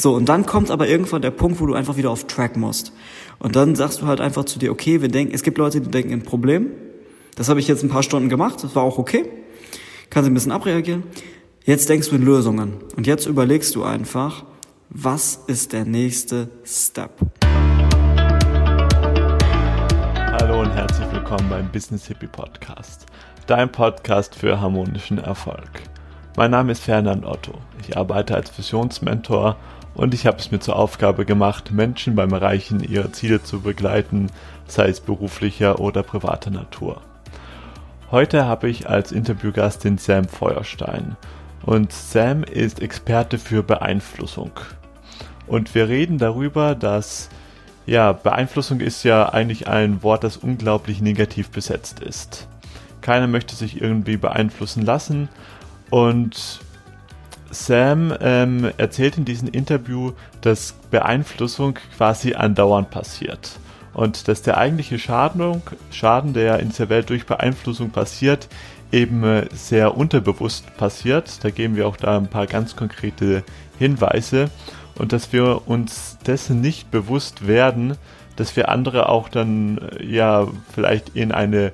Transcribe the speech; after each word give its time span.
So, 0.00 0.14
und 0.14 0.30
dann 0.30 0.46
kommt 0.46 0.70
aber 0.70 0.88
irgendwann 0.88 1.20
der 1.20 1.30
Punkt, 1.30 1.60
wo 1.60 1.66
du 1.66 1.74
einfach 1.74 1.98
wieder 1.98 2.10
auf 2.10 2.26
Track 2.26 2.56
musst. 2.56 2.94
Und 3.38 3.54
dann 3.54 3.74
sagst 3.76 4.00
du 4.00 4.06
halt 4.06 4.18
einfach 4.18 4.46
zu 4.46 4.58
dir, 4.58 4.72
okay, 4.72 5.02
wir 5.02 5.08
denken, 5.08 5.34
es 5.34 5.42
gibt 5.42 5.58
Leute, 5.58 5.82
die 5.82 5.90
denken 5.90 6.10
in 6.10 6.22
Problem. 6.22 6.68
Das 7.36 7.50
habe 7.50 7.60
ich 7.60 7.68
jetzt 7.68 7.82
ein 7.82 7.90
paar 7.90 8.02
Stunden 8.02 8.30
gemacht, 8.30 8.64
das 8.64 8.74
war 8.74 8.82
auch 8.82 8.96
okay. 8.96 9.28
Kannst 10.08 10.26
ein 10.26 10.32
bisschen 10.32 10.52
abreagieren. 10.52 11.02
Jetzt 11.66 11.90
denkst 11.90 12.08
du 12.08 12.16
in 12.16 12.22
Lösungen. 12.22 12.78
Und 12.96 13.06
jetzt 13.06 13.26
überlegst 13.26 13.74
du 13.74 13.84
einfach, 13.84 14.44
was 14.88 15.38
ist 15.48 15.74
der 15.74 15.84
nächste 15.84 16.48
Step? 16.64 17.10
Hallo 20.16 20.62
und 20.62 20.70
herzlich 20.70 21.12
willkommen 21.12 21.50
beim 21.50 21.70
Business 21.70 22.06
Hippie 22.06 22.26
Podcast, 22.26 23.04
dein 23.46 23.70
Podcast 23.70 24.34
für 24.34 24.62
harmonischen 24.62 25.18
Erfolg. 25.18 25.68
Mein 26.38 26.52
Name 26.52 26.72
ist 26.72 26.84
Fernand 26.84 27.26
Otto. 27.26 27.52
Ich 27.82 27.98
arbeite 27.98 28.34
als 28.34 28.56
Visionsmentor 28.56 29.58
und 29.94 30.14
ich 30.14 30.26
habe 30.26 30.38
es 30.38 30.50
mir 30.50 30.60
zur 30.60 30.76
Aufgabe 30.76 31.24
gemacht, 31.24 31.72
Menschen 31.72 32.14
beim 32.14 32.32
Erreichen 32.32 32.80
ihrer 32.80 33.12
Ziele 33.12 33.42
zu 33.42 33.60
begleiten, 33.60 34.28
sei 34.66 34.88
es 34.88 35.00
beruflicher 35.00 35.80
oder 35.80 36.02
privater 36.02 36.50
Natur. 36.50 37.02
Heute 38.10 38.46
habe 38.46 38.68
ich 38.68 38.88
als 38.88 39.12
Interviewgast 39.12 39.84
den 39.84 39.98
Sam 39.98 40.26
Feuerstein 40.26 41.16
und 41.64 41.92
Sam 41.92 42.42
ist 42.44 42.80
Experte 42.80 43.38
für 43.38 43.62
Beeinflussung. 43.62 44.52
Und 45.46 45.74
wir 45.74 45.88
reden 45.88 46.18
darüber, 46.18 46.74
dass 46.74 47.28
ja, 47.86 48.12
Beeinflussung 48.12 48.80
ist 48.80 49.02
ja 49.02 49.30
eigentlich 49.30 49.66
ein 49.66 50.02
Wort, 50.02 50.22
das 50.22 50.36
unglaublich 50.36 51.00
negativ 51.00 51.50
besetzt 51.50 52.00
ist. 52.00 52.46
Keiner 53.00 53.26
möchte 53.26 53.56
sich 53.56 53.80
irgendwie 53.80 54.16
beeinflussen 54.16 54.84
lassen 54.84 55.28
und 55.90 56.60
Sam 57.50 58.14
ähm, 58.20 58.70
erzählt 58.76 59.18
in 59.18 59.24
diesem 59.24 59.48
Interview, 59.48 60.12
dass 60.40 60.74
Beeinflussung 60.90 61.78
quasi 61.96 62.34
andauernd 62.34 62.90
passiert. 62.90 63.58
Und 63.92 64.28
dass 64.28 64.42
der 64.42 64.56
eigentliche 64.56 64.98
Schaden, 64.98 65.62
Schaden, 65.90 66.32
der 66.32 66.60
in 66.60 66.68
dieser 66.68 66.88
Welt 66.88 67.10
durch 67.10 67.26
Beeinflussung 67.26 67.90
passiert, 67.90 68.48
eben 68.92 69.24
äh, 69.24 69.46
sehr 69.52 69.96
unterbewusst 69.96 70.76
passiert. 70.76 71.44
Da 71.44 71.50
geben 71.50 71.76
wir 71.76 71.86
auch 71.86 71.96
da 71.96 72.16
ein 72.16 72.28
paar 72.28 72.46
ganz 72.46 72.76
konkrete 72.76 73.42
Hinweise. 73.78 74.50
Und 74.96 75.12
dass 75.12 75.32
wir 75.32 75.66
uns 75.68 76.18
dessen 76.26 76.60
nicht 76.60 76.90
bewusst 76.90 77.46
werden, 77.46 77.96
dass 78.36 78.54
wir 78.56 78.68
andere 78.68 79.08
auch 79.08 79.28
dann 79.28 79.78
äh, 79.78 80.04
ja 80.04 80.46
vielleicht 80.72 81.10
in 81.16 81.32
eine 81.32 81.72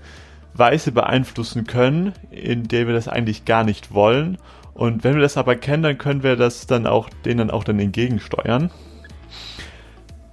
Weise 0.54 0.90
beeinflussen 0.92 1.66
können, 1.66 2.12
in 2.30 2.66
der 2.68 2.86
wir 2.86 2.94
das 2.94 3.08
eigentlich 3.08 3.44
gar 3.44 3.64
nicht 3.64 3.92
wollen. 3.92 4.38
Und 4.76 5.04
wenn 5.04 5.14
wir 5.14 5.22
das 5.22 5.38
aber 5.38 5.56
kennen, 5.56 5.82
dann 5.82 5.96
können 5.96 6.22
wir 6.22 6.36
das 6.36 6.66
dann 6.66 6.86
auch 6.86 7.08
denen 7.24 7.50
auch 7.50 7.64
dann 7.64 7.80
entgegensteuern. 7.80 8.70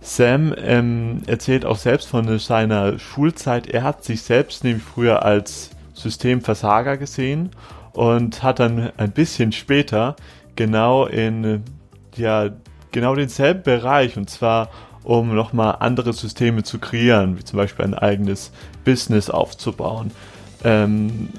Sam 0.01 0.53
ähm, 0.57 1.21
erzählt 1.27 1.65
auch 1.65 1.77
selbst 1.77 2.09
von 2.09 2.37
seiner 2.39 2.99
Schulzeit. 2.99 3.67
Er 3.67 3.83
hat 3.83 4.03
sich 4.03 4.21
selbst 4.21 4.65
nämlich 4.65 4.83
früher 4.83 5.23
als 5.23 5.69
Systemversager 5.93 6.97
gesehen 6.97 7.51
und 7.93 8.43
hat 8.43 8.59
dann 8.59 8.91
ein 8.97 9.11
bisschen 9.11 9.53
später 9.53 10.17
genau 10.57 11.05
in 11.05 11.63
ja 12.17 12.49
genau 12.91 13.15
denselben 13.15 13.63
Bereich 13.63 14.17
und 14.17 14.29
zwar 14.29 14.69
um 15.03 15.33
nochmal 15.33 15.77
andere 15.79 16.11
Systeme 16.11 16.63
zu 16.63 16.79
kreieren, 16.79 17.37
wie 17.37 17.45
zum 17.45 17.57
Beispiel 17.57 17.85
ein 17.85 17.93
eigenes 17.93 18.51
Business 18.83 19.29
aufzubauen, 19.29 20.11
ähm, 20.65 21.29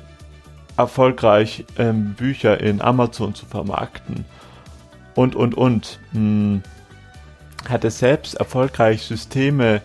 erfolgreich 0.76 1.64
ähm, 1.78 2.14
Bücher 2.14 2.60
in 2.60 2.80
Amazon 2.80 3.34
zu 3.34 3.46
vermarkten 3.46 4.24
und, 5.14 5.36
und, 5.36 5.54
und. 5.54 5.98
Hm, 6.12 6.62
hat 7.68 7.84
er 7.84 7.90
selbst 7.90 8.34
erfolgreich 8.34 9.02
Systeme 9.02 9.82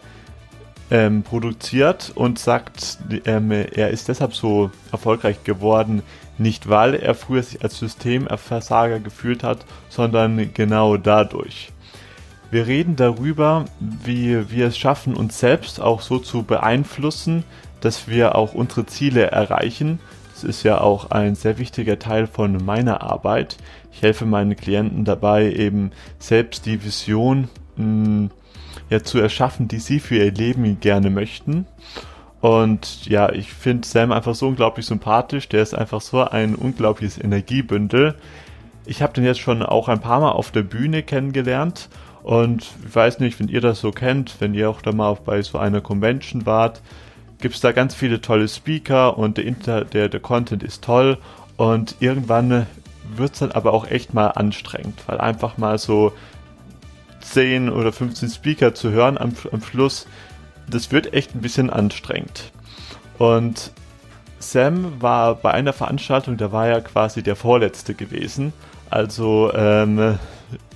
ähm, 0.92 1.24
produziert 1.24 2.12
und 2.16 2.40
sagt, 2.40 2.98
ähm, 3.26 3.52
er 3.52 3.90
ist 3.90 4.08
deshalb 4.08 4.36
so 4.36 4.72
erfolgreich 4.92 5.44
geworden, 5.44 6.02
nicht 6.38 6.70
weil 6.70 6.96
er 6.96 7.16
früher 7.16 7.44
sich 7.44 7.62
als 7.64 7.78
Systemversager 7.78 9.00
gefühlt 9.00 9.44
hat, 9.44 9.66
sondern 9.90 10.54
genau 10.54 10.98
dadurch. 10.98 11.72
Wir 12.52 12.66
reden 12.66 12.96
darüber, 12.96 13.66
wie 13.80 14.50
wir 14.50 14.68
es 14.68 14.78
schaffen, 14.78 15.14
uns 15.14 15.40
selbst 15.40 15.80
auch 15.80 16.02
so 16.02 16.18
zu 16.18 16.44
beeinflussen, 16.44 17.44
dass 17.82 18.08
wir 18.08 18.36
auch 18.36 18.54
unsere 18.54 18.88
Ziele 18.88 19.30
erreichen. 19.30 20.00
Das 20.40 20.46
ist 20.46 20.64
ja 20.64 20.80
auch 20.80 21.12
ein 21.12 21.36
sehr 21.36 21.58
wichtiger 21.58 22.00
Teil 22.00 22.26
von 22.26 22.64
meiner 22.64 23.02
Arbeit. 23.02 23.58
Ich 23.92 24.02
helfe 24.02 24.26
meinen 24.26 24.56
Klienten 24.56 25.04
dabei, 25.04 25.52
eben 25.52 25.92
selbst 26.18 26.66
die 26.66 26.82
Vision 26.82 27.50
mh, 27.76 27.86
mm, 27.86 28.32
ja, 28.90 29.04
zu 29.04 29.20
erschaffen, 29.20 29.68
die 29.68 29.80
sie 29.80 30.00
für 30.00 30.16
ihr 30.16 30.32
Leben 30.32 30.80
gerne 30.80 31.10
möchten. 31.10 31.68
Und 32.40 33.06
ja, 33.06 33.34
ich 33.34 33.52
finde 33.52 33.86
Sam 33.86 34.14
einfach 34.14 34.34
so 34.34 34.48
unglaublich 34.48 34.86
sympathisch. 34.86 35.50
Der 35.50 35.62
ist 35.62 35.76
einfach 35.76 36.00
so 36.00 36.24
ein 36.24 36.56
unglaubliches 36.56 37.22
Energiebündel. 37.22 38.16
Ich 38.86 39.02
habe 39.02 39.12
den 39.12 39.26
jetzt 39.26 39.42
schon 39.42 39.62
auch 39.62 39.90
ein 39.90 40.00
paar 40.00 40.22
Mal 40.22 40.32
auf 40.32 40.52
der 40.52 40.64
Bühne 40.64 41.04
kennengelernt 41.04 41.90
und 42.24 42.66
ich 42.88 42.96
weiß 42.96 43.20
nicht, 43.20 43.42
wenn 43.42 43.50
ihr 43.50 43.60
das 43.60 43.82
so 43.82 43.92
kennt, 43.92 44.40
wenn 44.40 44.54
ihr 44.54 44.70
auch 44.70 44.82
da 44.82 44.94
mal 44.94 45.18
bei 45.26 45.42
so 45.42 45.58
einer 45.58 45.82
Convention 45.82 46.46
wart, 46.46 46.82
gibt 47.40 47.56
es 47.56 47.62
da 47.62 47.72
ganz 47.72 47.96
viele 47.96 48.22
tolle 48.22 48.48
Speaker 48.48 49.18
und 49.18 49.38
der, 49.38 49.46
Inter 49.46 49.86
der, 49.86 50.10
der 50.10 50.20
Content 50.20 50.64
ist 50.64 50.84
toll 50.84 51.18
und 51.58 51.96
irgendwann 52.00 52.68
wird 53.16 53.34
es 53.34 53.40
dann 53.40 53.52
aber 53.52 53.74
auch 53.74 53.88
echt 53.88 54.14
mal 54.14 54.28
anstrengend, 54.28 55.02
weil 55.08 55.20
einfach 55.20 55.58
mal 55.58 55.78
so 55.78 56.14
10 57.22 57.70
oder 57.70 57.92
15 57.92 58.30
Speaker 58.30 58.74
zu 58.74 58.92
hören 58.92 59.18
am, 59.18 59.34
am 59.52 59.62
Schluss, 59.62 60.08
das 60.70 60.92
wird 60.92 61.14
echt 61.14 61.36
ein 61.36 61.42
bisschen 61.42 61.70
anstrengend. 61.70 62.52
Und 63.18 63.72
Sam 64.40 65.02
war 65.02 65.36
bei 65.36 65.52
einer 65.52 65.74
Veranstaltung, 65.74 66.38
da 66.38 66.52
war 66.52 66.68
ja 66.68 66.80
quasi 66.80 67.24
der 67.24 67.36
Vorletzte 67.36 67.94
gewesen. 67.94 68.54
Also 68.90 69.52
ähm, 69.54 70.18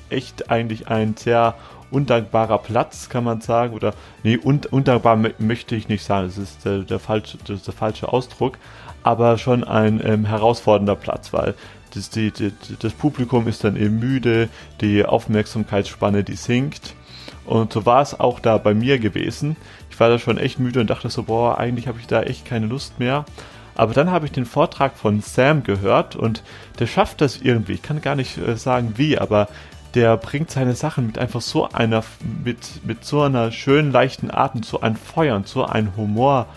echt 0.09 0.52
eigentlich 0.52 0.90
ein 0.90 1.16
sehr 1.16 1.56
undankbarer 1.93 2.57
Platz, 2.57 3.09
kann 3.09 3.23
man 3.23 3.41
sagen. 3.41 3.73
Oder 3.73 3.93
nee, 4.23 4.37
un 4.37 4.61
undankbar 4.69 5.17
möchte 5.37 5.75
ich 5.75 5.87
nicht 5.87 6.03
sagen, 6.03 6.27
das 6.27 6.37
ist 6.37 6.65
der, 6.65 6.79
der, 6.79 6.99
falsche, 6.99 7.37
das 7.45 7.57
ist 7.57 7.67
der 7.67 7.73
falsche 7.73 8.11
Ausdruck. 8.11 8.57
Aber 9.03 9.37
schon 9.37 9.63
ein 9.63 10.01
ähm, 10.03 10.25
herausfordernder 10.25 10.95
Platz, 10.95 11.33
weil 11.33 11.55
das, 11.93 12.09
die, 12.09 12.31
die, 12.31 12.51
das 12.79 12.93
Publikum 12.93 13.47
ist 13.47 13.63
dann 13.63 13.75
eben 13.75 13.99
müde, 13.99 14.49
die 14.81 15.05
Aufmerksamkeitsspanne, 15.05 16.23
die 16.23 16.35
sinkt. 16.35 16.95
Und 17.45 17.73
so 17.73 17.85
war 17.85 18.01
es 18.01 18.19
auch 18.19 18.39
da 18.39 18.57
bei 18.57 18.73
mir 18.73 18.99
gewesen. 18.99 19.57
Ich 19.89 19.99
war 19.99 20.09
da 20.09 20.17
schon 20.17 20.37
echt 20.37 20.59
müde 20.59 20.79
und 20.79 20.89
dachte 20.89 21.09
so, 21.09 21.23
boah, 21.23 21.57
eigentlich 21.57 21.87
habe 21.87 21.99
ich 21.99 22.07
da 22.07 22.23
echt 22.23 22.45
keine 22.45 22.67
Lust 22.67 22.99
mehr. 22.99 23.25
Aber 23.75 23.93
dann 23.93 24.11
habe 24.11 24.25
ich 24.25 24.31
den 24.31 24.45
Vortrag 24.45 24.95
von 24.95 25.21
Sam 25.21 25.63
gehört 25.63 26.15
und 26.15 26.43
der 26.79 26.87
schafft 26.87 27.21
das 27.21 27.41
irgendwie. 27.41 27.73
Ich 27.73 27.81
kann 27.81 28.01
gar 28.01 28.15
nicht 28.15 28.37
äh, 28.37 28.55
sagen 28.55 28.93
wie, 28.97 29.17
aber 29.17 29.47
der 29.95 30.17
bringt 30.17 30.49
seine 30.49 30.75
Sachen 30.75 31.07
mit 31.07 31.17
einfach 31.17 31.41
so 31.41 31.69
einer, 31.69 32.03
mit, 32.43 32.85
mit 32.85 33.05
so 33.05 33.21
einer 33.21 33.51
schönen, 33.51 33.91
leichten 33.91 34.31
Art 34.31 34.55
und 34.55 34.65
so 34.65 34.81
ein 34.81 34.95
Feuer 34.95 35.35
und 35.35 35.47
so 35.47 35.65
ein 35.65 35.95
Humor 35.95 36.47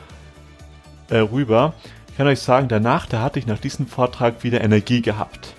äh, 1.11 1.19
rüber. 1.19 1.75
Ich 2.09 2.17
kann 2.17 2.27
euch 2.27 2.41
sagen, 2.41 2.69
danach, 2.69 3.07
da 3.07 3.21
hatte 3.21 3.39
ich 3.39 3.47
nach 3.47 3.59
diesem 3.59 3.87
Vortrag 3.87 4.43
wieder 4.43 4.63
Energie 4.63 5.03
gehabt. 5.03 5.55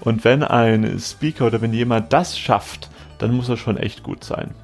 Und 0.00 0.24
wenn 0.24 0.42
ein 0.42 0.98
Speaker 0.98 1.46
oder 1.46 1.60
wenn 1.60 1.72
jemand 1.72 2.12
das 2.12 2.38
schafft, 2.38 2.90
dann 3.18 3.34
muss 3.34 3.48
er 3.48 3.56
schon 3.56 3.76
echt 3.76 4.02
gut 4.02 4.24
sein. 4.24 4.54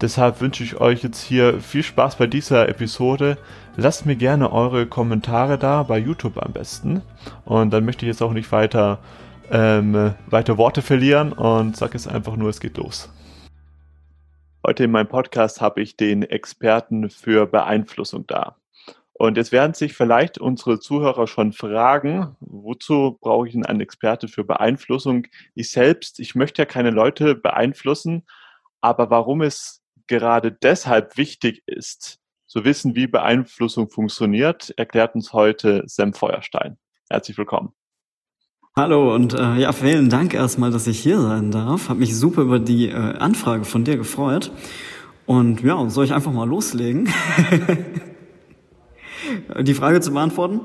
Deshalb 0.00 0.40
wünsche 0.40 0.62
ich 0.62 0.78
euch 0.78 1.02
jetzt 1.02 1.22
hier 1.22 1.60
viel 1.60 1.82
Spaß 1.82 2.16
bei 2.16 2.26
dieser 2.26 2.68
Episode. 2.68 3.38
Lasst 3.76 4.04
mir 4.04 4.16
gerne 4.16 4.52
eure 4.52 4.86
Kommentare 4.86 5.56
da, 5.56 5.84
bei 5.84 5.98
YouTube 5.98 6.42
am 6.42 6.52
besten. 6.52 7.02
Und 7.44 7.70
dann 7.70 7.84
möchte 7.84 8.04
ich 8.04 8.08
jetzt 8.08 8.22
auch 8.22 8.32
nicht 8.32 8.52
weiter 8.52 8.98
ähm, 9.50 10.14
weiter 10.26 10.58
Worte 10.58 10.82
verlieren 10.82 11.32
und 11.32 11.76
sage 11.76 11.96
es 11.96 12.06
einfach 12.06 12.36
nur, 12.36 12.50
es 12.50 12.60
geht 12.60 12.76
los. 12.76 13.10
Heute 14.66 14.84
in 14.84 14.90
meinem 14.90 15.08
Podcast 15.08 15.60
habe 15.60 15.80
ich 15.80 15.96
den 15.96 16.22
Experten 16.22 17.08
für 17.10 17.46
Beeinflussung 17.46 18.26
da. 18.26 18.56
Und 19.12 19.38
jetzt 19.38 19.52
werden 19.52 19.72
sich 19.72 19.94
vielleicht 19.94 20.38
unsere 20.38 20.78
Zuhörer 20.78 21.26
schon 21.26 21.52
fragen, 21.52 22.36
wozu 22.40 23.16
brauche 23.20 23.46
ich 23.46 23.54
denn 23.54 23.64
einen 23.64 23.80
Experte 23.80 24.28
für 24.28 24.44
Beeinflussung? 24.44 25.26
Ich 25.54 25.70
selbst, 25.70 26.20
ich 26.20 26.34
möchte 26.34 26.62
ja 26.62 26.66
keine 26.66 26.90
Leute 26.90 27.34
beeinflussen, 27.34 28.26
aber 28.82 29.08
warum 29.08 29.40
es 29.40 29.82
gerade 30.06 30.52
deshalb 30.52 31.16
wichtig 31.16 31.62
ist, 31.66 32.18
zu 32.46 32.64
wissen, 32.64 32.94
wie 32.94 33.06
Beeinflussung 33.06 33.88
funktioniert, 33.88 34.74
erklärt 34.76 35.14
uns 35.14 35.32
heute 35.32 35.82
Sam 35.86 36.12
Feuerstein. 36.12 36.76
Herzlich 37.08 37.38
willkommen. 37.38 37.72
Hallo 38.78 39.14
und 39.14 39.32
äh, 39.32 39.54
ja, 39.54 39.72
vielen 39.72 40.10
Dank 40.10 40.34
erstmal, 40.34 40.70
dass 40.70 40.86
ich 40.86 40.98
hier 40.98 41.18
sein 41.18 41.50
darf. 41.50 41.88
Hab 41.88 41.96
mich 41.96 42.14
super 42.14 42.42
über 42.42 42.58
die 42.58 42.90
äh, 42.90 42.94
Anfrage 42.94 43.64
von 43.64 43.84
dir 43.84 43.96
gefreut. 43.96 44.52
Und 45.24 45.62
ja, 45.62 45.88
soll 45.88 46.04
ich 46.04 46.12
einfach 46.12 46.30
mal 46.30 46.46
loslegen? 46.46 47.08
die 49.62 49.72
Frage 49.72 50.02
zu 50.02 50.12
beantworten? 50.12 50.60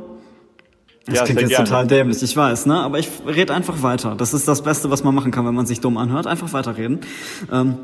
Das 1.06 1.20
ja, 1.20 1.24
klingt 1.24 1.40
jetzt 1.40 1.52
gerne. 1.52 1.64
total 1.64 1.88
dämlich, 1.88 2.22
ich 2.22 2.36
weiß, 2.36 2.66
ne? 2.66 2.82
Aber 2.82 3.00
ich 3.00 3.08
rede 3.26 3.54
einfach 3.54 3.82
weiter. 3.82 4.16
Das 4.16 4.34
ist 4.34 4.46
das 4.46 4.62
Beste, 4.62 4.90
was 4.90 5.06
man 5.06 5.16
machen 5.16 5.32
kann, 5.32 5.46
wenn 5.46 5.56
man 5.56 5.66
sich 5.66 5.80
dumm 5.80 5.96
anhört. 5.96 6.28
Einfach 6.28 6.52
weiterreden. 6.52 7.00
Ähm, 7.50 7.78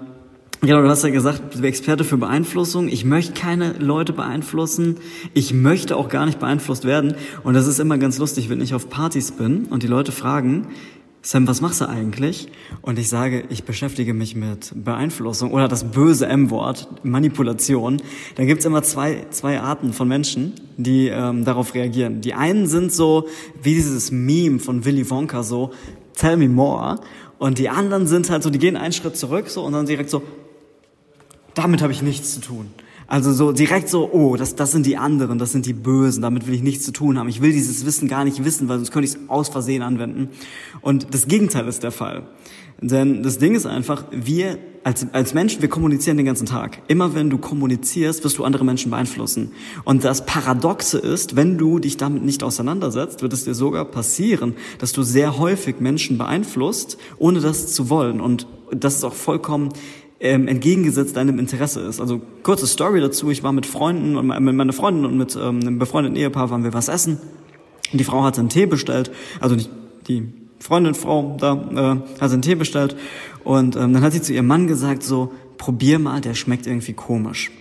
Genau, 0.62 0.82
du 0.82 0.90
hast 0.90 1.04
ja 1.04 1.12
gesagt, 1.12 1.64
Experte 1.64 2.04
für 2.04 2.18
Beeinflussung. 2.18 2.88
Ich 2.88 3.06
möchte 3.06 3.34
keine 3.34 3.74
Leute 3.74 4.12
beeinflussen. 4.12 4.98
Ich 5.36 5.54
möchte 5.54 5.96
auch 5.96 6.10
gar 6.10 6.26
nicht 6.26 6.40
beeinflusst 6.40 6.84
werden. 6.84 7.14
Und 7.44 7.54
das 7.54 7.68
ist 7.68 7.80
immer 7.80 8.00
ganz 8.00 8.18
lustig, 8.18 8.50
wenn 8.50 8.60
ich 8.60 8.74
auf 8.74 8.90
Partys 8.90 9.32
bin 9.32 9.66
und 9.66 9.84
die 9.84 9.88
Leute 9.88 10.12
fragen, 10.12 10.68
Sam, 11.22 11.48
was 11.48 11.62
machst 11.62 11.82
du 11.82 11.90
eigentlich? 11.90 12.48
Und 12.82 12.98
ich 12.98 13.08
sage, 13.08 13.44
ich 13.50 13.66
beschäftige 13.66 14.16
mich 14.16 14.36
mit 14.36 14.72
Beeinflussung 14.74 15.52
oder 15.52 15.68
das 15.68 15.92
böse 15.92 16.26
M-Wort, 16.26 16.88
Manipulation. 17.04 18.02
Da 18.36 18.46
gibt's 18.46 18.66
immer 18.66 18.82
zwei, 18.82 19.28
zwei 19.30 19.60
Arten 19.60 19.94
von 19.94 20.08
Menschen, 20.08 20.54
die 20.78 21.08
ähm, 21.08 21.46
darauf 21.46 21.76
reagieren. 21.76 22.22
Die 22.22 22.34
einen 22.34 22.66
sind 22.66 22.92
so 22.92 23.28
wie 23.62 23.76
dieses 23.76 24.10
Meme 24.12 24.58
von 24.60 24.86
Willy 24.86 25.08
Wonka, 25.10 25.44
so, 25.44 25.72
tell 26.16 26.38
me 26.38 26.50
more. 26.50 27.00
Und 27.38 27.60
die 27.60 27.70
anderen 27.70 28.08
sind 28.08 28.30
halt 28.32 28.42
so, 28.42 28.50
die 28.50 28.58
gehen 28.58 28.78
einen 28.78 28.94
Schritt 28.94 29.18
zurück 29.18 29.50
so 29.50 29.64
und 29.64 29.74
dann 29.74 29.86
direkt 29.86 30.10
so, 30.10 30.24
damit 31.58 31.82
habe 31.82 31.92
ich 31.92 32.02
nichts 32.02 32.34
zu 32.34 32.42
tun. 32.42 32.68
Also 33.08 33.32
so 33.32 33.54
direkt 33.54 33.88
so, 33.88 34.10
oh, 34.12 34.36
das, 34.36 34.56
das 34.56 34.72
sind 34.72 34.86
die 34.86 34.98
anderen, 34.98 35.40
das 35.40 35.54
sind 35.54 35.66
die 35.66 35.74
Bösen, 35.74 36.22
damit 36.22 36.46
will 36.46 36.54
ich 36.54 36.62
nichts 36.62 36.84
zu 36.84 36.92
tun 36.92 37.18
haben. 37.18 37.30
Ich 37.30 37.42
will 37.42 37.54
dieses 37.54 37.86
Wissen 37.86 38.10
gar 38.10 38.26
nicht 38.26 38.44
wissen, 38.44 38.68
weil 38.68 38.78
sonst 38.78 38.92
könnte 38.92 39.08
ich 39.08 39.16
es 39.16 39.30
aus 39.30 39.48
Versehen 39.48 39.82
anwenden. 39.82 40.30
Und 40.82 41.14
das 41.14 41.28
Gegenteil 41.28 41.68
ist 41.68 41.84
der 41.84 41.92
Fall. 41.92 42.28
Denn 42.82 43.24
das 43.24 43.38
Ding 43.38 43.56
ist 43.56 43.66
einfach, 43.66 44.06
wir 44.12 44.60
als, 44.84 45.08
als 45.12 45.34
Menschen, 45.34 45.62
wir 45.62 45.70
kommunizieren 45.70 46.18
den 46.18 46.26
ganzen 46.26 46.46
Tag. 46.46 46.82
Immer 46.88 47.16
wenn 47.16 47.30
du 47.30 47.38
kommunizierst, 47.38 48.24
wirst 48.24 48.38
du 48.38 48.44
andere 48.44 48.64
Menschen 48.64 48.92
beeinflussen. 48.92 49.52
Und 49.84 50.04
das 50.04 50.26
Paradoxe 50.26 50.98
ist, 50.98 51.36
wenn 51.36 51.58
du 51.58 51.80
dich 51.80 51.98
damit 51.98 52.24
nicht 52.24 52.44
auseinandersetzt, 52.44 53.22
wird 53.22 53.34
es 53.34 53.46
dir 53.46 53.54
sogar 53.54 53.86
passieren, 53.86 54.54
dass 54.80 54.94
du 54.94 55.04
sehr 55.04 55.38
häufig 55.38 55.80
Menschen 55.80 56.18
beeinflusst, 56.18 56.98
ohne 57.18 57.40
das 57.40 57.74
zu 57.74 57.90
wollen. 57.90 58.22
Und 58.22 58.48
das 58.72 58.96
ist 58.96 59.04
auch 59.04 59.14
vollkommen 59.14 59.70
ähm, 60.20 60.48
entgegengesetzt 60.48 61.16
deinem 61.16 61.40
Interesse 61.40 61.82
ist. 61.82 62.02
Also 62.02 62.22
kurze 62.44 62.68
Story 62.68 63.02
dazu, 63.02 63.30
ich 63.30 63.44
war 63.44 63.52
mit 63.52 63.66
Freunden, 63.66 64.14
mit 64.16 64.56
meiner 64.56 64.74
Freundin 64.74 65.06
und 65.06 65.18
mit 65.18 65.36
ähm, 65.36 65.60
einem 65.62 65.80
befreundeten 65.80 66.18
Ehepaar 66.18 66.50
waren 66.50 66.64
wir 66.64 66.74
was 66.74 66.88
essen. 66.88 67.20
Und 67.92 68.00
die 68.00 68.04
Frau 68.04 68.24
hatte 68.24 68.40
einen 68.40 68.50
Tee 68.50 68.66
bestellt, 68.66 69.12
also 69.40 69.56
nicht 69.56 69.70
die 70.08 70.28
Freundin, 70.60 70.96
Frau 70.96 71.38
da, 71.40 71.54
äh, 71.54 72.20
hat 72.22 72.32
einen 72.32 72.42
Tee 72.42 72.56
bestellt. 72.56 72.96
Und 73.44 73.76
ähm, 73.76 73.94
dann 73.94 74.02
hat 74.02 74.14
sie 74.14 74.22
zu 74.22 74.34
ihrem 74.34 74.48
Mann 74.48 74.68
gesagt, 74.68 75.04
so, 75.04 75.32
probier 75.58 76.00
mal, 76.00 76.22
der 76.22 76.34
schmeckt 76.34 76.68
irgendwie 76.68 76.94
komisch. 76.94 77.52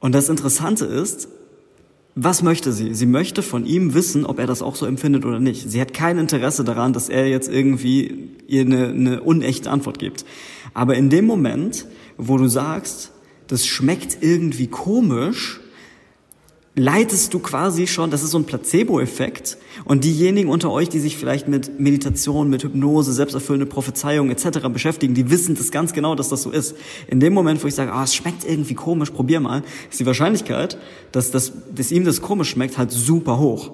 Und 0.00 0.14
das 0.14 0.28
Interessante 0.28 0.84
ist, 0.84 1.28
was 2.14 2.42
möchte 2.42 2.72
sie? 2.72 2.94
Sie 2.94 3.06
möchte 3.06 3.42
von 3.42 3.64
ihm 3.64 3.94
wissen, 3.94 4.26
ob 4.26 4.38
er 4.38 4.46
das 4.46 4.60
auch 4.60 4.74
so 4.74 4.84
empfindet 4.84 5.24
oder 5.24 5.40
nicht. 5.40 5.70
Sie 5.70 5.80
hat 5.80 5.94
kein 5.94 6.18
Interesse 6.18 6.62
daran, 6.64 6.92
dass 6.92 7.08
er 7.08 7.26
jetzt 7.28 7.48
irgendwie 7.48 8.28
ihr 8.46 8.62
eine, 8.62 8.88
eine 8.88 9.22
unechte 9.22 9.70
Antwort 9.70 9.98
gibt. 9.98 10.26
Aber 10.74 10.94
in 10.94 11.10
dem 11.10 11.26
Moment, 11.26 11.86
wo 12.16 12.36
du 12.38 12.48
sagst, 12.48 13.12
das 13.46 13.66
schmeckt 13.66 14.18
irgendwie 14.22 14.66
komisch, 14.66 15.60
leitest 16.74 17.34
du 17.34 17.38
quasi 17.38 17.86
schon, 17.86 18.10
das 18.10 18.22
ist 18.22 18.30
so 18.30 18.38
ein 18.38 18.44
Placebo-Effekt. 18.44 19.58
Und 19.84 20.04
diejenigen 20.04 20.48
unter 20.48 20.70
euch, 20.70 20.88
die 20.88 21.00
sich 21.00 21.16
vielleicht 21.16 21.48
mit 21.48 21.78
Meditation, 21.78 22.48
mit 22.48 22.62
Hypnose, 22.62 23.12
selbsterfüllende 23.12 23.66
Prophezeiung 23.66 24.30
etc. 24.30 24.68
beschäftigen, 24.72 25.14
die 25.14 25.30
wissen 25.30 25.54
das 25.54 25.70
ganz 25.70 25.92
genau, 25.92 26.14
dass 26.14 26.30
das 26.30 26.42
so 26.42 26.50
ist. 26.50 26.74
In 27.08 27.20
dem 27.20 27.34
Moment, 27.34 27.62
wo 27.62 27.68
ich 27.68 27.74
sage, 27.74 27.92
ah, 27.92 28.04
es 28.04 28.14
schmeckt 28.14 28.44
irgendwie 28.44 28.74
komisch, 28.74 29.10
probier 29.10 29.40
mal, 29.40 29.62
ist 29.90 30.00
die 30.00 30.06
Wahrscheinlichkeit, 30.06 30.78
dass, 31.12 31.30
das, 31.30 31.52
dass 31.74 31.92
ihm 31.92 32.04
das 32.04 32.22
komisch 32.22 32.50
schmeckt, 32.50 32.78
halt 32.78 32.90
super 32.90 33.38
hoch. 33.38 33.72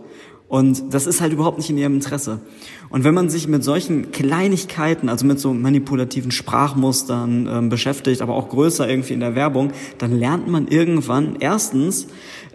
Und 0.49 0.95
das 0.95 1.07
ist 1.07 1.21
halt 1.21 1.35
überhaupt 1.35 1.59
nicht 1.59 1.69
in 1.69 1.77
ihrem 1.77 1.95
Interesse. 1.95 2.41
Und 2.89 3.05
wenn 3.05 3.13
man 3.13 3.29
sich 3.29 3.49
mit 3.49 3.63
solchen 3.63 4.13
Kleinigkeiten, 4.13 5.11
also 5.11 5.27
mit 5.27 5.39
so 5.39 5.53
manipulativen 5.53 6.31
Sprachmustern 6.31 7.47
ähm, 7.47 7.69
beschäftigt, 7.69 8.23
aber 8.23 8.35
auch 8.35 8.49
größer 8.49 8.89
irgendwie 8.89 9.13
in 9.13 9.21
der 9.21 9.35
Werbung, 9.35 9.73
dann 9.99 10.19
lernt 10.19 10.49
man 10.49 10.67
irgendwann 10.67 11.37
erstens 11.41 12.07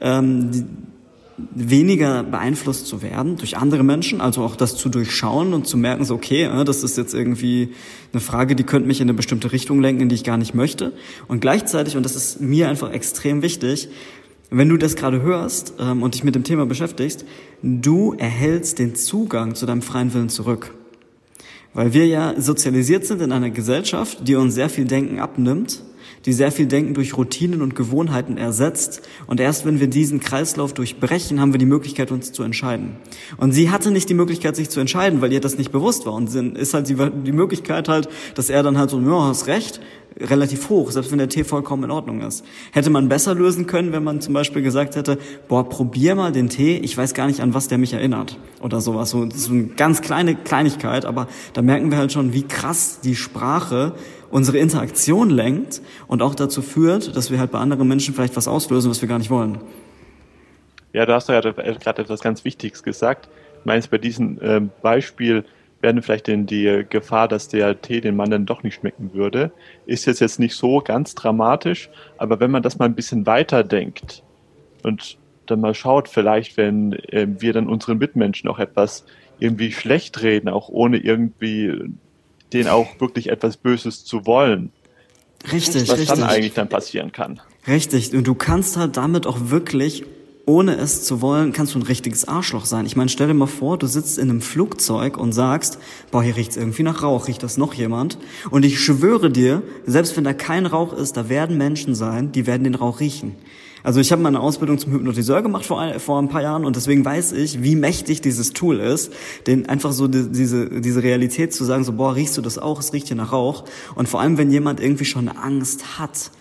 ähm, 0.02 0.50
weniger 1.38 2.24
beeinflusst 2.24 2.88
zu 2.88 3.02
werden 3.02 3.38
durch 3.38 3.58
andere 3.58 3.84
Menschen, 3.84 4.22
also 4.22 4.44
auch 4.44 4.56
das 4.56 4.76
zu 4.76 4.90
durchschauen 4.90 5.54
und 5.54 5.68
zu 5.68 5.78
merken, 5.78 6.06
so 6.06 6.16
okay, 6.16 6.44
äh, 6.44 6.64
das 6.64 6.84
ist 6.84 6.98
jetzt 6.98 7.14
irgendwie 7.14 7.70
eine 8.12 8.22
Frage, 8.22 8.56
die 8.56 8.64
könnte 8.64 8.88
mich 8.88 9.02
in 9.02 9.06
eine 9.06 9.14
bestimmte 9.14 9.52
Richtung 9.52 9.82
lenken, 9.82 10.02
in 10.02 10.10
die 10.10 10.16
ich 10.16 10.24
gar 10.24 10.38
nicht 10.38 10.56
möchte. 10.56 10.94
Und 11.28 11.42
gleichzeitig, 11.42 11.96
und 11.96 12.04
das 12.04 12.16
ist 12.16 12.42
mir 12.42 12.70
einfach 12.70 12.92
extrem 12.92 13.42
wichtig, 13.42 13.90
wenn 14.54 14.70
du 14.70 14.78
das 14.78 14.96
gerade 14.96 15.22
hörst 15.22 15.74
ähm, 15.80 16.04
und 16.04 16.14
dich 16.14 16.24
mit 16.24 16.36
dem 16.36 16.44
Thema 16.44 16.66
beschäftigst, 16.66 17.26
du 17.62 18.14
erhältst 18.14 18.78
den 18.78 18.96
Zugang 18.96 19.56
zu 19.56 19.66
deinem 19.66 19.82
freien 19.82 20.14
Willen 20.14 20.30
zurück. 20.30 20.74
Weil 21.74 21.94
wir 21.94 22.06
ja 22.06 22.40
sozialisiert 22.40 23.06
sind 23.06 23.22
in 23.22 23.32
einer 23.32 23.50
Gesellschaft, 23.50 24.28
die 24.28 24.36
uns 24.36 24.54
sehr 24.54 24.70
viel 24.70 24.86
Denken 24.86 25.20
abnimmt, 25.20 25.82
die 26.26 26.34
sehr 26.34 26.52
viel 26.52 26.68
Denken 26.68 26.94
durch 26.94 27.18
Routinen 27.18 27.62
und 27.62 27.76
Gewohnheiten 27.76 28.38
ersetzt. 28.38 29.02
Und 29.28 29.40
erst 29.40 29.66
wenn 29.66 29.80
wir 29.80 29.88
diesen 29.88 30.20
Kreislauf 30.20 30.74
durchbrechen, 30.74 31.40
haben 31.40 31.54
wir 31.54 31.60
die 31.60 31.66
Möglichkeit, 31.66 32.12
uns 32.12 32.32
zu 32.32 32.44
entscheiden. 32.44 32.96
Und 33.38 33.52
sie 33.52 33.70
hatte 33.70 33.92
nicht 33.92 34.10
die 34.10 34.14
Möglichkeit, 34.14 34.56
sich 34.56 34.70
zu 34.70 34.80
entscheiden, 34.80 35.22
weil 35.22 35.34
ihr 35.34 35.42
das 35.42 35.58
nicht 35.58 35.72
bewusst 35.72 36.06
war. 36.06 36.14
Und 36.14 36.34
ist 36.34 36.74
halt 36.74 36.88
die 36.90 37.32
Möglichkeit 37.32 37.90
halt, 37.90 38.08
dass 38.36 38.50
er 38.50 38.64
dann 38.64 38.78
halt 38.78 38.90
so, 38.90 39.00
ja, 39.00 39.28
hast 39.28 39.48
recht, 39.48 39.82
relativ 40.20 40.70
hoch, 40.70 40.92
selbst 40.92 41.12
wenn 41.12 41.18
der 41.18 41.30
Tee 41.30 41.44
vollkommen 41.44 41.86
in 41.86 41.92
Ordnung 41.92 42.22
ist. 42.22 42.46
Hätte 42.72 42.90
man 42.90 43.10
besser 43.10 43.36
lösen 43.36 43.68
können, 43.68 43.92
wenn 43.92 44.04
man 44.04 44.22
zum 44.22 44.34
Beispiel 44.34 44.62
gesagt 44.62 44.96
hätte, 44.96 45.18
boah, 45.48 45.68
probier 45.68 46.16
mal 46.16 46.32
den 46.32 46.50
Tee, 46.50 46.78
ich 46.78 46.98
weiß 46.98 47.14
gar 47.14 47.28
nicht, 47.28 47.42
an 47.42 47.54
was 47.54 47.68
der 47.68 47.78
mich 47.78 47.94
erinnert. 47.94 48.38
Oder 48.62 48.82
sowas. 48.82 49.10
So, 49.10 49.26
das 49.26 49.50
eine 49.50 49.66
ganz 49.66 50.02
kleine 50.02 50.36
Kleinigkeit, 50.36 51.06
aber 51.06 51.28
da 51.54 51.62
merken 51.62 51.92
wir 51.92 51.98
halt 51.98 52.12
schon, 52.12 52.34
wie 52.34 52.44
krass 52.44 53.00
die 53.04 53.16
Sprache 53.16 53.94
unsere 54.34 54.58
Interaktion 54.58 55.30
lenkt 55.30 55.82
und 56.08 56.24
auch 56.24 56.34
dazu 56.34 56.64
führt, 56.64 57.16
dass 57.16 57.30
wir 57.30 57.40
halt 57.40 57.52
bei 57.52 57.60
anderen 57.60 57.88
Menschen 57.88 58.16
vielleicht 58.16 58.36
was 58.36 58.48
auslösen, 58.48 58.90
was 58.90 59.02
wir 59.02 59.08
gar 59.08 59.20
nicht 59.20 59.30
wollen. 59.30 59.60
Ja, 60.92 61.06
du 61.06 61.14
hast 61.14 61.30
ja 61.30 61.40
gerade 61.40 62.02
etwas 62.02 62.22
ganz 62.22 62.44
Wichtiges 62.44 62.82
gesagt. 62.82 63.30
Ich 63.60 63.66
meine, 63.66 63.84
bei 63.90 64.00
diesem 64.00 64.42
äh, 64.42 64.62
Beispiel 64.82 65.46
werden 65.82 66.02
vielleicht 66.02 66.30
in 66.30 66.48
die 66.48 66.84
Gefahr, 66.90 67.28
dass 67.28 67.48
der 67.48 67.80
Tee 67.82 68.02
den 68.02 68.16
Mann 68.16 68.32
dann 68.32 68.46
doch 68.46 68.64
nicht 68.64 68.76
schmecken 68.76 69.14
würde. 69.14 69.52
Ist 69.86 70.06
jetzt 70.06 70.20
jetzt 70.20 70.40
nicht 70.40 70.56
so 70.56 70.80
ganz 70.80 71.14
dramatisch, 71.14 71.90
aber 72.18 72.40
wenn 72.40 72.50
man 72.50 72.64
das 72.64 72.80
mal 72.80 72.86
ein 72.86 72.96
bisschen 72.96 73.26
weiter 73.28 73.64
denkt 73.64 74.24
und 74.82 75.18
dann 75.46 75.60
mal 75.60 75.76
schaut, 75.76 76.10
vielleicht, 76.10 76.58
wenn 76.58 76.94
äh, 76.94 77.28
wir 77.28 77.54
dann 77.54 77.68
unseren 77.68 78.00
Mitmenschen 78.00 78.50
auch 78.50 78.60
etwas 78.60 79.06
irgendwie 79.40 79.72
schlecht 79.72 80.24
reden, 80.24 80.50
auch 80.50 80.70
ohne 80.70 80.98
irgendwie 80.98 81.92
den 82.54 82.68
auch 82.68 83.00
wirklich 83.00 83.30
etwas 83.30 83.58
Böses 83.58 84.06
zu 84.06 84.26
wollen. 84.26 84.72
Richtig, 85.52 85.90
was 85.90 86.00
richtig. 86.00 86.20
dann 86.20 86.24
eigentlich 86.24 86.54
dann 86.54 86.70
passieren 86.70 87.12
kann. 87.12 87.42
Richtig. 87.68 88.14
Und 88.14 88.26
du 88.26 88.36
kannst 88.36 88.78
halt 88.78 88.98
damit 88.98 89.28
auch 89.28 89.50
wirklich 89.50 90.04
ohne 90.46 90.76
es 90.76 91.06
zu 91.06 91.22
wollen, 91.22 91.54
kannst 91.54 91.74
du 91.74 91.80
ein 91.80 91.84
richtiges 91.84 92.28
Arschloch 92.28 92.66
sein. 92.66 92.86
Ich 92.86 92.96
meine, 92.96 93.10
stell 93.10 93.28
dir 93.28 93.34
mal 93.34 93.48
vor, 93.48 93.78
du 93.78 93.88
sitzt 93.88 94.18
in 94.18 94.30
einem 94.30 94.42
Flugzeug 94.42 95.18
und 95.18 95.32
sagst, 95.32 95.80
boah, 96.12 96.22
hier 96.22 96.36
riecht's 96.36 96.58
irgendwie 96.58 96.84
nach 96.84 97.02
Rauch, 97.02 97.28
riecht 97.28 97.44
das 97.44 97.58
noch 97.58 97.74
jemand? 97.74 98.18
Und 98.50 98.66
ich 98.66 98.80
schwöre 98.80 99.30
dir, 99.30 99.62
selbst 99.86 100.18
wenn 100.18 100.26
da 100.26 100.34
kein 100.34 100.66
Rauch 100.66 100.92
ist, 100.92 101.16
da 101.16 101.30
werden 101.30 101.58
Menschen 101.58 101.96
sein, 101.96 102.34
die 102.34 102.46
werden 102.46 102.66
den 102.66 102.76
Rauch 102.76 103.00
riechen. 103.00 103.36
Also 103.84 104.00
ich 104.00 104.12
habe 104.14 104.22
meine 104.22 104.40
Ausbildung 104.40 104.80
zum 104.80 104.94
Hypnotiseur 104.94 105.42
gemacht 105.42 105.66
vor 105.66 105.80
ein, 105.82 106.00
vor 106.00 106.22
ein 106.22 106.30
paar 106.30 106.42
Jahren 106.42 106.64
und 106.64 106.78
deswegen 106.78 107.04
weiß 107.04 107.34
ich, 107.34 107.64
wie 107.64 107.76
mächtig 107.76 108.22
dieses 108.22 108.54
Tool 108.54 108.80
ist, 108.80 109.12
den 109.46 109.68
einfach 109.68 109.92
so 109.92 110.08
die, 110.08 110.32
diese 110.32 110.82
diese 110.82 111.04
Realität 111.04 111.54
zu 111.54 111.66
sagen, 111.66 111.84
so 111.84 111.92
boah, 111.92 112.16
riechst 112.16 112.38
du 112.38 112.42
das 112.42 112.58
auch? 112.58 112.80
Es 112.80 112.94
riecht 112.94 113.08
hier 113.08 113.18
nach 113.18 113.34
Rauch. 113.34 113.66
Und 113.96 114.08
vor 114.08 114.22
allem, 114.22 114.38
wenn 114.38 114.52
jemand 114.52 114.80
irgendwie 114.80 115.06
schon 115.06 115.28
Angst 115.28 116.00
hat, 116.00 116.32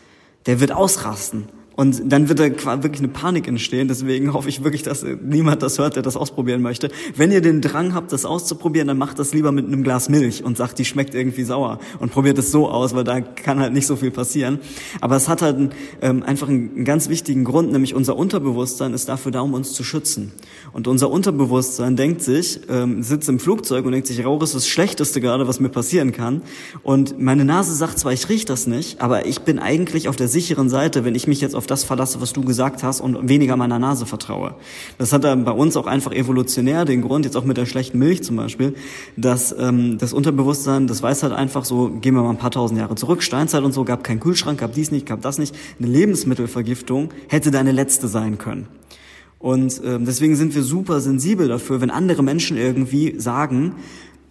der 0.47 0.61
wird 0.61 0.71
ausrasten. 0.73 1.49
Und 1.75 2.13
dann 2.13 2.29
wird 2.29 2.39
da 2.39 2.83
wirklich 2.83 3.01
eine 3.01 3.09
Panik 3.09 3.49
entstehen. 3.49 3.89
Deswegen 3.89 4.33
hoffe 4.33 4.49
ich 4.49 4.63
wirklich, 4.65 4.83
dass 4.83 5.05
niemand 5.23 5.63
das 5.63 5.79
hört, 5.79 5.97
der 5.97 6.03
das 6.03 6.17
ausprobieren 6.17 6.63
möchte. 6.63 6.91
Wenn 7.17 7.33
ihr 7.33 7.41
den 7.41 7.61
Drang 7.61 7.95
habt, 7.95 8.13
das 8.13 8.25
auszuprobieren, 8.25 8.89
dann 8.89 8.99
macht 8.99 9.19
das 9.19 9.33
lieber 9.33 9.53
mit 9.53 9.67
einem 9.67 9.83
Glas 9.83 10.09
Milch 10.09 10.45
und 10.45 10.57
sagt, 10.57 10.79
die 10.79 10.85
schmeckt 10.85 11.15
irgendwie 11.15 11.45
sauer 11.45 11.79
und 11.99 12.13
probiert 12.13 12.39
es 12.39 12.51
so 12.51 12.69
aus, 12.69 12.95
weil 12.95 13.05
da 13.05 13.21
kann 13.21 13.61
halt 13.61 13.73
nicht 13.73 13.87
so 13.87 13.97
viel 13.97 14.11
passieren. 14.11 14.59
Aber 15.01 15.17
es 15.17 15.29
hat 15.29 15.43
halt 15.43 15.73
ähm, 16.01 16.23
einfach 16.23 16.49
einen 16.49 16.85
ganz 16.85 17.09
wichtigen 17.09 17.45
Grund, 17.45 17.73
nämlich 17.73 17.95
unser 17.95 18.17
Unterbewusstsein 18.17 18.93
ist 18.93 19.09
dafür 19.09 19.33
da, 19.33 19.41
um 19.41 19.55
uns 19.55 19.73
zu 19.73 19.85
schützen. 19.85 20.33
Und 20.73 20.89
unser 20.89 21.11
Unterbewusstsein 21.11 21.97
denkt 21.97 22.23
sich, 22.23 22.61
ähm, 22.71 23.03
sitzt 23.03 23.29
im 23.29 23.39
Flugzeug 23.39 23.85
und 23.85 23.93
denkt 23.93 24.07
sich, 24.07 24.25
Rauch 24.25 24.43
ist 24.43 24.55
das 24.55 24.67
Schlechteste 24.67 25.21
gerade, 25.21 25.47
was 25.47 25.61
mir 25.61 25.69
passieren 25.69 26.13
kann. 26.13 26.43
Und 26.83 27.21
meine 27.21 27.45
Nase 27.45 27.75
sagt 27.75 27.99
zwar, 27.99 28.13
ich 28.13 28.29
riech 28.29 28.47
das 28.47 28.67
nicht, 28.67 29.01
aber 29.01 29.27
ich 29.27 29.41
bin 29.43 29.59
eigentlich 29.59 30.09
auf 30.09 30.17
der 30.17 30.29
sicheren 30.29 30.71
Seite, 30.71 31.05
wenn 31.05 31.15
ich 31.15 31.27
mich 31.27 31.41
jetzt 31.41 31.55
auf 31.55 31.67
das 31.67 31.85
verlasse, 31.85 32.21
was 32.21 32.33
du 32.33 32.43
gesagt 32.43 32.83
hast 32.83 33.01
und 33.01 33.29
weniger 33.29 33.57
meiner 33.57 33.79
Nase 33.79 34.07
vertraue. 34.07 34.55
Das 34.97 35.13
hat 35.13 35.25
dann 35.25 35.45
bei 35.45 35.53
uns 35.53 35.77
auch 35.77 35.87
einfach 35.87 36.13
evolutionär 36.13 36.85
den 36.85 37.03
Grund, 37.03 37.27
jetzt 37.27 37.37
auch 37.37 37.45
mit 37.45 37.59
der 37.59 37.67
schlechten 37.67 37.99
Milch 37.99 38.23
zum 38.23 38.37
Beispiel, 38.37 38.75
dass 39.17 39.55
ähm, 39.59 39.99
das 39.99 40.15
Unterbewusstsein, 40.15 40.87
das 40.87 41.03
weiß 41.03 41.23
halt 41.23 41.35
einfach 41.35 41.67
so, 41.67 41.91
gehen 41.91 42.15
wir 42.15 42.23
mal 42.23 42.31
ein 42.31 42.39
paar 42.39 42.51
tausend 42.51 42.81
Jahre 42.81 42.95
zurück, 42.95 43.23
Steinzeit 43.23 43.63
und 43.63 43.73
so, 43.73 43.85
gab 43.85 44.05
keinen 44.05 44.21
Kühlschrank, 44.21 44.59
gab 44.61 44.73
dies 44.73 44.91
nicht, 44.91 45.05
gab 45.05 45.21
das 45.21 45.39
nicht. 45.39 45.55
Eine 45.79 45.89
Lebensmittelvergiftung 45.89 47.11
hätte 47.29 47.51
deine 47.51 47.73
letzte 47.73 48.09
sein 48.09 48.39
können. 48.39 48.69
Und 49.43 49.83
ähm, 49.85 50.05
deswegen 50.05 50.37
sind 50.37 50.55
wir 50.55 50.63
super 50.63 51.01
sensibel 51.01 51.49
dafür, 51.49 51.81
wenn 51.81 51.91
andere 51.91 52.23
Menschen 52.23 52.57
irgendwie 52.57 53.19
sagen, 53.19 53.75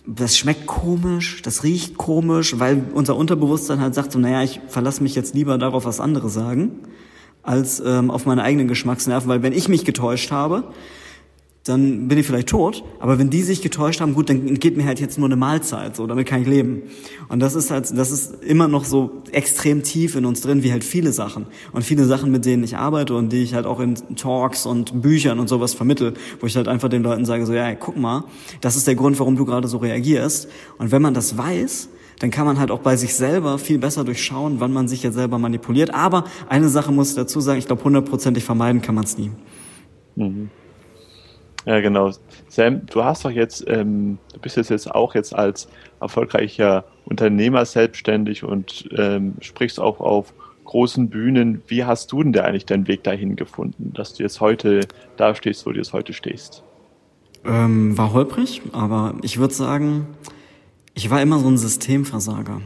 das 0.07 0.37
schmeckt 0.37 0.65
komisch, 0.65 1.41
das 1.41 1.63
riecht 1.63 1.97
komisch, 1.97 2.59
weil 2.59 2.81
unser 2.93 3.17
Unterbewusstsein 3.17 3.81
halt 3.81 3.93
sagt 3.93 4.13
so, 4.13 4.19
naja, 4.19 4.41
ich 4.41 4.61
verlasse 4.69 5.03
mich 5.03 5.13
jetzt 5.13 5.35
lieber 5.35 5.57
darauf, 5.57 5.83
was 5.83 5.99
andere 5.99 6.29
sagen, 6.29 6.79
als 7.43 7.83
ähm, 7.85 8.09
auf 8.09 8.25
meine 8.25 8.41
eigenen 8.41 8.69
Geschmacksnerven, 8.69 9.27
weil 9.27 9.43
wenn 9.43 9.51
ich 9.51 9.67
mich 9.67 9.83
getäuscht 9.83 10.31
habe, 10.31 10.63
dann 11.63 12.07
bin 12.07 12.17
ich 12.17 12.25
vielleicht 12.25 12.49
tot, 12.49 12.83
aber 12.99 13.19
wenn 13.19 13.29
die 13.29 13.43
sich 13.43 13.61
getäuscht 13.61 14.01
haben, 14.01 14.15
gut, 14.15 14.29
dann 14.29 14.55
geht 14.55 14.77
mir 14.77 14.85
halt 14.85 14.99
jetzt 14.99 15.19
nur 15.19 15.27
eine 15.27 15.35
Mahlzeit, 15.35 15.95
so, 15.95 16.07
damit 16.07 16.27
kann 16.27 16.41
ich 16.41 16.47
leben. 16.47 16.83
Und 17.29 17.39
das 17.39 17.53
ist 17.53 17.69
halt, 17.69 17.95
das 17.95 18.09
ist 18.09 18.43
immer 18.43 18.67
noch 18.67 18.83
so 18.83 19.21
extrem 19.31 19.83
tief 19.83 20.15
in 20.15 20.25
uns 20.25 20.41
drin, 20.41 20.63
wie 20.63 20.71
halt 20.71 20.83
viele 20.83 21.11
Sachen. 21.11 21.45
Und 21.71 21.83
viele 21.83 22.05
Sachen, 22.05 22.31
mit 22.31 22.45
denen 22.45 22.63
ich 22.63 22.77
arbeite 22.77 23.13
und 23.15 23.31
die 23.31 23.43
ich 23.43 23.53
halt 23.53 23.67
auch 23.67 23.79
in 23.79 23.95
Talks 24.15 24.65
und 24.65 25.03
Büchern 25.03 25.39
und 25.39 25.49
sowas 25.49 25.75
vermittel, 25.75 26.15
wo 26.39 26.47
ich 26.47 26.55
halt 26.55 26.67
einfach 26.67 26.89
den 26.89 27.03
Leuten 27.03 27.25
sage, 27.25 27.45
so, 27.45 27.53
ja, 27.53 27.75
guck 27.75 27.95
mal, 27.95 28.23
das 28.61 28.75
ist 28.75 28.87
der 28.87 28.95
Grund, 28.95 29.19
warum 29.19 29.35
du 29.35 29.45
gerade 29.45 29.67
so 29.67 29.77
reagierst. 29.77 30.47
Und 30.79 30.91
wenn 30.91 31.03
man 31.03 31.13
das 31.13 31.37
weiß, 31.37 31.89
dann 32.17 32.31
kann 32.31 32.47
man 32.47 32.57
halt 32.57 32.71
auch 32.71 32.79
bei 32.79 32.95
sich 32.97 33.13
selber 33.13 33.59
viel 33.59 33.77
besser 33.77 34.03
durchschauen, 34.03 34.59
wann 34.59 34.73
man 34.73 34.87
sich 34.87 35.03
jetzt 35.03 35.13
selber 35.13 35.37
manipuliert. 35.37 35.93
Aber 35.93 36.25
eine 36.49 36.69
Sache 36.69 36.91
muss 36.91 37.09
ich 37.09 37.15
dazu 37.15 37.39
sagen, 37.39 37.59
ich 37.59 37.67
glaube, 37.67 37.83
hundertprozentig 37.83 38.43
vermeiden 38.43 38.81
kann 38.81 38.95
man 38.95 39.03
es 39.03 39.17
nie. 39.17 39.29
Mhm. 40.15 40.49
Ja, 41.65 41.79
genau. 41.79 42.11
Sam, 42.47 42.85
du 42.87 43.03
hast 43.03 43.23
doch 43.23 43.31
jetzt, 43.31 43.65
ähm, 43.67 44.17
du 44.33 44.39
bist 44.39 44.57
jetzt 44.57 44.91
auch 44.91 45.13
jetzt 45.13 45.35
als 45.35 45.67
erfolgreicher 45.99 46.85
Unternehmer 47.05 47.65
selbstständig 47.65 48.43
und 48.43 48.89
ähm, 48.97 49.35
sprichst 49.41 49.79
auch 49.79 49.99
auf 49.99 50.33
großen 50.65 51.09
Bühnen. 51.09 51.61
Wie 51.67 51.83
hast 51.83 52.11
du 52.11 52.23
denn 52.23 52.33
da 52.33 52.43
eigentlich 52.43 52.65
deinen 52.65 52.87
Weg 52.87 53.03
dahin 53.03 53.35
gefunden, 53.35 53.91
dass 53.93 54.13
du 54.13 54.23
jetzt 54.23 54.41
heute 54.41 54.81
da 55.17 55.35
stehst, 55.35 55.65
wo 55.65 55.71
du 55.71 55.77
jetzt 55.77 55.93
heute 55.93 56.13
stehst? 56.13 56.63
Ähm, 57.45 57.97
war 57.97 58.13
holprig, 58.13 58.61
aber 58.71 59.15
ich 59.21 59.39
würde 59.39 59.53
sagen, 59.53 60.07
ich 60.93 61.09
war 61.09 61.21
immer 61.21 61.39
so 61.39 61.47
ein 61.47 61.57
Systemversager. 61.57 62.61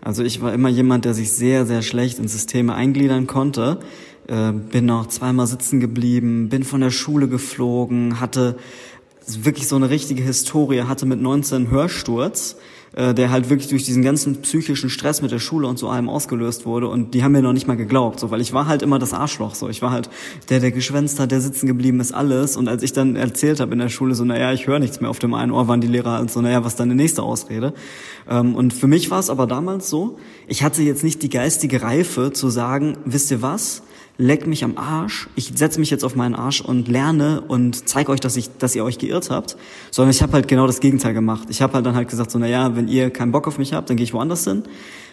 Also 0.00 0.24
ich 0.24 0.42
war 0.42 0.52
immer 0.52 0.68
jemand, 0.68 1.04
der 1.04 1.14
sich 1.14 1.32
sehr, 1.32 1.64
sehr 1.64 1.82
schlecht 1.82 2.18
in 2.18 2.26
Systeme 2.26 2.74
eingliedern 2.74 3.28
konnte 3.28 3.78
äh, 4.28 4.52
bin 4.52 4.86
noch 4.86 5.06
zweimal 5.08 5.46
sitzen 5.46 5.80
geblieben, 5.80 6.48
bin 6.48 6.64
von 6.64 6.80
der 6.80 6.90
Schule 6.90 7.28
geflogen, 7.28 8.20
hatte 8.20 8.56
wirklich 9.26 9.68
so 9.68 9.76
eine 9.76 9.90
richtige 9.90 10.22
Historie, 10.22 10.82
hatte 10.82 11.06
mit 11.06 11.20
19 11.20 11.70
Hörsturz, 11.70 12.56
äh, 12.94 13.14
der 13.14 13.30
halt 13.30 13.48
wirklich 13.48 13.68
durch 13.68 13.84
diesen 13.84 14.02
ganzen 14.02 14.42
psychischen 14.42 14.90
Stress 14.90 15.22
mit 15.22 15.30
der 15.30 15.38
Schule 15.38 15.66
und 15.66 15.78
so 15.78 15.88
allem 15.88 16.08
ausgelöst 16.08 16.66
wurde 16.66 16.88
und 16.88 17.14
die 17.14 17.24
haben 17.24 17.32
mir 17.32 17.42
noch 17.42 17.52
nicht 17.52 17.66
mal 17.66 17.76
geglaubt, 17.76 18.20
so, 18.20 18.30
weil 18.30 18.40
ich 18.40 18.52
war 18.52 18.66
halt 18.66 18.82
immer 18.82 18.98
das 18.98 19.14
Arschloch, 19.14 19.54
so, 19.54 19.68
ich 19.68 19.80
war 19.80 19.90
halt 19.90 20.10
der, 20.50 20.60
der 20.60 20.72
geschwänzt 20.72 21.18
hat, 21.18 21.30
der 21.30 21.40
sitzen 21.40 21.66
geblieben 21.66 22.00
ist, 22.00 22.12
alles. 22.12 22.56
Und 22.56 22.68
als 22.68 22.82
ich 22.82 22.92
dann 22.92 23.16
erzählt 23.16 23.60
habe 23.60 23.72
in 23.72 23.78
der 23.78 23.88
Schule 23.88 24.14
so, 24.14 24.24
naja, 24.24 24.52
ich 24.52 24.66
höre 24.66 24.78
nichts 24.78 25.00
mehr 25.00 25.10
auf 25.10 25.18
dem 25.18 25.34
einen 25.34 25.52
Ohr, 25.52 25.68
waren 25.68 25.80
die 25.80 25.86
Lehrer 25.86 26.12
halt 26.12 26.30
so, 26.30 26.40
naja, 26.40 26.64
was 26.64 26.74
ist 26.74 26.80
deine 26.80 26.94
nächste 26.94 27.22
Ausrede? 27.22 27.72
Ähm, 28.28 28.54
und 28.54 28.74
für 28.74 28.88
mich 28.88 29.10
war 29.10 29.20
es 29.20 29.30
aber 29.30 29.46
damals 29.46 29.88
so, 29.88 30.18
ich 30.46 30.62
hatte 30.62 30.82
jetzt 30.82 31.02
nicht 31.02 31.22
die 31.22 31.30
geistige 31.30 31.82
Reife 31.82 32.32
zu 32.32 32.50
sagen, 32.50 32.98
wisst 33.04 33.30
ihr 33.30 33.42
was, 33.42 33.82
leck 34.18 34.46
mich 34.46 34.64
am 34.64 34.76
Arsch, 34.76 35.28
ich 35.36 35.52
setze 35.54 35.80
mich 35.80 35.90
jetzt 35.90 36.04
auf 36.04 36.14
meinen 36.14 36.34
Arsch 36.34 36.60
und 36.60 36.88
lerne 36.88 37.40
und 37.40 37.88
zeige 37.88 38.12
euch, 38.12 38.20
dass 38.20 38.36
ich, 38.36 38.50
dass 38.58 38.74
ihr 38.74 38.84
euch 38.84 38.98
geirrt 38.98 39.30
habt, 39.30 39.56
sondern 39.90 40.10
ich 40.10 40.22
habe 40.22 40.32
halt 40.34 40.48
genau 40.48 40.66
das 40.66 40.80
Gegenteil 40.80 41.14
gemacht. 41.14 41.48
Ich 41.50 41.62
habe 41.62 41.74
halt 41.74 41.86
dann 41.86 41.94
halt 41.94 42.08
gesagt 42.08 42.30
so, 42.30 42.38
na 42.38 42.46
ja, 42.46 42.76
wenn 42.76 42.88
ihr 42.88 43.10
keinen 43.10 43.32
Bock 43.32 43.48
auf 43.48 43.58
mich 43.58 43.72
habt, 43.72 43.90
dann 43.90 43.96
gehe 43.96 44.04
ich 44.04 44.12
woanders 44.12 44.44
hin. 44.44 44.64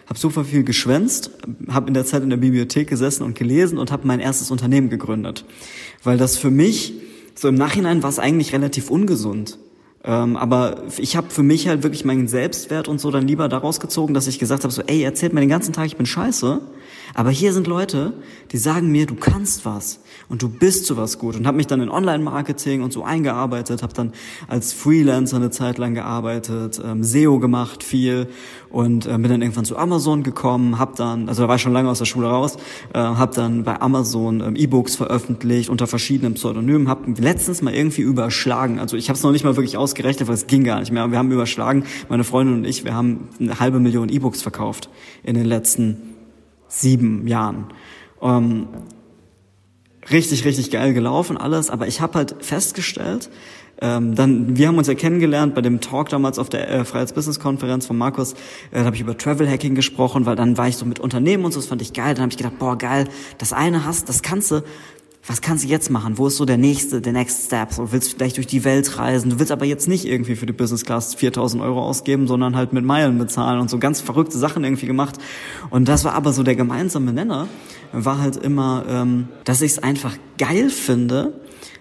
Habe 0.08 0.20
super 0.20 0.44
viel 0.44 0.63
geschwänzt, 0.63 1.32
habe 1.70 1.88
in 1.88 1.94
der 1.94 2.06
Zeit 2.06 2.24
in 2.24 2.29
der 2.29 2.38
Bibliothek 2.38 2.88
gesessen 2.88 3.24
und 3.24 3.38
gelesen 3.38 3.77
und 3.77 3.91
habe 3.91 4.08
mein 4.08 4.20
erstes 4.20 4.51
Unternehmen 4.51 4.89
gegründet, 4.89 5.46
weil 6.03 6.18
das 6.18 6.38
für 6.38 6.50
mich 6.50 6.94
so 7.36 7.48
im 7.48 7.56
Nachhinein 7.56 8.03
war 8.03 8.10
es 8.10 8.20
eigentlich 8.20 8.53
relativ 8.53 8.89
ungesund. 8.89 9.60
Ähm, 10.03 10.38
aber 10.38 10.84
ich 10.98 11.15
habe 11.15 11.29
für 11.29 11.44
mich 11.44 11.68
halt 11.68 11.84
wirklich 11.84 12.06
meinen 12.06 12.27
Selbstwert 12.27 12.88
und 12.88 13.00
so 13.00 13.12
dann 13.12 13.27
lieber 13.27 13.50
daraus 13.50 13.79
gezogen, 13.79 14.13
dass 14.13 14.27
ich 14.27 14.39
gesagt 14.39 14.63
habe, 14.63 14.74
so, 14.74 14.82
ey, 14.82 15.03
erzählt 15.03 15.34
mir 15.34 15.41
den 15.41 15.50
ganzen 15.50 15.74
Tag, 15.74 15.86
ich 15.86 15.98
bin 15.98 16.06
scheiße. 16.06 16.62
Aber 17.13 17.29
hier 17.29 17.53
sind 17.53 17.67
Leute, 17.67 18.13
die 18.51 18.57
sagen 18.57 18.91
mir, 18.91 19.05
du 19.05 19.15
kannst 19.15 19.65
was 19.65 19.99
und 20.27 20.41
du 20.41 20.49
bist 20.49 20.85
zu 20.85 20.97
was 20.97 21.17
gut. 21.17 21.35
Und 21.35 21.47
habe 21.47 21.57
mich 21.57 21.67
dann 21.67 21.81
in 21.81 21.89
Online-Marketing 21.89 22.81
und 22.81 22.93
so 22.93 23.03
eingearbeitet, 23.03 23.81
habe 23.81 23.93
dann 23.93 24.13
als 24.47 24.73
Freelancer 24.73 25.37
eine 25.37 25.49
Zeit 25.49 25.77
lang 25.77 25.93
gearbeitet, 25.93 26.81
ähm, 26.83 27.03
SEO 27.03 27.39
gemacht 27.39 27.83
viel 27.83 28.27
und 28.69 29.05
äh, 29.05 29.11
bin 29.11 29.23
dann 29.23 29.41
irgendwann 29.41 29.65
zu 29.65 29.77
Amazon 29.77 30.23
gekommen, 30.23 30.77
habe 30.77 30.93
dann, 30.95 31.27
also 31.29 31.43
da 31.43 31.47
war 31.47 31.55
ich 31.55 31.61
schon 31.61 31.73
lange 31.73 31.89
aus 31.89 31.99
der 31.99 32.05
Schule 32.05 32.27
raus, 32.27 32.57
äh, 32.93 32.99
habe 32.99 33.33
dann 33.35 33.63
bei 33.63 33.81
Amazon 33.81 34.41
ähm, 34.41 34.55
E-Books 34.55 34.95
veröffentlicht 34.95 35.69
unter 35.69 35.87
verschiedenen 35.87 36.35
Pseudonymen, 36.35 36.87
habe 36.87 37.11
letztens 37.19 37.61
mal 37.61 37.73
irgendwie 37.73 38.01
überschlagen. 38.01 38.79
Also 38.79 38.97
ich 38.97 39.09
habe 39.09 39.17
es 39.17 39.23
noch 39.23 39.31
nicht 39.31 39.43
mal 39.43 39.55
wirklich 39.55 39.77
ausgerechnet, 39.77 40.27
weil 40.27 40.35
es 40.35 40.47
ging 40.47 40.63
gar 40.63 40.79
nicht 40.79 40.91
mehr. 40.91 41.09
Wir 41.11 41.17
haben 41.17 41.31
überschlagen, 41.31 41.83
meine 42.07 42.23
Freundin 42.23 42.57
und 42.57 42.65
ich, 42.65 42.85
wir 42.85 42.93
haben 42.93 43.29
eine 43.39 43.59
halbe 43.59 43.79
Million 43.79 44.09
E-Books 44.09 44.41
verkauft 44.41 44.89
in 45.23 45.35
den 45.35 45.45
letzten 45.45 46.08
sieben 46.69 47.27
Jahren. 47.27 47.65
Ähm, 48.21 48.67
richtig, 50.09 50.45
richtig 50.45 50.71
geil 50.71 50.93
gelaufen 50.93 51.35
alles, 51.38 51.69
aber 51.69 51.88
ich 51.88 51.99
habe 51.99 52.13
halt 52.13 52.35
festgestellt, 52.39 53.29
ähm, 53.81 54.13
dann, 54.15 54.57
wir 54.57 54.67
haben 54.67 54.77
uns 54.77 54.88
ja 54.88 54.93
kennengelernt 54.93 55.55
bei 55.55 55.61
dem 55.61 55.79
Talk 55.79 56.09
damals 56.09 56.38
auf 56.38 56.49
der 56.49 56.69
äh, 56.69 56.83
Freiheits-Business-Konferenz 56.83 57.85
von 57.85 57.97
Markus. 57.97 58.33
Äh, 58.71 58.79
da 58.79 58.85
habe 58.85 58.95
ich 58.95 59.01
über 59.01 59.17
Travel-Hacking 59.17 59.73
gesprochen, 59.73 60.25
weil 60.25 60.35
dann 60.35 60.57
war 60.57 60.67
ich 60.67 60.75
so 60.75 60.85
mit 60.85 60.99
Unternehmen 60.99 61.45
und 61.45 61.53
so, 61.53 61.59
das 61.59 61.67
fand 61.67 61.81
ich 61.81 61.93
geil. 61.93 62.13
Dann 62.13 62.23
habe 62.23 62.31
ich 62.31 62.38
gedacht, 62.38 62.59
boah, 62.59 62.77
geil, 62.77 63.07
das 63.38 63.53
eine 63.53 63.85
hast, 63.85 64.09
das 64.09 64.21
kannst 64.21 64.51
du, 64.51 64.63
was 65.25 65.41
kannst 65.41 65.63
du 65.63 65.67
jetzt 65.67 65.89
machen? 65.89 66.17
Wo 66.17 66.27
ist 66.27 66.38
so 66.38 66.45
der 66.45 66.57
nächste, 66.57 67.01
der 67.01 67.13
next 67.13 67.45
step? 67.45 67.75
Du 67.75 67.91
willst 67.91 68.13
vielleicht 68.13 68.38
durch 68.38 68.47
die 68.47 68.63
Welt 68.63 68.97
reisen, 68.97 69.31
du 69.31 69.39
willst 69.39 69.51
aber 69.51 69.65
jetzt 69.65 69.88
nicht 69.88 70.05
irgendwie 70.05 70.35
für 70.35 70.45
die 70.45 70.53
Business 70.53 70.85
Class 70.85 71.13
4000 71.15 71.61
Euro 71.61 71.81
ausgeben, 71.81 72.27
sondern 72.27 72.55
halt 72.55 72.73
mit 72.73 72.85
Meilen 72.85 73.17
bezahlen 73.17 73.59
und 73.59 73.69
so 73.69 73.79
ganz 73.79 74.01
verrückte 74.01 74.38
Sachen 74.38 74.63
irgendwie 74.63 74.88
gemacht. 74.88 75.17
Und 75.69 75.88
das 75.88 76.05
war 76.05 76.13
aber 76.13 76.33
so 76.33 76.43
der 76.43 76.55
gemeinsame 76.55 77.13
Nenner, 77.13 77.47
war 77.91 78.19
halt 78.19 78.38
immer, 78.38 78.85
ähm, 78.88 79.27
dass 79.43 79.61
ich 79.61 79.73
es 79.73 79.83
einfach 79.83 80.15
geil 80.38 80.69
finde, 80.69 81.33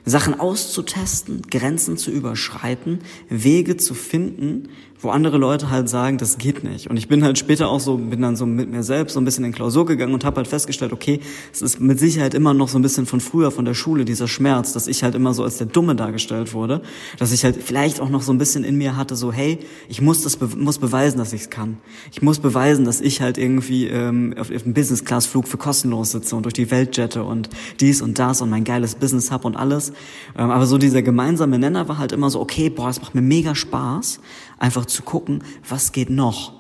Sachen 0.05 0.39
auszutesten, 0.39 1.43
Grenzen 1.51 1.97
zu 1.97 2.11
überschreiten, 2.11 3.01
Wege 3.29 3.77
zu 3.77 3.95
finden, 3.95 4.71
wo 5.01 5.11
andere 5.11 5.39
Leute 5.39 5.71
halt 5.71 5.89
sagen, 5.89 6.19
das 6.19 6.39
geht 6.39 6.65
nicht. 6.65 6.91
Und 6.91 6.97
ich 6.97 7.07
bin 7.07 7.23
halt 7.23 7.39
später 7.39 7.69
auch 7.69 7.81
so, 7.81 7.97
bin 7.97 8.21
dann 8.21 8.37
so 8.37 8.47
mit 8.47 8.71
mir 8.71 8.83
selbst 8.83 9.15
so 9.15 9.21
ein 9.21 9.25
bisschen 9.25 9.45
in 9.45 9.53
Klausur 9.53 9.87
gegangen 9.87 10.13
und 10.13 10.25
habe 10.25 10.39
halt 10.39 10.49
festgestellt, 10.49 10.93
okay, 10.93 11.21
es 11.53 11.63
ist 11.63 11.81
mit 11.81 11.99
Sicherheit 11.99 12.35
immer 12.35 12.53
noch 12.53 12.69
so 12.69 12.79
ein 12.79 12.83
bisschen 12.83 13.07
von 13.07 13.21
früher, 13.21 13.51
von 13.51 13.65
der 13.65 13.75
Schule, 13.75 14.05
dieser 14.05 14.27
Schmerz, 14.27 14.73
dass 14.73 14.89
ich 14.89 15.05
halt 15.05 15.15
immer 15.15 15.35
so 15.35 15.45
als 15.45 15.59
der 15.59 15.69
Dumme 15.69 15.95
dargestellt 15.95 16.53
wurde, 16.53 16.83
dass 17.19 17.33
ich 17.33 17.45
halt 17.45 17.57
vielleicht 17.63 18.01
auch 18.01 18.09
noch 18.09 18.23
so 18.23 18.33
ein 18.33 18.39
bisschen 18.39 18.65
in 18.65 18.77
mir 18.77 18.97
hatte, 18.97 19.15
so, 19.15 19.33
hey, 19.33 19.59
ich 19.89 20.01
muss 20.01 20.23
das, 20.23 20.39
muss 20.57 20.79
beweisen, 20.79 21.19
dass 21.19 21.33
ich 21.33 21.43
es 21.43 21.51
kann. 21.51 21.79
Ich 22.11 22.21
muss 22.21 22.41
beweisen, 22.41 22.85
dass 22.85 23.01
ich 23.01 23.21
halt 23.21 23.39
irgendwie 23.39 23.87
ähm, 23.87 24.35
auf, 24.39 24.51
auf 24.51 24.65
einem 24.65 24.75
Business-Class-Flug 24.75 25.47
für 25.47 25.59
kostenlos 25.59 26.11
sitze 26.11 26.35
und 26.35 26.43
durch 26.43 26.55
die 26.55 26.71
Welt 26.71 26.97
jette 26.97 27.23
und 27.23 27.51
dies 27.81 28.03
und 28.03 28.19
das 28.19 28.41
und 28.41 28.51
mein 28.51 28.65
geiles 28.65 28.97
Business 28.97 29.31
hab 29.31 29.45
und 29.45 29.57
alles. 29.57 29.93
Ähm, 30.37 30.51
aber 30.51 30.67
so 30.67 30.77
dieser 30.77 31.03
gemeinsame 31.03 31.59
Nenner 31.59 31.89
war 31.89 31.99
halt 31.99 32.11
immer 32.11 32.31
so, 32.31 32.41
okay, 32.41 32.69
boah, 32.69 32.89
es 32.89 33.01
macht 33.01 33.15
mir 33.15 33.23
mega 33.23 33.55
Spaß, 33.55 34.21
einfach 34.59 34.87
zu 34.87 35.03
gucken, 35.03 35.43
was 35.69 35.93
geht 35.93 36.11
noch. 36.11 36.59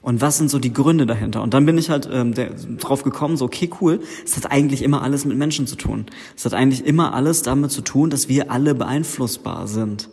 Und 0.00 0.20
was 0.20 0.38
sind 0.38 0.48
so 0.48 0.58
die 0.58 0.72
Gründe 0.72 1.06
dahinter? 1.06 1.42
Und 1.42 1.54
dann 1.54 1.66
bin 1.66 1.76
ich 1.76 1.90
halt 1.90 2.08
ähm, 2.10 2.32
der, 2.32 2.50
drauf 2.78 3.02
gekommen, 3.02 3.36
so 3.36 3.44
okay, 3.44 3.68
cool, 3.80 4.00
es 4.24 4.36
hat 4.36 4.50
eigentlich 4.50 4.82
immer 4.82 5.02
alles 5.02 5.24
mit 5.24 5.36
Menschen 5.36 5.66
zu 5.66 5.76
tun. 5.76 6.06
Es 6.36 6.44
hat 6.44 6.54
eigentlich 6.54 6.86
immer 6.86 7.14
alles 7.14 7.42
damit 7.42 7.72
zu 7.72 7.82
tun, 7.82 8.08
dass 8.08 8.28
wir 8.28 8.50
alle 8.50 8.74
beeinflussbar 8.74 9.66
sind. 9.66 10.08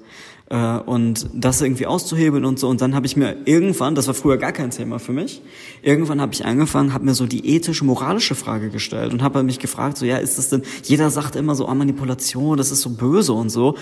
Äh, 0.50 0.78
und 0.78 1.28
das 1.34 1.62
irgendwie 1.62 1.86
auszuhebeln 1.86 2.46
und 2.46 2.60
so. 2.60 2.68
Und 2.68 2.82
dann 2.82 2.94
habe 2.94 3.06
ich 3.06 3.16
mir 3.16 3.38
irgendwann, 3.46 3.96
das 3.96 4.08
war 4.08 4.14
früher 4.14 4.38
gar 4.38 4.52
kein 4.52 4.70
Thema 4.70 5.00
für 5.00 5.14
mich, 5.14 5.42
irgendwann 5.82 6.22
habe 6.22 6.34
ich 6.34 6.46
angefangen, 6.46 6.94
habe 6.94 7.06
mir 7.06 7.14
so 7.14 7.26
die 7.26 7.56
ethische, 7.56 7.86
moralische 7.86 8.36
Frage 8.36 8.70
gestellt 8.70 9.14
und 9.14 9.24
habe 9.24 9.44
mich 9.44 9.60
gefragt, 9.60 9.98
so 9.98 10.06
ja, 10.06 10.18
ist 10.18 10.38
das 10.38 10.50
denn, 10.50 10.64
jeder 10.84 11.10
sagt 11.10 11.36
immer 11.36 11.56
so, 11.56 11.68
ah, 11.68 11.76
Manipulation, 11.76 12.58
das 12.58 12.72
ist 12.72 12.82
so 12.82 12.92
böse 12.92 13.34
und 13.34 13.50
so. 13.50 13.76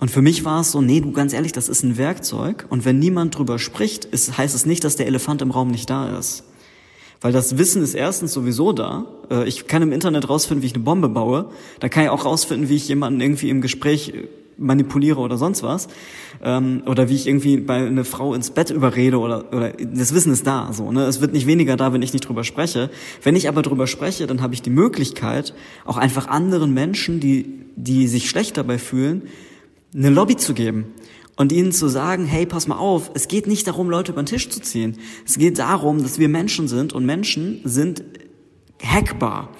Und 0.00 0.10
für 0.10 0.22
mich 0.22 0.44
war 0.44 0.60
es 0.60 0.70
so, 0.70 0.80
nee, 0.80 1.00
du 1.00 1.12
ganz 1.12 1.32
ehrlich, 1.32 1.52
das 1.52 1.68
ist 1.68 1.82
ein 1.82 1.98
Werkzeug. 1.98 2.66
Und 2.70 2.84
wenn 2.84 2.98
niemand 2.98 3.36
drüber 3.36 3.58
spricht, 3.58 4.04
ist, 4.04 4.38
heißt 4.38 4.54
es 4.54 4.64
nicht, 4.64 4.84
dass 4.84 4.96
der 4.96 5.06
Elefant 5.06 5.42
im 5.42 5.50
Raum 5.50 5.68
nicht 5.70 5.90
da 5.90 6.16
ist. 6.16 6.44
Weil 7.20 7.32
das 7.32 7.58
Wissen 7.58 7.82
ist 7.82 7.94
erstens 7.94 8.32
sowieso 8.32 8.72
da. 8.72 9.06
Äh, 9.28 9.48
ich 9.48 9.66
kann 9.66 9.82
im 9.82 9.92
Internet 9.92 10.28
rausfinden, 10.28 10.62
wie 10.62 10.66
ich 10.66 10.74
eine 10.74 10.84
Bombe 10.84 11.08
baue. 11.08 11.50
Da 11.80 11.88
kann 11.88 12.04
ich 12.04 12.10
auch 12.10 12.24
rausfinden, 12.24 12.68
wie 12.68 12.76
ich 12.76 12.86
jemanden 12.86 13.20
irgendwie 13.20 13.50
im 13.50 13.60
Gespräch 13.60 14.10
äh, 14.10 14.28
manipuliere 14.56 15.18
oder 15.18 15.36
sonst 15.36 15.64
was. 15.64 15.88
Ähm, 16.44 16.84
oder 16.86 17.08
wie 17.08 17.16
ich 17.16 17.26
irgendwie 17.26 17.56
bei 17.56 17.84
einer 17.84 18.04
Frau 18.04 18.34
ins 18.34 18.50
Bett 18.50 18.70
überrede 18.70 19.18
oder, 19.18 19.52
oder 19.52 19.72
das 19.72 20.14
Wissen 20.14 20.32
ist 20.32 20.46
da. 20.46 20.72
So, 20.72 20.92
ne? 20.92 21.06
Es 21.06 21.20
wird 21.20 21.32
nicht 21.32 21.48
weniger 21.48 21.76
da, 21.76 21.92
wenn 21.92 22.02
ich 22.02 22.12
nicht 22.12 22.28
drüber 22.28 22.44
spreche. 22.44 22.88
Wenn 23.24 23.34
ich 23.34 23.48
aber 23.48 23.62
drüber 23.62 23.88
spreche, 23.88 24.28
dann 24.28 24.42
habe 24.42 24.54
ich 24.54 24.62
die 24.62 24.70
Möglichkeit, 24.70 25.54
auch 25.84 25.96
einfach 25.96 26.28
anderen 26.28 26.72
Menschen, 26.72 27.18
die, 27.18 27.64
die 27.74 28.06
sich 28.06 28.30
schlecht 28.30 28.56
dabei 28.56 28.78
fühlen, 28.78 29.22
eine 29.94 30.10
Lobby 30.10 30.36
zu 30.36 30.54
geben 30.54 30.92
und 31.36 31.52
ihnen 31.52 31.72
zu 31.72 31.88
sagen, 31.88 32.24
hey, 32.26 32.46
pass 32.46 32.66
mal 32.66 32.78
auf, 32.78 33.10
es 33.14 33.28
geht 33.28 33.46
nicht 33.46 33.66
darum, 33.66 33.90
Leute 33.90 34.12
über 34.12 34.22
den 34.22 34.26
Tisch 34.26 34.48
zu 34.50 34.60
ziehen. 34.60 34.98
Es 35.24 35.38
geht 35.38 35.58
darum, 35.58 36.02
dass 36.02 36.18
wir 36.18 36.28
Menschen 36.28 36.68
sind 36.68 36.92
und 36.92 37.06
Menschen 37.06 37.60
sind 37.64 38.02
hackbar. 38.82 39.50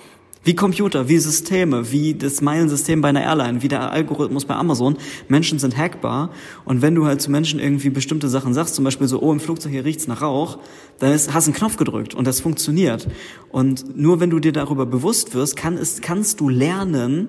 Wie 0.44 0.54
Computer, 0.54 1.08
wie 1.08 1.18
Systeme, 1.18 1.92
wie 1.92 2.14
das 2.14 2.40
Meilensystem 2.40 3.00
bei 3.00 3.10
einer 3.10 3.22
Airline, 3.22 3.62
wie 3.62 3.68
der 3.68 3.92
Algorithmus 3.92 4.44
bei 4.44 4.54
Amazon. 4.54 4.96
Menschen 5.28 5.58
sind 5.58 5.76
hackbar. 5.76 6.30
Und 6.64 6.80
wenn 6.80 6.94
du 6.94 7.06
halt 7.06 7.20
zu 7.20 7.30
Menschen 7.30 7.60
irgendwie 7.60 7.90
bestimmte 7.90 8.28
Sachen 8.28 8.54
sagst, 8.54 8.74
zum 8.74 8.84
Beispiel 8.84 9.08
so, 9.08 9.20
oh, 9.20 9.32
im 9.32 9.40
Flugzeug 9.40 9.72
hier 9.72 9.84
riecht's 9.84 10.06
nach 10.06 10.22
Rauch, 10.22 10.58
dann 11.00 11.12
ist, 11.12 11.34
hast 11.34 11.48
du 11.48 11.50
einen 11.50 11.58
Knopf 11.58 11.76
gedrückt 11.76 12.14
und 12.14 12.26
das 12.26 12.40
funktioniert. 12.40 13.08
Und 13.50 13.96
nur 13.96 14.20
wenn 14.20 14.30
du 14.30 14.38
dir 14.38 14.52
darüber 14.52 14.86
bewusst 14.86 15.34
wirst, 15.34 15.56
kann 15.56 15.76
es, 15.76 16.00
kannst 16.00 16.40
du 16.40 16.48
lernen, 16.48 17.28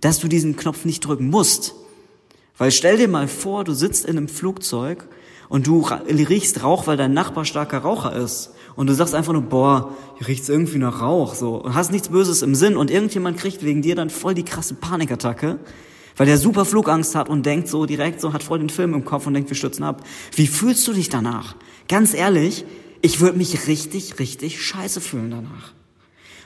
dass 0.00 0.20
du 0.20 0.28
diesen 0.28 0.54
Knopf 0.56 0.84
nicht 0.84 1.00
drücken 1.00 1.30
musst. 1.30 1.74
Weil 2.58 2.70
stell 2.70 2.96
dir 2.96 3.08
mal 3.08 3.28
vor, 3.28 3.64
du 3.64 3.72
sitzt 3.72 4.04
in 4.04 4.16
einem 4.16 4.28
Flugzeug 4.28 5.08
und 5.48 5.66
du 5.66 5.80
riechst 5.82 6.62
Rauch, 6.62 6.86
weil 6.86 6.96
dein 6.96 7.12
Nachbar 7.14 7.44
starker 7.44 7.78
Raucher 7.78 8.14
ist 8.14 8.50
und 8.76 8.86
du 8.86 8.94
sagst 8.94 9.14
einfach 9.14 9.32
nur, 9.32 9.42
boah, 9.42 9.94
hier 10.18 10.28
riecht's 10.28 10.48
irgendwie 10.48 10.78
nach 10.78 11.00
Rauch, 11.00 11.34
so, 11.34 11.56
und 11.56 11.74
hast 11.74 11.92
nichts 11.92 12.08
Böses 12.08 12.42
im 12.42 12.54
Sinn 12.54 12.76
und 12.76 12.90
irgendjemand 12.90 13.38
kriegt 13.38 13.62
wegen 13.62 13.82
dir 13.82 13.94
dann 13.94 14.10
voll 14.10 14.34
die 14.34 14.44
krasse 14.44 14.74
Panikattacke, 14.74 15.58
weil 16.16 16.26
der 16.26 16.38
super 16.38 16.64
Flugangst 16.64 17.14
hat 17.14 17.28
und 17.28 17.44
denkt 17.44 17.68
so 17.68 17.86
direkt 17.86 18.20
so, 18.20 18.32
hat 18.32 18.42
voll 18.42 18.58
den 18.58 18.70
Film 18.70 18.94
im 18.94 19.04
Kopf 19.04 19.26
und 19.26 19.34
denkt, 19.34 19.50
wir 19.50 19.56
stürzen 19.56 19.84
ab. 19.84 20.04
Wie 20.34 20.46
fühlst 20.46 20.86
du 20.88 20.92
dich 20.92 21.08
danach? 21.08 21.56
Ganz 21.88 22.14
ehrlich, 22.14 22.64
ich 23.00 23.20
würde 23.20 23.38
mich 23.38 23.66
richtig, 23.66 24.18
richtig 24.18 24.62
scheiße 24.62 25.00
fühlen 25.00 25.30
danach. 25.30 25.72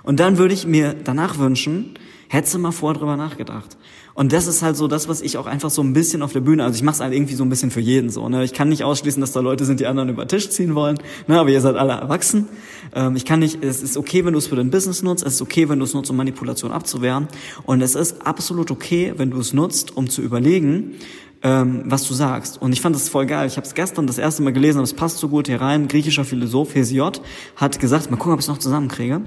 Und 0.03 0.21
dann 0.21 0.39
würde 0.39 0.55
ich 0.55 0.67
mir 0.67 0.95
danach 0.95 1.39
wünschen, 1.39 1.99
hättest 2.29 2.55
du 2.55 2.59
mal 2.59 2.73
vorher 2.73 2.99
drüber 2.99 3.17
nachgedacht. 3.17 3.77
Und 4.15 4.33
das 4.33 4.47
ist 4.47 4.63
halt 4.63 4.77
so 4.77 4.89
das, 4.89 5.09
was 5.09 5.21
ich 5.21 5.37
auch 5.37 5.47
einfach 5.47 5.69
so 5.69 5.83
ein 5.83 5.93
bisschen 5.93 6.23
auf 6.23 6.33
der 6.33 6.41
Bühne, 6.41 6.65
also 6.65 6.75
ich 6.75 6.83
mache 6.83 6.95
es 6.95 7.01
halt 7.01 7.13
irgendwie 7.13 7.35
so 7.35 7.45
ein 7.45 7.51
bisschen 7.51 7.71
für 7.71 7.81
jeden 7.81 8.09
so. 8.09 8.27
Ne? 8.31 8.45
Ich 8.45 8.55
kann 8.55 8.71
nicht 8.71 8.83
ausschließen, 8.83 9.21
dass 9.21 9.33
da 9.33 9.41
Leute 9.41 9.67
sind, 9.67 9.79
die 9.79 9.87
anderen 9.87 10.09
über 10.09 10.27
Tisch 10.27 10.49
ziehen 10.49 10.75
wollen, 10.75 10.99
ne? 11.27 11.39
aber 11.39 11.51
ihr 11.51 11.61
seid 11.61 11.77
alle 11.77 11.93
erwachsen. 11.93 12.49
Ähm, 12.95 13.15
ich 13.15 13.27
kann 13.27 13.41
nicht, 13.41 13.63
es 13.63 13.83
ist 13.83 13.99
okay, 13.99 14.25
wenn 14.25 14.33
du 14.33 14.39
es 14.39 14.47
für 14.47 14.57
dein 14.57 14.71
Business 14.71 15.03
nutzt, 15.03 15.23
es 15.27 15.35
ist 15.35 15.43
okay, 15.43 15.69
wenn 15.69 15.79
du 15.79 15.85
es 15.85 15.93
nutzt, 15.93 16.11
um 16.11 16.17
Manipulation 16.17 16.73
abzuwehren. 16.73 17.29
Und 17.65 17.83
es 17.83 17.95
ist 17.95 18.27
absolut 18.27 18.71
okay, 18.71 19.13
wenn 19.19 19.31
du 19.31 19.39
es 19.39 19.53
nutzt, 19.53 19.95
um 19.97 20.09
zu 20.09 20.23
überlegen, 20.23 20.95
ähm, 21.43 21.83
was 21.85 22.09
du 22.09 22.15
sagst. 22.15 22.61
Und 22.61 22.73
ich 22.73 22.81
fand 22.81 22.97
das 22.97 23.11
voll 23.11 23.27
geil. 23.27 23.47
Ich 23.47 23.59
habe 23.59 23.67
es 23.67 23.75
gestern 23.75 24.07
das 24.07 24.17
erste 24.17 24.43
Mal 24.43 24.53
gelesen, 24.53 24.79
aber 24.79 24.85
es 24.85 24.95
passt 24.95 25.19
so 25.19 25.29
gut 25.29 25.47
hier 25.47 25.61
rein. 25.61 25.89
Griechischer 25.89 26.25
Philosoph 26.25 26.75
Hesiod 26.75 27.21
hat 27.57 27.79
gesagt, 27.79 28.11
mal 28.11 28.17
gucken, 28.17 28.33
ob 28.33 28.41
ich 28.41 28.45
es 28.45 28.49
noch 28.49 28.59
zusammenkriege. 28.59 29.21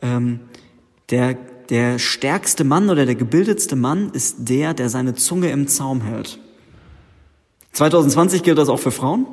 Ähm, 0.00 0.40
der 1.10 1.36
der 1.70 1.98
stärkste 1.98 2.64
Mann 2.64 2.90
oder 2.90 3.06
der 3.06 3.14
gebildetste 3.14 3.76
Mann 3.76 4.10
ist 4.10 4.48
der, 4.48 4.74
der 4.74 4.88
seine 4.88 5.14
Zunge 5.14 5.50
im 5.50 5.68
Zaum 5.68 6.00
hält. 6.00 6.38
2020 7.72 8.42
gilt 8.42 8.58
das 8.58 8.68
auch 8.68 8.78
für 8.78 8.90
Frauen, 8.90 9.26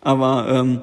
aber 0.00 0.48
ähm, 0.48 0.80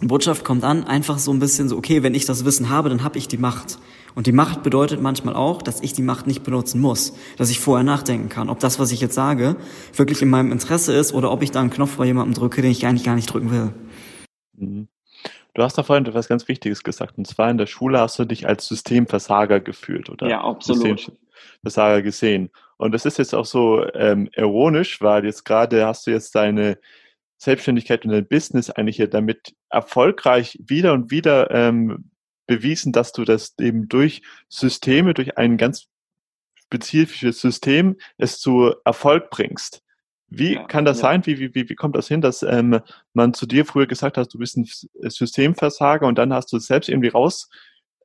Botschaft 0.00 0.44
kommt 0.44 0.62
an, 0.62 0.84
einfach 0.84 1.18
so 1.18 1.32
ein 1.32 1.40
bisschen 1.40 1.68
so, 1.68 1.76
okay, 1.76 2.02
wenn 2.02 2.14
ich 2.14 2.24
das 2.24 2.44
Wissen 2.44 2.68
habe, 2.68 2.88
dann 2.88 3.02
habe 3.02 3.18
ich 3.18 3.26
die 3.26 3.38
Macht. 3.38 3.78
Und 4.14 4.26
die 4.26 4.32
Macht 4.32 4.62
bedeutet 4.62 5.00
manchmal 5.00 5.34
auch, 5.34 5.62
dass 5.62 5.80
ich 5.80 5.92
die 5.92 6.02
Macht 6.02 6.26
nicht 6.26 6.44
benutzen 6.44 6.80
muss, 6.80 7.14
dass 7.36 7.50
ich 7.50 7.60
vorher 7.60 7.84
nachdenken 7.84 8.28
kann, 8.28 8.48
ob 8.48 8.60
das, 8.60 8.78
was 8.78 8.92
ich 8.92 9.00
jetzt 9.00 9.14
sage, 9.14 9.56
wirklich 9.94 10.22
in 10.22 10.30
meinem 10.30 10.52
Interesse 10.52 10.92
ist 10.92 11.12
oder 11.12 11.30
ob 11.30 11.42
ich 11.42 11.50
da 11.50 11.60
einen 11.60 11.70
Knopf 11.70 11.96
bei 11.96 12.06
jemandem 12.06 12.34
drücke, 12.34 12.62
den 12.62 12.70
ich 12.70 12.86
eigentlich 12.86 13.04
gar 13.04 13.16
nicht 13.16 13.32
drücken 13.32 13.50
will. 13.50 13.72
Mhm. 14.56 14.88
Du 15.58 15.64
hast 15.64 15.76
da 15.76 15.82
vorhin 15.82 16.06
etwas 16.06 16.28
ganz 16.28 16.46
Wichtiges 16.46 16.84
gesagt, 16.84 17.18
und 17.18 17.26
zwar 17.26 17.50
in 17.50 17.58
der 17.58 17.66
Schule 17.66 17.98
hast 17.98 18.16
du 18.16 18.24
dich 18.24 18.46
als 18.46 18.68
Systemversager 18.68 19.58
gefühlt 19.58 20.08
oder 20.08 20.28
ja, 20.28 20.40
absolut. 20.40 21.00
Systemversager 21.00 22.02
gesehen. 22.02 22.50
Und 22.76 22.92
das 22.92 23.04
ist 23.04 23.18
jetzt 23.18 23.34
auch 23.34 23.44
so 23.44 23.84
ähm, 23.94 24.30
ironisch, 24.36 25.00
weil 25.00 25.24
jetzt 25.24 25.44
gerade 25.44 25.84
hast 25.84 26.06
du 26.06 26.12
jetzt 26.12 26.36
deine 26.36 26.78
Selbstständigkeit 27.38 28.04
und 28.04 28.12
dein 28.12 28.28
Business 28.28 28.70
eigentlich 28.70 28.98
hier 28.98 29.08
damit 29.08 29.52
erfolgreich 29.68 30.56
wieder 30.64 30.92
und 30.92 31.10
wieder 31.10 31.50
ähm, 31.50 32.12
bewiesen, 32.46 32.92
dass 32.92 33.10
du 33.10 33.24
das 33.24 33.56
eben 33.58 33.88
durch 33.88 34.22
Systeme, 34.48 35.12
durch 35.12 35.38
ein 35.38 35.56
ganz 35.56 35.88
spezifisches 36.54 37.40
System 37.40 37.96
es 38.16 38.38
zu 38.38 38.76
Erfolg 38.84 39.28
bringst. 39.30 39.82
Wie 40.30 40.54
ja, 40.54 40.64
kann 40.64 40.84
das 40.84 40.98
ja. 40.98 41.02
sein? 41.02 41.26
Wie, 41.26 41.38
wie, 41.38 41.54
wie, 41.54 41.68
wie 41.68 41.74
kommt 41.74 41.96
das 41.96 42.08
hin, 42.08 42.20
dass 42.20 42.42
ähm, 42.42 42.80
man 43.14 43.34
zu 43.34 43.46
dir 43.46 43.64
früher 43.64 43.86
gesagt 43.86 44.18
hat, 44.18 44.32
du 44.32 44.38
bist 44.38 44.56
ein 44.56 44.66
Systemversager 45.08 46.06
und 46.06 46.18
dann 46.18 46.32
hast 46.32 46.52
du 46.52 46.58
es 46.58 46.66
selbst 46.66 46.88
irgendwie 46.88 47.08
raus, 47.08 47.48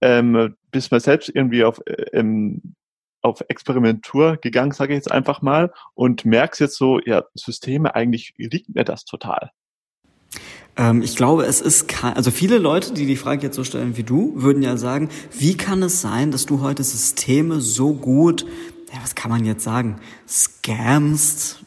ähm, 0.01 0.55
bist 0.71 0.91
mal 0.91 0.99
selbst 0.99 1.29
irgendwie 1.33 1.63
auf, 1.63 1.81
äh, 1.85 2.05
ähm, 2.13 2.75
auf 3.21 3.41
Experimentur 3.47 4.37
gegangen, 4.37 4.71
sage 4.71 4.93
ich 4.93 4.97
jetzt 4.97 5.11
einfach 5.11 5.41
mal, 5.41 5.71
und 5.93 6.25
merkst 6.25 6.59
jetzt 6.61 6.77
so, 6.77 6.99
ja, 6.99 7.23
Systeme, 7.35 7.95
eigentlich 7.95 8.33
liegt 8.37 8.73
mir 8.73 8.83
das 8.83 9.05
total. 9.05 9.51
Ähm, 10.75 11.01
ich 11.01 11.15
glaube, 11.15 11.45
es 11.45 11.61
ist 11.61 11.87
kein, 11.87 12.13
also 12.13 12.31
viele 12.31 12.57
Leute, 12.57 12.93
die 12.93 13.05
die 13.05 13.15
Frage 13.15 13.43
jetzt 13.43 13.55
so 13.55 13.63
stellen 13.63 13.95
wie 13.97 14.03
du, 14.03 14.33
würden 14.35 14.63
ja 14.63 14.77
sagen, 14.77 15.09
wie 15.31 15.55
kann 15.55 15.83
es 15.83 16.01
sein, 16.01 16.31
dass 16.31 16.45
du 16.45 16.61
heute 16.61 16.83
Systeme 16.83 17.61
so 17.61 17.93
gut, 17.93 18.45
ja, 18.93 18.99
was 19.01 19.15
kann 19.15 19.31
man 19.31 19.45
jetzt 19.45 19.63
sagen, 19.63 19.99
scamst, 20.27 21.63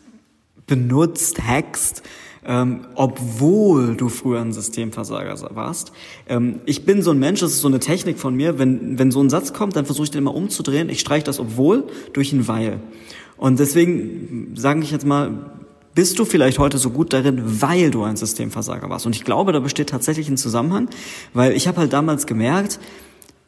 benutzt, 0.67 1.43
hackst, 1.47 2.03
ähm, 2.45 2.87
obwohl 2.95 3.97
du 3.97 4.09
früher 4.09 4.41
ein 4.41 4.53
Systemversager 4.53 5.55
warst. 5.55 5.93
Ähm, 6.29 6.61
ich 6.65 6.85
bin 6.85 7.03
so 7.03 7.11
ein 7.11 7.19
Mensch, 7.19 7.41
das 7.41 7.53
ist 7.53 7.61
so 7.61 7.69
eine 7.69 7.81
Technik 7.81 8.19
von 8.19 8.35
mir, 8.35 8.59
wenn, 8.59 8.99
wenn 8.99 9.11
so 9.11 9.21
ein 9.21 9.31
Satz 9.31 9.53
kommt, 9.53 9.77
dann 9.77 9.85
versuche 9.85 10.05
ich 10.05 10.11
den 10.11 10.19
immer 10.19 10.35
umzudrehen. 10.35 10.89
Ich 10.89 11.01
streiche 11.01 11.25
das 11.25 11.41
obwohl 11.41 11.85
durch 12.13 12.33
ein 12.33 12.47
weil. 12.49 12.81
Und 13.37 13.59
deswegen 13.59 14.53
sage 14.55 14.81
ich 14.81 14.91
jetzt 14.91 15.05
mal, 15.05 15.51
bist 15.95 16.19
du 16.19 16.25
vielleicht 16.25 16.59
heute 16.59 16.79
so 16.79 16.91
gut 16.91 17.13
darin, 17.13 17.63
weil 17.63 17.91
du 17.91 18.05
ein 18.05 18.17
Systemversager 18.17 18.89
warst? 18.91 19.07
Und 19.07 19.17
ich 19.17 19.25
glaube, 19.25 19.53
da 19.53 19.61
besteht 19.61 19.89
tatsächlich 19.89 20.29
ein 20.29 20.37
Zusammenhang, 20.37 20.89
weil 21.33 21.53
ich 21.53 21.67
habe 21.67 21.79
halt 21.79 21.93
damals 21.93 22.27
gemerkt, 22.27 22.79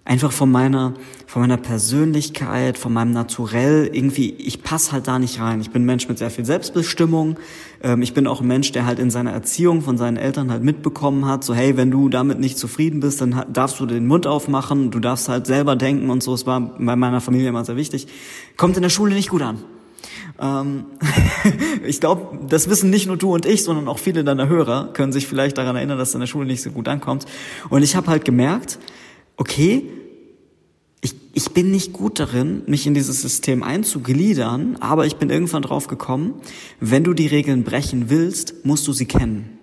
einfach 0.08 0.32
von 0.32 0.50
meiner, 0.50 0.94
von 1.26 1.42
meiner 1.42 1.58
Persönlichkeit, 1.58 2.78
von 2.78 2.92
meinem 2.92 3.12
Naturell, 3.12 3.90
irgendwie, 3.92 4.30
ich 4.30 4.62
passe 4.62 4.92
halt 4.92 5.06
da 5.06 5.18
nicht 5.18 5.38
rein. 5.38 5.60
Ich 5.60 5.70
bin 5.70 5.82
ein 5.82 5.84
Mensch 5.86 6.08
mit 6.08 6.16
sehr 6.16 6.30
viel 6.30 6.46
Selbstbestimmung. 6.46 7.36
Ähm, 7.82 8.00
ich 8.00 8.14
bin 8.14 8.26
auch 8.26 8.40
ein 8.40 8.46
Mensch, 8.46 8.72
der 8.72 8.86
halt 8.86 8.98
in 8.98 9.10
seiner 9.10 9.32
Erziehung 9.32 9.82
von 9.82 9.98
seinen 9.98 10.16
Eltern 10.16 10.50
halt 10.50 10.64
mitbekommen 10.64 11.26
hat, 11.26 11.44
so 11.44 11.54
hey, 11.54 11.76
wenn 11.76 11.90
du 11.90 12.08
damit 12.08 12.40
nicht 12.40 12.56
zufrieden 12.56 13.00
bist, 13.00 13.20
dann 13.20 13.44
darfst 13.52 13.78
du 13.80 13.86
den 13.86 14.06
Mund 14.06 14.26
aufmachen, 14.26 14.90
du 14.90 14.98
darfst 14.98 15.28
halt 15.28 15.46
selber 15.46 15.76
denken 15.76 16.08
und 16.08 16.22
so. 16.22 16.32
Es 16.32 16.46
war 16.46 16.58
bei 16.58 16.96
meiner 16.96 17.20
Familie 17.20 17.50
immer 17.50 17.64
sehr 17.66 17.76
wichtig. 17.76 18.06
Kommt 18.56 18.76
in 18.76 18.82
der 18.82 18.90
Schule 18.90 19.14
nicht 19.14 19.28
gut 19.28 19.42
an. 19.42 19.58
Ähm, 20.40 20.86
ich 21.84 22.00
glaube, 22.00 22.46
das 22.48 22.70
wissen 22.70 22.88
nicht 22.88 23.06
nur 23.08 23.18
du 23.18 23.34
und 23.34 23.44
ich, 23.44 23.62
sondern 23.62 23.88
auch 23.88 23.98
viele 23.98 24.24
deiner 24.24 24.48
Hörer 24.48 24.90
können 24.94 25.12
sich 25.12 25.26
vielleicht 25.26 25.58
daran 25.58 25.76
erinnern, 25.76 25.98
dass 25.98 26.08
es 26.08 26.14
in 26.14 26.20
der 26.20 26.26
Schule 26.26 26.46
nicht 26.46 26.62
so 26.62 26.70
gut 26.70 26.88
ankommt. 26.88 27.26
Und 27.68 27.82
ich 27.82 27.94
habe 27.94 28.06
halt 28.06 28.24
gemerkt, 28.24 28.78
okay, 29.38 29.84
ich, 31.00 31.14
ich 31.32 31.50
bin 31.52 31.70
nicht 31.70 31.92
gut 31.92 32.18
darin, 32.18 32.62
mich 32.66 32.86
in 32.86 32.92
dieses 32.92 33.22
System 33.22 33.62
einzugliedern, 33.62 34.76
aber 34.80 35.06
ich 35.06 35.16
bin 35.16 35.30
irgendwann 35.30 35.62
drauf 35.62 35.86
gekommen, 35.86 36.34
wenn 36.80 37.04
du 37.04 37.14
die 37.14 37.28
Regeln 37.28 37.64
brechen 37.64 38.10
willst, 38.10 38.66
musst 38.66 38.86
du 38.86 38.92
sie 38.92 39.06
kennen. 39.06 39.58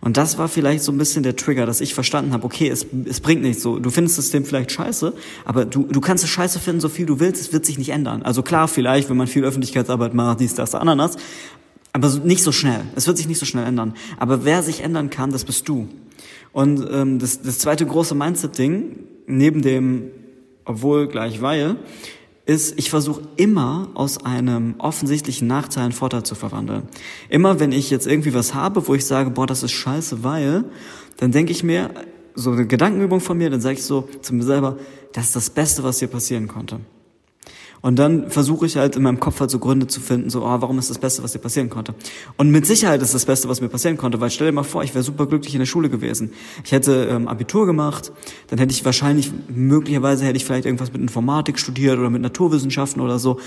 Und 0.00 0.18
das 0.18 0.36
war 0.36 0.48
vielleicht 0.48 0.84
so 0.84 0.92
ein 0.92 0.98
bisschen 0.98 1.22
der 1.22 1.34
Trigger, 1.34 1.64
dass 1.64 1.80
ich 1.80 1.94
verstanden 1.94 2.34
habe, 2.34 2.44
okay, 2.44 2.68
es, 2.68 2.86
es 3.06 3.20
bringt 3.20 3.40
nichts 3.40 3.62
so. 3.62 3.78
Du 3.78 3.88
findest 3.88 4.18
das 4.18 4.26
System 4.26 4.44
vielleicht 4.44 4.70
scheiße, 4.70 5.14
aber 5.46 5.64
du, 5.64 5.84
du 5.84 6.00
kannst 6.02 6.22
es 6.22 6.28
scheiße 6.28 6.60
finden, 6.60 6.82
so 6.82 6.90
viel 6.90 7.06
du 7.06 7.20
willst, 7.20 7.40
es 7.40 7.54
wird 7.54 7.64
sich 7.64 7.78
nicht 7.78 7.88
ändern. 7.88 8.22
Also 8.22 8.42
klar, 8.42 8.68
vielleicht, 8.68 9.08
wenn 9.08 9.16
man 9.16 9.28
viel 9.28 9.44
Öffentlichkeitsarbeit 9.44 10.12
macht, 10.12 10.40
dies, 10.40 10.54
das, 10.54 10.74
Ananas, 10.74 11.16
aber 11.94 12.10
nicht 12.22 12.42
so 12.42 12.52
schnell. 12.52 12.82
Es 12.96 13.06
wird 13.06 13.16
sich 13.16 13.28
nicht 13.28 13.38
so 13.38 13.46
schnell 13.46 13.64
ändern. 13.64 13.94
Aber 14.18 14.44
wer 14.44 14.62
sich 14.62 14.82
ändern 14.82 15.08
kann, 15.08 15.30
das 15.30 15.46
bist 15.46 15.68
du. 15.70 15.88
Und 16.54 16.88
ähm, 16.90 17.18
das, 17.18 17.42
das 17.42 17.58
zweite 17.58 17.84
große 17.84 18.14
Mindset-Ding, 18.14 18.96
neben 19.26 19.60
dem 19.60 20.10
obwohl 20.64 21.08
gleich 21.08 21.42
weil, 21.42 21.76
ist, 22.46 22.78
ich 22.78 22.90
versuche 22.90 23.22
immer 23.36 23.88
aus 23.94 24.24
einem 24.24 24.76
offensichtlichen 24.78 25.48
Nachteil 25.48 25.84
einen 25.84 25.92
Vorteil 25.92 26.22
zu 26.22 26.34
verwandeln. 26.34 26.84
Immer 27.28 27.58
wenn 27.58 27.72
ich 27.72 27.90
jetzt 27.90 28.06
irgendwie 28.06 28.34
was 28.34 28.54
habe, 28.54 28.86
wo 28.86 28.94
ich 28.94 29.04
sage, 29.04 29.30
boah, 29.30 29.46
das 29.46 29.62
ist 29.62 29.72
scheiße, 29.72 30.22
weil, 30.22 30.64
dann 31.16 31.32
denke 31.32 31.52
ich 31.52 31.64
mir, 31.64 31.90
so 32.34 32.52
eine 32.52 32.66
Gedankenübung 32.66 33.20
von 33.20 33.36
mir, 33.36 33.50
dann 33.50 33.60
sage 33.60 33.74
ich 33.74 33.84
so 33.84 34.08
zu 34.22 34.34
mir 34.34 34.44
selber, 34.44 34.78
das 35.12 35.26
ist 35.26 35.36
das 35.36 35.50
Beste, 35.50 35.82
was 35.82 35.98
hier 35.98 36.08
passieren 36.08 36.48
konnte. 36.48 36.80
Und 37.84 37.98
dann 37.98 38.30
versuche 38.30 38.64
ich 38.64 38.78
halt 38.78 38.96
in 38.96 39.02
meinem 39.02 39.20
Kopf 39.20 39.40
halt 39.40 39.50
so 39.50 39.58
Gründe 39.58 39.86
zu 39.86 40.00
finden, 40.00 40.30
so, 40.30 40.42
oh, 40.42 40.56
warum 40.62 40.78
ist 40.78 40.88
das 40.88 40.96
Beste, 40.96 41.22
was 41.22 41.32
dir 41.32 41.38
passieren 41.38 41.68
konnte? 41.68 41.94
Und 42.38 42.48
mit 42.48 42.64
Sicherheit 42.64 43.02
ist 43.02 43.12
das 43.12 43.26
Beste, 43.26 43.46
was 43.50 43.60
mir 43.60 43.68
passieren 43.68 43.98
konnte, 43.98 44.22
weil 44.22 44.30
stell 44.30 44.46
dir 44.46 44.54
mal 44.54 44.62
vor, 44.62 44.82
ich 44.84 44.94
wäre 44.94 45.04
super 45.04 45.26
glücklich 45.26 45.54
in 45.54 45.58
der 45.58 45.66
Schule 45.66 45.90
gewesen. 45.90 46.32
Ich 46.64 46.72
hätte 46.72 47.08
ähm, 47.10 47.28
Abitur 47.28 47.66
gemacht, 47.66 48.10
dann 48.46 48.58
hätte 48.58 48.72
ich 48.72 48.86
wahrscheinlich, 48.86 49.30
möglicherweise 49.54 50.24
hätte 50.24 50.38
ich 50.38 50.46
vielleicht 50.46 50.64
irgendwas 50.64 50.94
mit 50.94 51.02
Informatik 51.02 51.58
studiert 51.58 51.98
oder 51.98 52.08
mit 52.08 52.22
Naturwissenschaften 52.22 53.02
oder 53.02 53.18
so. 53.18 53.38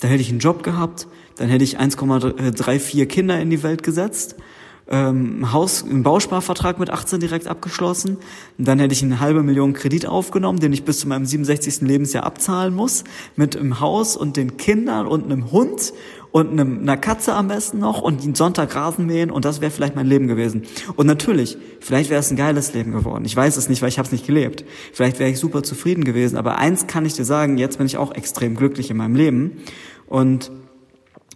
Dann 0.00 0.10
hätte 0.10 0.20
ich 0.20 0.28
einen 0.28 0.40
Job 0.40 0.62
gehabt, 0.62 1.06
dann 1.36 1.48
hätte 1.48 1.64
ich 1.64 1.80
1,34 1.80 3.06
Kinder 3.06 3.40
in 3.40 3.48
die 3.48 3.62
Welt 3.62 3.82
gesetzt 3.82 4.36
ähm, 4.90 5.52
Haus, 5.52 5.84
einen 5.84 6.02
Bausparvertrag 6.02 6.78
mit 6.80 6.90
18 6.90 7.20
direkt 7.20 7.46
abgeschlossen. 7.46 8.18
Und 8.58 8.68
dann 8.68 8.80
hätte 8.80 8.92
ich 8.92 9.02
eine 9.02 9.20
halbe 9.20 9.42
Million 9.42 9.72
Kredit 9.72 10.06
aufgenommen, 10.06 10.58
den 10.58 10.72
ich 10.72 10.84
bis 10.84 10.98
zu 10.98 11.08
meinem 11.08 11.24
67. 11.24 11.82
Lebensjahr 11.82 12.24
abzahlen 12.24 12.74
muss, 12.74 13.04
mit 13.36 13.56
einem 13.56 13.80
Haus 13.80 14.16
und 14.16 14.36
den 14.36 14.56
Kindern 14.56 15.06
und 15.06 15.24
einem 15.24 15.52
Hund 15.52 15.92
und 16.32 16.50
einem, 16.50 16.80
einer 16.80 16.96
Katze 16.96 17.34
am 17.34 17.48
besten 17.48 17.78
noch 17.78 18.02
und 18.02 18.24
den 18.24 18.34
Sonntag 18.34 18.74
Rasen 18.74 19.06
mähen 19.06 19.30
und 19.30 19.44
das 19.44 19.60
wäre 19.60 19.70
vielleicht 19.70 19.96
mein 19.96 20.06
Leben 20.06 20.26
gewesen. 20.26 20.62
Und 20.96 21.06
natürlich, 21.06 21.56
vielleicht 21.80 22.10
wäre 22.10 22.20
es 22.20 22.30
ein 22.30 22.36
geiles 22.36 22.72
Leben 22.74 22.92
geworden. 22.92 23.24
Ich 23.24 23.34
weiß 23.34 23.56
es 23.56 23.68
nicht, 23.68 23.82
weil 23.82 23.88
ich 23.88 23.98
habe 23.98 24.06
es 24.06 24.12
nicht 24.12 24.26
gelebt. 24.26 24.64
Vielleicht 24.92 25.18
wäre 25.18 25.30
ich 25.30 25.38
super 25.38 25.62
zufrieden 25.62 26.04
gewesen. 26.04 26.36
Aber 26.36 26.58
eins 26.58 26.86
kann 26.86 27.06
ich 27.06 27.14
dir 27.14 27.24
sagen, 27.24 27.58
jetzt 27.58 27.78
bin 27.78 27.86
ich 27.86 27.96
auch 27.96 28.12
extrem 28.14 28.56
glücklich 28.56 28.90
in 28.90 28.96
meinem 28.96 29.16
Leben. 29.16 29.58
Und 30.06 30.50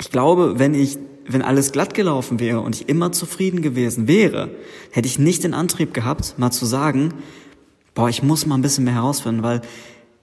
ich 0.00 0.10
glaube, 0.10 0.58
wenn 0.58 0.74
ich 0.74 0.98
wenn 1.26 1.42
alles 1.42 1.72
glatt 1.72 1.94
gelaufen 1.94 2.40
wäre 2.40 2.60
und 2.60 2.76
ich 2.76 2.88
immer 2.88 3.12
zufrieden 3.12 3.62
gewesen 3.62 4.08
wäre, 4.08 4.50
hätte 4.90 5.08
ich 5.08 5.18
nicht 5.18 5.44
den 5.44 5.54
Antrieb 5.54 5.94
gehabt, 5.94 6.34
mal 6.38 6.50
zu 6.50 6.66
sagen, 6.66 7.14
boah, 7.94 8.08
ich 8.08 8.22
muss 8.22 8.46
mal 8.46 8.56
ein 8.56 8.62
bisschen 8.62 8.84
mehr 8.84 8.94
herausfinden, 8.94 9.42
weil 9.42 9.62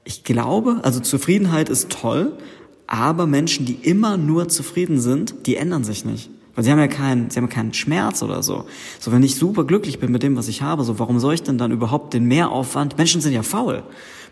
ich 0.03 0.23
glaube, 0.23 0.79
also 0.83 0.99
Zufriedenheit 0.99 1.69
ist 1.69 1.89
toll, 1.89 2.37
aber 2.87 3.25
Menschen, 3.27 3.65
die 3.65 3.75
immer 3.75 4.17
nur 4.17 4.49
zufrieden 4.49 4.99
sind, 4.99 5.47
die 5.47 5.55
ändern 5.55 5.83
sich 5.83 6.03
nicht. 6.05 6.29
Weil 6.55 6.63
sie 6.63 6.71
haben 6.71 6.79
ja 6.79 6.87
keinen, 6.87 7.29
sie 7.29 7.37
haben 7.37 7.49
keinen 7.49 7.73
Schmerz 7.73 8.21
oder 8.23 8.43
so. 8.43 8.65
So, 8.99 9.11
wenn 9.11 9.23
ich 9.23 9.35
super 9.35 9.63
glücklich 9.63 9.99
bin 9.99 10.11
mit 10.11 10.21
dem, 10.21 10.35
was 10.35 10.47
ich 10.47 10.61
habe, 10.61 10.83
so, 10.83 10.99
warum 10.99 11.19
soll 11.19 11.33
ich 11.33 11.43
denn 11.43 11.57
dann 11.57 11.71
überhaupt 11.71 12.13
den 12.13 12.25
Mehraufwand? 12.25 12.97
Menschen 12.97 13.21
sind 13.21 13.33
ja 13.33 13.43
faul. 13.43 13.83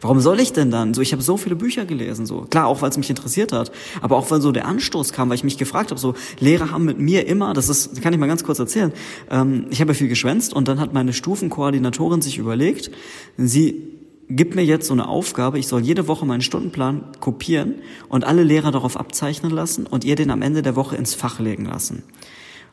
Warum 0.02 0.20
soll 0.22 0.40
ich 0.40 0.54
denn 0.54 0.72
dann? 0.72 0.94
So, 0.94 1.02
ich 1.02 1.12
habe 1.12 1.22
so 1.22 1.38
viele 1.38 1.56
Bücher 1.56 1.86
gelesen, 1.86 2.26
so. 2.26 2.42
Klar, 2.50 2.68
auch 2.68 2.82
weil 2.82 2.90
es 2.90 2.98
mich 2.98 3.10
interessiert 3.10 3.52
hat, 3.52 3.72
aber 4.02 4.18
auch 4.18 4.32
weil 4.32 4.42
so 4.42 4.52
der 4.52 4.66
Anstoß 4.66 5.12
kam, 5.12 5.30
weil 5.30 5.36
ich 5.36 5.44
mich 5.44 5.58
gefragt 5.58 5.92
habe, 5.92 6.00
so, 6.00 6.14
Lehrer 6.40 6.72
haben 6.72 6.86
mit 6.86 7.00
mir 7.00 7.28
immer, 7.28 7.54
das 7.54 7.70
ist, 7.70 8.02
kann 8.02 8.14
ich 8.14 8.20
mal 8.20 8.28
ganz 8.28 8.44
kurz 8.44 8.60
erzählen, 8.60 8.94
ähm, 9.30 9.66
ich 9.70 9.82
habe 9.82 9.92
ja 9.92 9.96
viel 9.96 10.08
geschwänzt 10.08 10.54
und 10.54 10.68
dann 10.68 10.80
hat 10.80 10.94
meine 10.94 11.12
Stufenkoordinatorin 11.12 12.22
sich 12.22 12.38
überlegt, 12.38 12.92
sie 13.38 13.99
gib 14.30 14.56
mir 14.56 14.64
jetzt 14.64 14.88
so 14.88 14.94
eine 14.94 15.08
Aufgabe, 15.08 15.60
ich 15.60 15.68
soll 15.68 15.82
jede 15.82 16.08
Woche 16.08 16.26
meinen 16.26 16.42
Stundenplan 16.42 17.04
kopieren 17.20 17.76
und 18.08 18.24
alle 18.24 18.44
Lehrer 18.44 18.72
darauf 18.72 18.96
abzeichnen 18.96 19.52
lassen 19.52 19.88
und 19.88 20.04
ihr 20.04 20.16
den 20.16 20.30
am 20.30 20.42
Ende 20.42 20.62
der 20.62 20.76
Woche 20.76 20.96
ins 20.96 21.16
Fach 21.16 21.40
legen 21.40 21.66
lassen. 21.66 22.04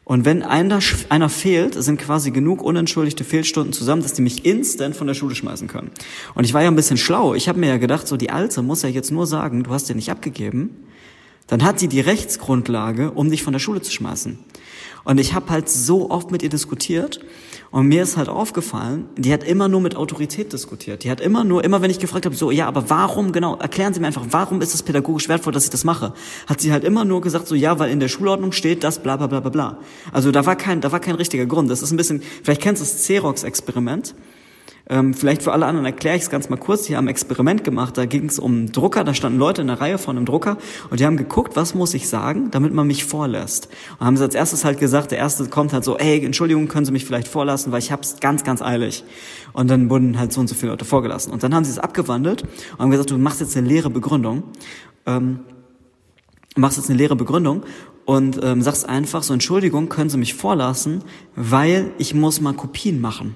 Und 0.04 0.24
wenn 0.24 0.44
einer, 0.44 0.78
einer 1.08 1.28
fehlt, 1.28 1.74
sind 1.74 1.98
quasi 1.98 2.30
genug 2.30 2.62
unentschuldigte 2.62 3.24
Fehlstunden 3.24 3.72
zusammen, 3.72 4.02
dass 4.02 4.12
die 4.12 4.22
mich 4.22 4.44
instant 4.44 4.94
von 4.94 5.08
der 5.08 5.14
Schule 5.14 5.34
schmeißen 5.34 5.66
können. 5.66 5.90
Und 6.36 6.44
ich 6.44 6.54
war 6.54 6.62
ja 6.62 6.68
ein 6.68 6.76
bisschen 6.76 6.96
schlau. 6.96 7.34
Ich 7.34 7.48
habe 7.48 7.58
mir 7.58 7.66
ja 7.66 7.76
gedacht, 7.76 8.06
so 8.06 8.16
die 8.16 8.30
Alte 8.30 8.62
muss 8.62 8.82
ja 8.82 8.88
jetzt 8.88 9.10
nur 9.10 9.26
sagen, 9.26 9.64
du 9.64 9.72
hast 9.72 9.88
den 9.88 9.96
nicht 9.96 10.12
abgegeben. 10.12 10.76
Dann 11.48 11.64
hat 11.64 11.80
sie 11.80 11.88
die 11.88 12.00
Rechtsgrundlage, 12.00 13.10
um 13.10 13.30
dich 13.30 13.42
von 13.42 13.52
der 13.52 13.58
Schule 13.58 13.80
zu 13.80 13.90
schmeißen. 13.90 14.38
Und 15.02 15.18
ich 15.18 15.34
habe 15.34 15.50
halt 15.50 15.68
so 15.68 16.10
oft 16.10 16.30
mit 16.30 16.42
ihr 16.42 16.50
diskutiert 16.50 17.20
und 17.70 17.88
mir 17.88 18.02
ist 18.02 18.16
halt 18.16 18.28
aufgefallen, 18.28 19.06
die 19.16 19.32
hat 19.32 19.42
immer 19.42 19.68
nur 19.68 19.80
mit 19.80 19.96
Autorität 19.96 20.52
diskutiert. 20.52 21.04
Die 21.04 21.10
hat 21.10 21.20
immer 21.20 21.44
nur, 21.44 21.64
immer 21.64 21.82
wenn 21.82 21.90
ich 21.90 21.98
gefragt 21.98 22.24
habe, 22.24 22.34
so, 22.34 22.50
ja, 22.50 22.66
aber 22.66 22.88
warum 22.90 23.32
genau, 23.32 23.56
erklären 23.56 23.92
Sie 23.92 24.00
mir 24.00 24.06
einfach, 24.06 24.26
warum 24.30 24.60
ist 24.60 24.74
es 24.74 24.82
pädagogisch 24.82 25.28
wertvoll, 25.28 25.52
dass 25.52 25.64
ich 25.64 25.70
das 25.70 25.84
mache? 25.84 26.12
Hat 26.46 26.60
sie 26.60 26.72
halt 26.72 26.84
immer 26.84 27.04
nur 27.04 27.20
gesagt, 27.20 27.48
so, 27.48 27.54
ja, 27.54 27.78
weil 27.78 27.90
in 27.90 28.00
der 28.00 28.08
Schulordnung 28.08 28.52
steht 28.52 28.84
das, 28.84 29.00
bla, 29.00 29.16
bla, 29.16 29.26
bla, 29.26 29.40
bla, 29.40 29.50
bla. 29.50 29.78
Also 30.12 30.30
da 30.30 30.46
war 30.46 30.56
kein, 30.56 30.80
da 30.80 30.92
war 30.92 31.00
kein 31.00 31.16
richtiger 31.16 31.46
Grund. 31.46 31.70
Das 31.70 31.82
ist 31.82 31.90
ein 31.90 31.96
bisschen, 31.96 32.22
vielleicht 32.42 32.62
kennst 32.62 32.82
du 32.82 32.86
das 32.86 33.02
Xerox-Experiment. 33.02 34.14
Ähm, 34.88 35.14
vielleicht 35.14 35.42
für 35.42 35.52
alle 35.52 35.66
anderen 35.66 35.84
erkläre 35.84 36.16
ich 36.16 36.22
es 36.22 36.30
ganz 36.30 36.48
mal 36.48 36.56
kurz. 36.56 36.84
Die 36.84 36.96
haben 36.96 37.06
ein 37.06 37.10
Experiment 37.10 37.64
gemacht, 37.64 37.98
da 37.98 38.06
ging 38.06 38.26
es 38.26 38.38
um 38.38 38.70
Drucker, 38.70 39.02
da 39.02 39.14
standen 39.14 39.38
Leute 39.38 39.62
in 39.62 39.70
einer 39.70 39.80
Reihe 39.80 39.98
vor 39.98 40.14
einem 40.14 40.24
Drucker 40.24 40.58
und 40.90 41.00
die 41.00 41.06
haben 41.06 41.16
geguckt, 41.16 41.56
was 41.56 41.74
muss 41.74 41.92
ich 41.94 42.08
sagen, 42.08 42.50
damit 42.52 42.72
man 42.72 42.86
mich 42.86 43.04
vorlässt. 43.04 43.68
Und 43.98 44.06
haben 44.06 44.16
sie 44.16 44.22
als 44.22 44.36
erstes 44.36 44.64
halt 44.64 44.78
gesagt, 44.78 45.10
der 45.10 45.18
erste 45.18 45.46
kommt 45.46 45.72
halt 45.72 45.82
so, 45.82 45.96
ey, 45.98 46.24
Entschuldigung, 46.24 46.68
können 46.68 46.86
Sie 46.86 46.92
mich 46.92 47.04
vielleicht 47.04 47.26
vorlassen, 47.26 47.72
weil 47.72 47.80
ich 47.80 47.90
hab's 47.90 48.20
ganz, 48.20 48.44
ganz 48.44 48.62
eilig. 48.62 49.04
Und 49.52 49.68
dann 49.70 49.90
wurden 49.90 50.18
halt 50.18 50.32
so 50.32 50.40
und 50.40 50.48
so 50.48 50.54
viele 50.54 50.72
Leute 50.72 50.84
vorgelassen. 50.84 51.32
Und 51.32 51.42
dann 51.42 51.54
haben 51.54 51.64
sie 51.64 51.72
es 51.72 51.78
abgewandelt 51.78 52.42
und 52.42 52.78
haben 52.78 52.90
gesagt, 52.90 53.10
du 53.10 53.18
machst 53.18 53.40
jetzt 53.40 53.56
eine 53.56 53.66
leere 53.66 53.90
Begründung. 53.90 54.44
Ähm, 55.04 55.40
machst 56.54 56.76
jetzt 56.78 56.88
eine 56.88 56.98
leere 56.98 57.16
Begründung 57.16 57.64
und 58.04 58.40
ähm, 58.42 58.62
sagst 58.62 58.88
einfach 58.88 59.22
so, 59.22 59.32
Entschuldigung, 59.32 59.88
können 59.88 60.10
Sie 60.10 60.16
mich 60.16 60.34
vorlassen, 60.34 61.02
weil 61.34 61.90
ich 61.98 62.14
muss 62.14 62.40
mal 62.40 62.54
Kopien 62.54 63.00
machen 63.00 63.34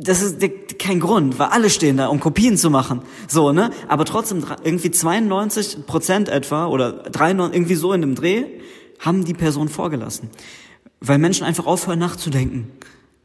das 0.00 0.22
ist 0.22 0.38
kein 0.78 1.00
Grund, 1.00 1.38
weil 1.38 1.48
alle 1.48 1.68
stehen 1.68 1.98
da, 1.98 2.06
um 2.08 2.18
Kopien 2.18 2.56
zu 2.56 2.70
machen. 2.70 3.02
So, 3.28 3.52
ne? 3.52 3.70
Aber 3.88 4.04
trotzdem 4.04 4.44
irgendwie 4.62 4.90
92 4.90 5.86
Prozent 5.86 6.28
etwa 6.28 6.66
oder 6.66 6.92
93, 6.92 7.54
irgendwie 7.54 7.74
so 7.74 7.92
in 7.92 8.00
dem 8.00 8.14
Dreh 8.14 8.44
haben 9.00 9.24
die 9.24 9.34
Person 9.34 9.68
vorgelassen. 9.68 10.30
Weil 11.00 11.18
Menschen 11.18 11.44
einfach 11.44 11.66
aufhören 11.66 11.98
nachzudenken, 11.98 12.70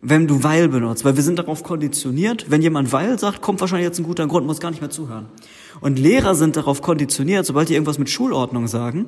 wenn 0.01 0.27
du 0.27 0.43
weil 0.43 0.67
benutzt. 0.67 1.05
Weil 1.05 1.15
wir 1.15 1.23
sind 1.23 1.39
darauf 1.39 1.63
konditioniert, 1.63 2.51
wenn 2.51 2.61
jemand 2.61 2.91
weil 2.91 3.17
sagt, 3.17 3.41
kommt 3.41 3.61
wahrscheinlich 3.61 3.87
jetzt 3.87 3.99
ein 3.99 4.03
guter 4.03 4.27
Grund, 4.27 4.45
muss 4.45 4.59
gar 4.59 4.71
nicht 4.71 4.81
mehr 4.81 4.89
zuhören. 4.89 5.27
Und 5.79 5.97
Lehrer 5.97 6.35
sind 6.35 6.57
darauf 6.57 6.81
konditioniert, 6.81 7.45
sobald 7.45 7.69
die 7.69 7.75
irgendwas 7.75 7.97
mit 7.97 8.09
Schulordnung 8.09 8.67
sagen, 8.67 9.05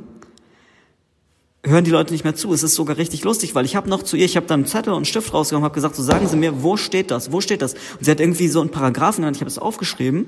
hören 1.63 1.84
die 1.84 1.91
Leute 1.91 2.12
nicht 2.12 2.24
mehr 2.24 2.36
zu. 2.36 2.54
Es 2.54 2.63
ist 2.63 2.76
sogar 2.76 2.97
richtig 2.97 3.24
lustig, 3.24 3.54
weil 3.54 3.65
ich 3.65 3.76
habe 3.76 3.89
noch 3.89 4.04
zu 4.04 4.17
ihr, 4.17 4.26
ich 4.26 4.36
habe 4.36 4.47
dann 4.47 4.62
einen 4.62 4.67
Zettel 4.67 4.91
und 4.91 4.97
einen 4.97 5.06
Stift 5.06 5.34
rausgenommen, 5.34 5.65
habe 5.65 5.76
gesagt, 5.76 5.95
so 5.95 6.04
sagen 6.04 6.28
Sie 6.28 6.36
mir, 6.36 6.63
wo 6.63 6.78
steht 6.78 7.12
das? 7.12 7.32
Wo 7.32 7.41
steht 7.41 7.62
das? 7.62 7.74
Und 7.74 8.06
sie 8.06 8.12
hat 8.12 8.19
irgendwie 8.19 8.47
so 8.47 8.62
einen 8.62 8.71
Paragraphen 8.71 9.21
genannt, 9.21 9.38
ich 9.38 9.41
habe 9.41 9.50
es 9.50 9.60
aufgeschrieben, 9.60 10.28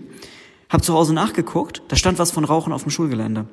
habe 0.70 0.84
zu 0.84 0.94
Hause 0.94 1.14
nachgeguckt, 1.14 1.82
da 1.88 1.96
stand 1.96 2.20
was 2.20 2.32
von 2.32 2.46
Rauchen 2.46 2.72
auf 2.72 2.84
dem 2.84 2.92
Schulgelände. 2.92 3.46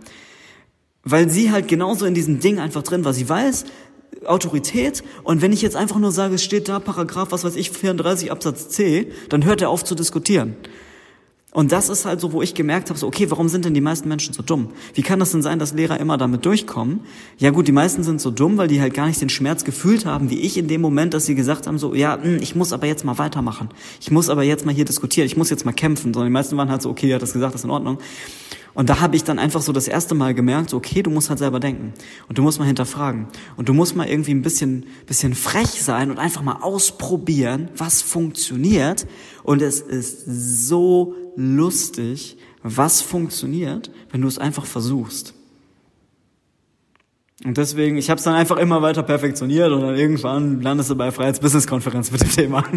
Weil 1.04 1.30
sie 1.30 1.50
halt 1.50 1.68
genauso 1.68 2.04
in 2.04 2.14
diesem 2.14 2.40
Ding 2.40 2.58
einfach 2.58 2.82
drin 2.82 3.04
war. 3.04 3.14
Sie 3.14 3.26
weiß, 3.26 3.64
Autorität 4.26 5.02
und 5.22 5.40
wenn 5.40 5.52
ich 5.52 5.62
jetzt 5.62 5.76
einfach 5.76 5.98
nur 5.98 6.12
sage, 6.12 6.34
es 6.34 6.44
steht 6.44 6.68
da 6.68 6.80
Paragraph, 6.80 7.28
was 7.30 7.44
weiß 7.44 7.56
ich, 7.56 7.70
34 7.70 8.30
Absatz 8.30 8.68
C, 8.68 9.12
dann 9.28 9.44
hört 9.44 9.62
er 9.62 9.70
auf 9.70 9.84
zu 9.84 9.94
diskutieren. 9.94 10.56
Und 11.52 11.72
das 11.72 11.88
ist 11.88 12.04
halt 12.04 12.20
so, 12.20 12.32
wo 12.32 12.42
ich 12.42 12.54
gemerkt 12.54 12.90
habe, 12.90 12.98
so, 12.98 13.08
okay, 13.08 13.28
warum 13.28 13.48
sind 13.48 13.64
denn 13.64 13.74
die 13.74 13.80
meisten 13.80 14.08
Menschen 14.08 14.32
so 14.32 14.42
dumm? 14.42 14.68
Wie 14.94 15.02
kann 15.02 15.18
das 15.18 15.32
denn 15.32 15.42
sein, 15.42 15.58
dass 15.58 15.72
Lehrer 15.72 15.98
immer 15.98 16.16
damit 16.16 16.46
durchkommen? 16.46 17.00
Ja 17.38 17.50
gut, 17.50 17.66
die 17.66 17.72
meisten 17.72 18.04
sind 18.04 18.20
so 18.20 18.30
dumm, 18.30 18.56
weil 18.56 18.68
die 18.68 18.80
halt 18.80 18.94
gar 18.94 19.06
nicht 19.06 19.20
den 19.20 19.30
Schmerz 19.30 19.64
gefühlt 19.64 20.06
haben, 20.06 20.30
wie 20.30 20.38
ich 20.38 20.56
in 20.56 20.68
dem 20.68 20.80
Moment, 20.80 21.12
dass 21.12 21.26
sie 21.26 21.34
gesagt 21.34 21.66
haben, 21.66 21.76
so, 21.76 21.92
ja, 21.94 22.22
hm, 22.22 22.38
ich 22.40 22.54
muss 22.54 22.72
aber 22.72 22.86
jetzt 22.86 23.04
mal 23.04 23.18
weitermachen. 23.18 23.68
Ich 24.00 24.12
muss 24.12 24.28
aber 24.28 24.44
jetzt 24.44 24.64
mal 24.64 24.74
hier 24.74 24.84
diskutieren. 24.84 25.26
Ich 25.26 25.36
muss 25.36 25.50
jetzt 25.50 25.64
mal 25.64 25.72
kämpfen. 25.72 26.14
Sondern 26.14 26.30
die 26.30 26.32
meisten 26.32 26.56
waren 26.56 26.70
halt 26.70 26.82
so, 26.82 26.90
okay, 26.90 27.10
er 27.10 27.16
hat 27.16 27.22
das 27.22 27.32
gesagt, 27.32 27.54
das 27.54 27.62
ist 27.62 27.64
in 27.64 27.70
Ordnung. 27.70 27.98
Und 28.72 28.88
da 28.88 29.00
habe 29.00 29.16
ich 29.16 29.24
dann 29.24 29.38
einfach 29.38 29.62
so 29.62 29.72
das 29.72 29.88
erste 29.88 30.14
Mal 30.14 30.34
gemerkt, 30.34 30.70
so, 30.70 30.76
okay, 30.76 31.02
du 31.02 31.10
musst 31.10 31.28
halt 31.28 31.38
selber 31.38 31.58
denken 31.58 31.92
und 32.28 32.38
du 32.38 32.42
musst 32.42 32.58
mal 32.58 32.66
hinterfragen 32.66 33.26
und 33.56 33.68
du 33.68 33.74
musst 33.74 33.96
mal 33.96 34.08
irgendwie 34.08 34.30
ein 34.32 34.42
bisschen, 34.42 34.86
bisschen 35.06 35.34
frech 35.34 35.82
sein 35.82 36.10
und 36.10 36.18
einfach 36.18 36.42
mal 36.42 36.58
ausprobieren, 36.62 37.68
was 37.76 38.00
funktioniert. 38.02 39.06
Und 39.42 39.62
es 39.62 39.80
ist 39.80 40.24
so 40.24 41.14
lustig, 41.40 42.36
was 42.62 43.00
funktioniert, 43.00 43.90
wenn 44.10 44.20
du 44.20 44.28
es 44.28 44.38
einfach 44.38 44.66
versuchst. 44.66 45.34
Und 47.44 47.56
deswegen, 47.56 47.96
ich 47.96 48.10
habe 48.10 48.18
es 48.18 48.24
dann 48.24 48.34
einfach 48.34 48.58
immer 48.58 48.82
weiter 48.82 49.02
perfektioniert 49.02 49.72
und 49.72 49.80
dann 49.80 49.96
irgendwann 49.96 50.60
landest 50.60 50.90
du 50.90 50.96
bei 50.96 51.10
Freiheits-Business-Konferenz 51.10 52.10
mit 52.12 52.20
dem 52.22 52.30
Thema. 52.30 52.64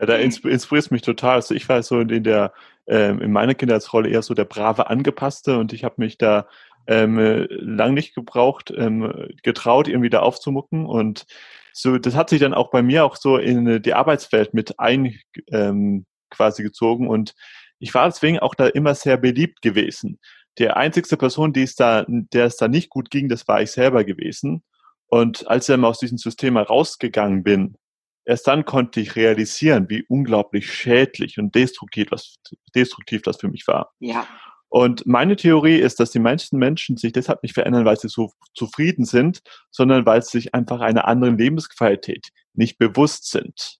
Ja, 0.00 0.06
da 0.06 0.16
inspiriert 0.16 0.90
mich 0.90 1.02
total. 1.02 1.36
Also 1.36 1.54
ich 1.54 1.68
war 1.68 1.80
so 1.84 2.00
in 2.00 2.24
der 2.24 2.52
ähm, 2.88 3.20
in 3.20 3.30
meiner 3.30 3.54
Kindheitsrolle 3.54 4.08
eher 4.08 4.22
so 4.22 4.34
der 4.34 4.44
brave 4.44 4.90
Angepasste 4.90 5.56
und 5.56 5.72
ich 5.72 5.84
habe 5.84 5.94
mich 5.98 6.18
da 6.18 6.48
ähm, 6.88 7.46
lang 7.48 7.94
nicht 7.94 8.12
gebraucht, 8.12 8.72
ähm, 8.76 9.28
getraut, 9.44 9.86
irgendwie 9.86 10.10
da 10.10 10.18
aufzumucken 10.18 10.84
und 10.84 11.26
so, 11.72 11.96
das 11.96 12.16
hat 12.16 12.28
sich 12.28 12.40
dann 12.40 12.54
auch 12.54 12.70
bei 12.70 12.82
mir 12.82 13.04
auch 13.04 13.14
so 13.14 13.36
in 13.36 13.82
die 13.82 13.94
Arbeitswelt 13.94 14.52
mit 14.52 14.80
ein 14.80 15.18
ähm, 15.52 16.06
quasi 16.30 16.62
gezogen 16.62 17.08
und 17.08 17.34
ich 17.78 17.94
war 17.94 18.06
deswegen 18.06 18.38
auch 18.38 18.54
da 18.54 18.66
immer 18.66 18.94
sehr 18.94 19.16
beliebt 19.16 19.62
gewesen. 19.62 20.18
Der 20.58 20.76
einzigste 20.76 21.16
Person, 21.16 21.52
die 21.52 21.62
es 21.62 21.74
da, 21.74 22.04
der 22.08 22.46
es 22.46 22.56
da 22.56 22.68
nicht 22.68 22.90
gut 22.90 23.10
ging, 23.10 23.28
das 23.28 23.46
war 23.48 23.60
ich 23.62 23.72
selber 23.72 24.04
gewesen. 24.04 24.62
Und 25.06 25.46
als 25.48 25.68
ich 25.68 25.72
dann 25.72 25.80
mal 25.80 25.88
aus 25.88 25.98
diesem 25.98 26.18
System 26.18 26.56
herausgegangen 26.56 27.42
bin, 27.42 27.76
erst 28.24 28.46
dann 28.46 28.64
konnte 28.64 29.00
ich 29.00 29.16
realisieren, 29.16 29.88
wie 29.88 30.04
unglaublich 30.08 30.72
schädlich 30.72 31.38
und 31.38 31.54
destruktiv 31.54 32.08
das, 32.10 32.36
destruktiv 32.74 33.22
das 33.22 33.38
für 33.38 33.48
mich 33.48 33.66
war. 33.66 33.92
Ja. 33.98 34.26
Und 34.68 35.06
meine 35.06 35.36
Theorie 35.36 35.76
ist, 35.76 36.00
dass 36.00 36.10
die 36.10 36.18
meisten 36.18 36.58
Menschen 36.58 36.96
sich 36.96 37.12
deshalb 37.12 37.42
nicht 37.44 37.54
verändern, 37.54 37.84
weil 37.84 37.96
sie 37.96 38.08
so 38.08 38.32
zufrieden 38.54 39.04
sind, 39.04 39.40
sondern 39.70 40.04
weil 40.04 40.22
sie 40.22 40.38
sich 40.38 40.54
einfach 40.54 40.80
einer 40.80 41.06
anderen 41.06 41.38
Lebensqualität 41.38 42.30
nicht 42.54 42.78
bewusst 42.78 43.30
sind. 43.30 43.78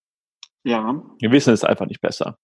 Ja. 0.62 1.02
Wir 1.18 1.32
wissen 1.32 1.52
es 1.52 1.64
einfach 1.64 1.86
nicht 1.86 2.00
besser. 2.00 2.38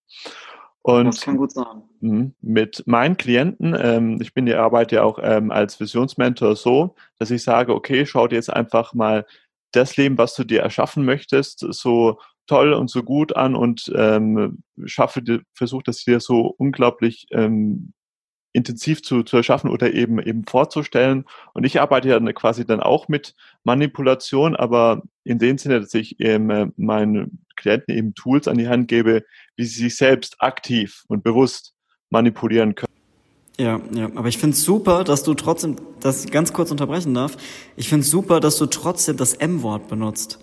Und 0.83 1.07
das 1.07 1.21
kann 1.21 1.37
gut 1.37 1.53
sein. 1.53 1.83
Mhm. 2.01 2.35
Mit 2.40 2.85
meinen 2.87 3.16
Klienten, 3.16 3.77
ähm, 3.79 4.19
ich 4.21 4.33
bin 4.33 4.47
die 4.47 4.55
Arbeit 4.55 4.93
ja 4.93 5.03
auch 5.03 5.19
ähm, 5.23 5.51
als 5.51 5.79
Visionsmentor 5.79 6.57
so, 6.57 6.95
dass 7.19 7.31
ich 7.31 7.43
sage, 7.43 7.75
okay, 7.75 8.07
schau 8.07 8.27
dir 8.27 8.37
jetzt 8.37 8.53
einfach 8.53 8.95
mal 8.95 9.27
das 9.73 9.97
Leben, 9.97 10.19
was 10.19 10.35
du 10.35 10.45
dir 10.45 10.62
erschaffen 10.62 11.05
möchtest, 11.05 11.61
so 11.71 12.19
toll 12.47 12.73
und 12.73 12.90
so 12.90 13.03
gut 13.03 13.37
an 13.37 13.55
und 13.55 13.93
ähm, 13.95 14.62
schaffe, 14.85 15.23
versuch 15.53 15.83
das 15.83 16.05
dir 16.05 16.19
so 16.19 16.55
unglaublich 16.59 17.27
ähm, 17.31 17.93
intensiv 18.53 19.03
zu, 19.03 19.23
zu 19.23 19.37
erschaffen 19.37 19.71
oder 19.71 19.93
eben 19.95 20.21
eben 20.21 20.45
vorzustellen. 20.45 21.25
Und 21.55 21.65
ich 21.65 21.81
arbeite 21.81 22.09
ja 22.09 22.21
quasi 22.33 22.67
dann 22.67 22.81
auch 22.81 23.09
mit 23.09 23.35
Manipulation, 23.65 24.57
aber 24.57 25.03
in 25.25 25.39
dem 25.39 25.59
Sinne, 25.59 25.81
dass 25.81 25.95
ich 25.95 26.21
eben 26.21 26.51
äh, 26.51 26.67
meinen 26.77 27.45
Klienten 27.57 27.95
eben 27.95 28.15
Tools 28.15 28.49
an 28.49 28.59
die 28.59 28.69
Hand 28.69 28.89
gebe, 28.89 29.25
wie 29.57 29.65
sie 29.65 29.85
sich 29.85 29.97
selbst 29.97 30.37
aktiv 30.41 31.05
und 31.09 31.23
bewusst 31.23 31.75
manipulieren 32.11 32.75
können. 32.75 32.91
Ja, 33.59 33.79
ja, 33.93 34.07
aber 34.15 34.29
ich 34.29 34.39
find's 34.39 34.63
super, 34.63 35.05
dass 35.05 35.23
du 35.23 35.35
trotzdem, 35.35 35.77
ich 36.03 36.31
ganz 36.31 36.53
kurz 36.55 36.71
unterbrechen 36.71 37.13
darf, 37.13 37.37
ich 37.77 37.91
find's 37.91 38.09
super, 38.09 38.41
dass 38.41 38.57
du 38.57 38.65
trotzdem 38.65 39.19
das 39.19 39.35
M-Wort 39.35 39.89
benutzt. 39.89 40.39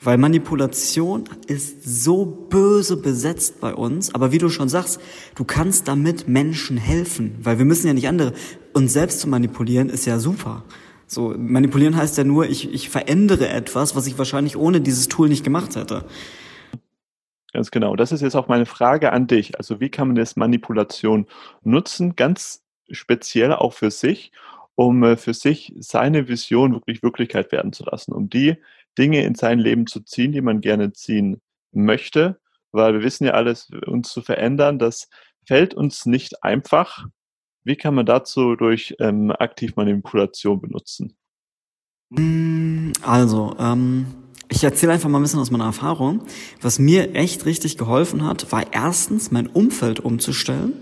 Weil 0.00 0.18
Manipulation 0.18 1.24
ist 1.46 1.84
so 1.84 2.26
böse 2.26 2.96
besetzt 2.96 3.60
bei 3.60 3.74
uns, 3.74 4.14
aber 4.14 4.32
wie 4.32 4.38
du 4.38 4.50
schon 4.50 4.68
sagst, 4.68 5.00
du 5.34 5.44
kannst 5.44 5.88
damit 5.88 6.28
Menschen 6.28 6.76
helfen, 6.76 7.36
weil 7.42 7.58
wir 7.58 7.64
müssen 7.64 7.86
ja 7.86 7.94
nicht 7.94 8.08
andere. 8.08 8.34
Uns 8.74 8.92
selbst 8.92 9.20
zu 9.20 9.28
manipulieren 9.28 9.88
ist 9.88 10.04
ja 10.04 10.18
super. 10.18 10.64
So, 11.06 11.34
manipulieren 11.36 11.96
heißt 11.96 12.18
ja 12.18 12.24
nur, 12.24 12.48
ich, 12.48 12.72
ich 12.72 12.90
verändere 12.90 13.48
etwas, 13.48 13.94
was 13.94 14.06
ich 14.06 14.18
wahrscheinlich 14.18 14.56
ohne 14.56 14.80
dieses 14.80 15.08
Tool 15.08 15.28
nicht 15.28 15.44
gemacht 15.44 15.76
hätte. 15.76 16.04
Ganz 17.52 17.70
genau. 17.70 17.94
Das 17.94 18.10
ist 18.10 18.20
jetzt 18.20 18.34
auch 18.34 18.48
meine 18.48 18.66
Frage 18.66 19.12
an 19.12 19.28
dich. 19.28 19.56
Also 19.56 19.78
wie 19.80 19.88
kann 19.88 20.08
man 20.08 20.16
das 20.16 20.34
Manipulation 20.34 21.26
nutzen, 21.62 22.16
ganz 22.16 22.64
speziell 22.90 23.52
auch 23.52 23.72
für 23.72 23.92
sich, 23.92 24.32
um 24.74 25.04
äh, 25.04 25.16
für 25.16 25.34
sich 25.34 25.72
seine 25.78 26.28
Vision 26.28 26.72
wirklich 26.72 27.02
Wirklichkeit 27.02 27.52
werden 27.52 27.72
zu 27.72 27.84
lassen, 27.84 28.12
um 28.12 28.28
die 28.28 28.56
Dinge 28.98 29.24
in 29.24 29.34
sein 29.34 29.58
Leben 29.58 29.86
zu 29.86 30.00
ziehen, 30.00 30.32
die 30.32 30.40
man 30.40 30.60
gerne 30.60 30.92
ziehen 30.92 31.40
möchte, 31.72 32.40
weil 32.72 32.94
wir 32.94 33.02
wissen 33.02 33.24
ja 33.24 33.32
alles, 33.32 33.70
uns 33.86 34.10
zu 34.10 34.22
verändern, 34.22 34.78
das 34.78 35.08
fällt 35.46 35.74
uns 35.74 36.06
nicht 36.06 36.42
einfach. 36.42 37.06
Wie 37.64 37.76
kann 37.76 37.94
man 37.94 38.06
dazu 38.06 38.56
durch 38.56 38.94
ähm, 38.98 39.30
aktiv 39.30 39.76
Manipulation 39.76 40.60
benutzen? 40.60 41.16
Also, 43.02 43.56
ähm, 43.58 44.06
ich 44.48 44.62
erzähle 44.62 44.92
einfach 44.92 45.08
mal 45.08 45.18
ein 45.18 45.22
bisschen 45.22 45.40
aus 45.40 45.50
meiner 45.50 45.64
Erfahrung. 45.64 46.22
Was 46.60 46.78
mir 46.78 47.14
echt 47.14 47.46
richtig 47.46 47.78
geholfen 47.78 48.24
hat, 48.24 48.52
war 48.52 48.72
erstens 48.72 49.30
mein 49.30 49.46
Umfeld 49.46 50.00
umzustellen, 50.00 50.74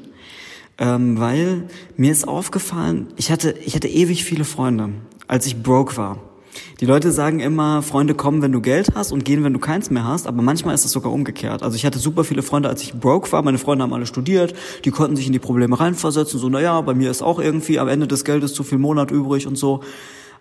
ähm, 0.79 1.19
weil 1.19 1.69
mir 1.97 2.11
ist 2.11 2.27
aufgefallen, 2.27 3.09
ich 3.17 3.31
hatte, 3.31 3.53
ich 3.65 3.75
hatte 3.75 3.89
ewig 3.89 4.25
viele 4.25 4.45
Freunde, 4.45 4.91
als 5.29 5.47
ich 5.47 5.63
broke 5.63 5.97
war. 5.97 6.32
Die 6.81 6.87
Leute 6.87 7.13
sagen 7.13 7.41
immer, 7.41 7.83
Freunde 7.83 8.15
kommen, 8.15 8.43
wenn 8.43 8.53
du 8.53 8.61
Geld 8.61 8.95
hast 8.95 9.13
und 9.13 9.25
gehen, 9.25 9.45
wenn 9.45 9.53
du 9.53 9.59
keins 9.59 9.91
mehr 9.91 10.05
hast, 10.05 10.27
aber 10.27 10.43
manchmal 10.43 10.75
ist 10.75 10.85
es 10.85 10.93
sogar 10.93 11.13
umgekehrt. 11.13 11.63
Also 11.63 11.77
ich 11.77 11.87
hatte 11.87 11.99
super 11.99 12.25
viele 12.25 12.43
Freunde, 12.43 12.69
als 12.69 12.83
ich 12.83 12.93
broke 12.93 13.31
war, 13.33 13.43
meine 13.43 13.59
Freunde 13.59 13.85
haben 13.85 13.93
alle 13.95 14.07
studiert, 14.07 14.55
die 14.85 14.91
konnten 14.91 15.17
sich 15.17 15.27
in 15.27 15.33
die 15.33 15.39
Probleme 15.39 15.79
reinversetzen, 15.79 16.39
so, 16.39 16.49
naja, 16.49 16.81
bei 16.83 16.95
mir 16.95 17.11
ist 17.11 17.23
auch 17.23 17.39
irgendwie 17.39 17.79
am 17.79 17.89
Ende 17.89 18.07
des 18.07 18.25
Geldes 18.25 18.53
zu 18.53 18.65
viel 18.65 18.79
Monat 18.79 19.11
übrig 19.11 19.47
und 19.47 19.57
so. 19.57 19.81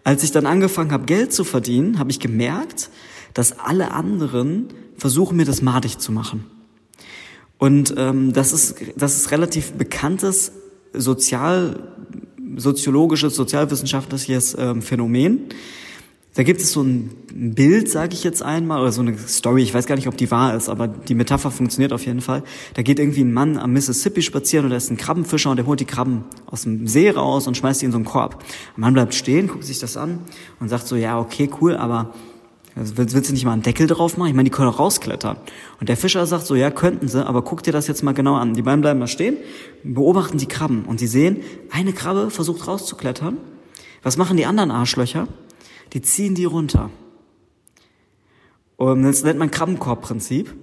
Als 0.03 0.23
ich 0.23 0.31
dann 0.31 0.45
angefangen 0.45 0.91
habe, 0.91 1.05
Geld 1.05 1.31
zu 1.31 1.43
verdienen, 1.43 1.99
habe 1.99 2.11
ich 2.11 2.19
gemerkt, 2.19 2.89
dass 3.33 3.59
alle 3.59 3.91
anderen 3.91 4.67
versuchen, 4.97 5.37
mir 5.37 5.45
das 5.45 5.61
madig 5.61 5.99
zu 5.99 6.11
machen. 6.11 6.45
Und 7.57 7.93
ähm, 7.97 8.33
das, 8.33 8.53
ist, 8.53 8.75
das 8.95 9.15
ist 9.15 9.31
relativ 9.31 9.73
bekanntes 9.73 10.51
sozial, 10.93 11.91
soziologisches, 12.57 13.35
sozialwissenschaftliches 13.35 14.57
ähm, 14.57 14.81
Phänomen. 14.81 15.49
Da 16.33 16.43
gibt 16.43 16.61
es 16.61 16.71
so 16.71 16.81
ein 16.81 17.09
Bild, 17.33 17.91
sage 17.91 18.13
ich 18.13 18.23
jetzt 18.23 18.41
einmal, 18.41 18.81
oder 18.81 18.93
so 18.93 19.01
eine 19.01 19.17
Story, 19.17 19.63
ich 19.63 19.73
weiß 19.73 19.85
gar 19.85 19.95
nicht, 19.95 20.07
ob 20.07 20.15
die 20.15 20.31
wahr 20.31 20.55
ist, 20.55 20.69
aber 20.69 20.87
die 20.87 21.13
Metapher 21.13 21.51
funktioniert 21.51 21.91
auf 21.91 22.05
jeden 22.05 22.21
Fall. 22.21 22.43
Da 22.73 22.83
geht 22.83 22.99
irgendwie 22.99 23.21
ein 23.21 23.33
Mann 23.33 23.57
am 23.57 23.73
Mississippi 23.73 24.21
spazieren 24.21 24.65
und 24.65 24.71
da 24.71 24.77
ist 24.77 24.89
ein 24.89 24.95
Krabbenfischer 24.95 25.49
und 25.49 25.57
der 25.57 25.65
holt 25.65 25.81
die 25.81 25.85
Krabben 25.85 26.23
aus 26.45 26.61
dem 26.61 26.87
See 26.87 27.09
raus 27.09 27.47
und 27.47 27.57
schmeißt 27.57 27.81
die 27.81 27.85
in 27.85 27.91
so 27.91 27.97
einen 27.97 28.05
Korb. 28.05 28.39
Der 28.77 28.79
Mann 28.79 28.93
bleibt 28.93 29.13
stehen, 29.13 29.49
guckt 29.49 29.65
sich 29.65 29.79
das 29.79 29.97
an 29.97 30.19
und 30.61 30.69
sagt 30.69 30.87
so, 30.87 30.95
ja, 30.95 31.19
okay, 31.19 31.49
cool, 31.59 31.75
aber 31.75 32.13
also 32.75 32.95
willst, 32.95 33.13
willst 33.13 33.29
du 33.29 33.33
nicht 33.33 33.43
mal 33.43 33.51
einen 33.51 33.63
Deckel 33.63 33.87
drauf 33.87 34.15
machen? 34.15 34.29
Ich 34.29 34.33
meine, 34.33 34.49
die 34.49 34.55
können 34.55 34.69
auch 34.69 34.79
rausklettern. 34.79 35.35
Und 35.81 35.89
der 35.89 35.97
Fischer 35.97 36.25
sagt 36.25 36.45
so, 36.45 36.55
ja, 36.55 36.71
könnten 36.71 37.09
sie, 37.09 37.25
aber 37.25 37.41
guck 37.41 37.63
dir 37.63 37.73
das 37.73 37.87
jetzt 37.87 38.03
mal 38.03 38.13
genau 38.13 38.35
an. 38.35 38.53
Die 38.53 38.61
beiden 38.61 38.79
bleiben 38.79 39.01
da 39.01 39.07
stehen, 39.07 39.35
beobachten 39.83 40.37
die 40.37 40.45
Krabben 40.45 40.85
und 40.85 40.97
sie 40.97 41.07
sehen, 41.07 41.41
eine 41.71 41.91
Krabbe 41.91 42.31
versucht 42.31 42.67
rauszuklettern. 42.67 43.37
Was 44.03 44.15
machen 44.15 44.37
die 44.37 44.45
anderen 44.45 44.71
Arschlöcher? 44.71 45.27
Die 45.93 46.01
ziehen 46.01 46.35
die 46.35 46.45
runter. 46.45 46.89
Und 48.77 49.03
das 49.03 49.23
nennt 49.23 49.39
man 49.39 49.51
Krabbenkorbprinzip. 49.51 50.53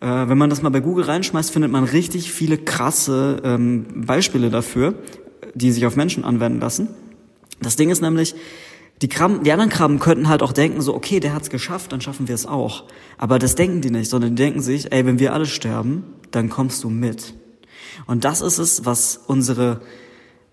Äh, 0.00 0.06
wenn 0.06 0.38
man 0.38 0.50
das 0.50 0.62
mal 0.62 0.68
bei 0.70 0.80
Google 0.80 1.04
reinschmeißt, 1.04 1.50
findet 1.50 1.70
man 1.70 1.84
richtig 1.84 2.32
viele 2.32 2.58
krasse 2.58 3.40
ähm, 3.44 4.04
Beispiele 4.06 4.50
dafür, 4.50 4.94
die 5.54 5.72
sich 5.72 5.86
auf 5.86 5.96
Menschen 5.96 6.24
anwenden 6.24 6.60
lassen. 6.60 6.88
Das 7.60 7.76
Ding 7.76 7.90
ist 7.90 8.00
nämlich, 8.00 8.34
die, 9.02 9.08
Krabben, 9.08 9.44
die 9.44 9.52
anderen 9.52 9.70
Krabben 9.70 9.98
könnten 9.98 10.28
halt 10.28 10.42
auch 10.42 10.52
denken, 10.52 10.80
so, 10.80 10.94
okay, 10.94 11.20
der 11.20 11.34
hat's 11.34 11.50
geschafft, 11.50 11.92
dann 11.92 12.00
schaffen 12.00 12.28
wir 12.28 12.34
es 12.34 12.46
auch. 12.46 12.84
Aber 13.16 13.38
das 13.38 13.54
denken 13.54 13.80
die 13.80 13.90
nicht, 13.90 14.10
sondern 14.10 14.36
die 14.36 14.42
denken 14.42 14.60
sich, 14.60 14.92
ey, 14.92 15.06
wenn 15.06 15.18
wir 15.18 15.32
alle 15.32 15.46
sterben, 15.46 16.04
dann 16.30 16.48
kommst 16.48 16.84
du 16.84 16.90
mit. 16.90 17.34
Und 18.06 18.24
das 18.24 18.40
ist 18.40 18.58
es, 18.58 18.84
was 18.84 19.20
unsere, 19.26 19.80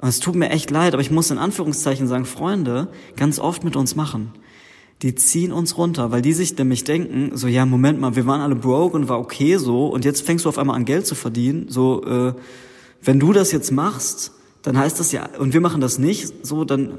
es 0.10 0.20
tut 0.20 0.36
mir 0.36 0.50
echt 0.50 0.72
leid, 0.72 0.94
aber 0.94 1.02
ich 1.02 1.12
muss 1.12 1.32
in 1.32 1.38
Anführungszeichen 1.38 2.08
sagen, 2.08 2.26
Freunde 2.26 2.90
ganz 3.16 3.40
oft 3.40 3.64
mit 3.64 3.76
uns 3.76 3.96
machen. 3.96 4.32
Die 5.02 5.16
ziehen 5.16 5.52
uns 5.52 5.78
runter, 5.78 6.12
weil 6.12 6.22
die 6.22 6.34
sich 6.34 6.58
nämlich 6.58 6.84
denken, 6.84 7.32
so, 7.36 7.48
ja, 7.48 7.66
Moment 7.66 8.00
mal, 8.00 8.16
wir 8.16 8.26
waren 8.26 8.42
alle 8.42 8.56
broke 8.56 8.96
und 8.96 9.10
war 9.10 9.20
okay 9.20 9.58
so, 9.58 9.88
und 9.88 10.06
jetzt 10.06 10.26
fängst 10.26 10.46
du 10.46 10.50
auf 10.50 10.58
einmal 10.58 10.76
an 10.76 10.86
Geld 10.86 11.06
zu 11.06 11.16
verdienen, 11.16 11.66
so, 11.70 12.04
äh, 12.06 12.34
wenn 13.04 13.20
du 13.20 13.34
das 13.34 13.52
jetzt 13.52 13.72
machst, 13.72 14.32
dann 14.62 14.78
heißt 14.78 15.00
das 15.00 15.12
ja, 15.12 15.30
und 15.38 15.54
wir 15.54 15.62
machen 15.62 15.82
das 15.82 16.00
nicht, 16.00 16.46
so, 16.46 16.64
dann 16.64 16.98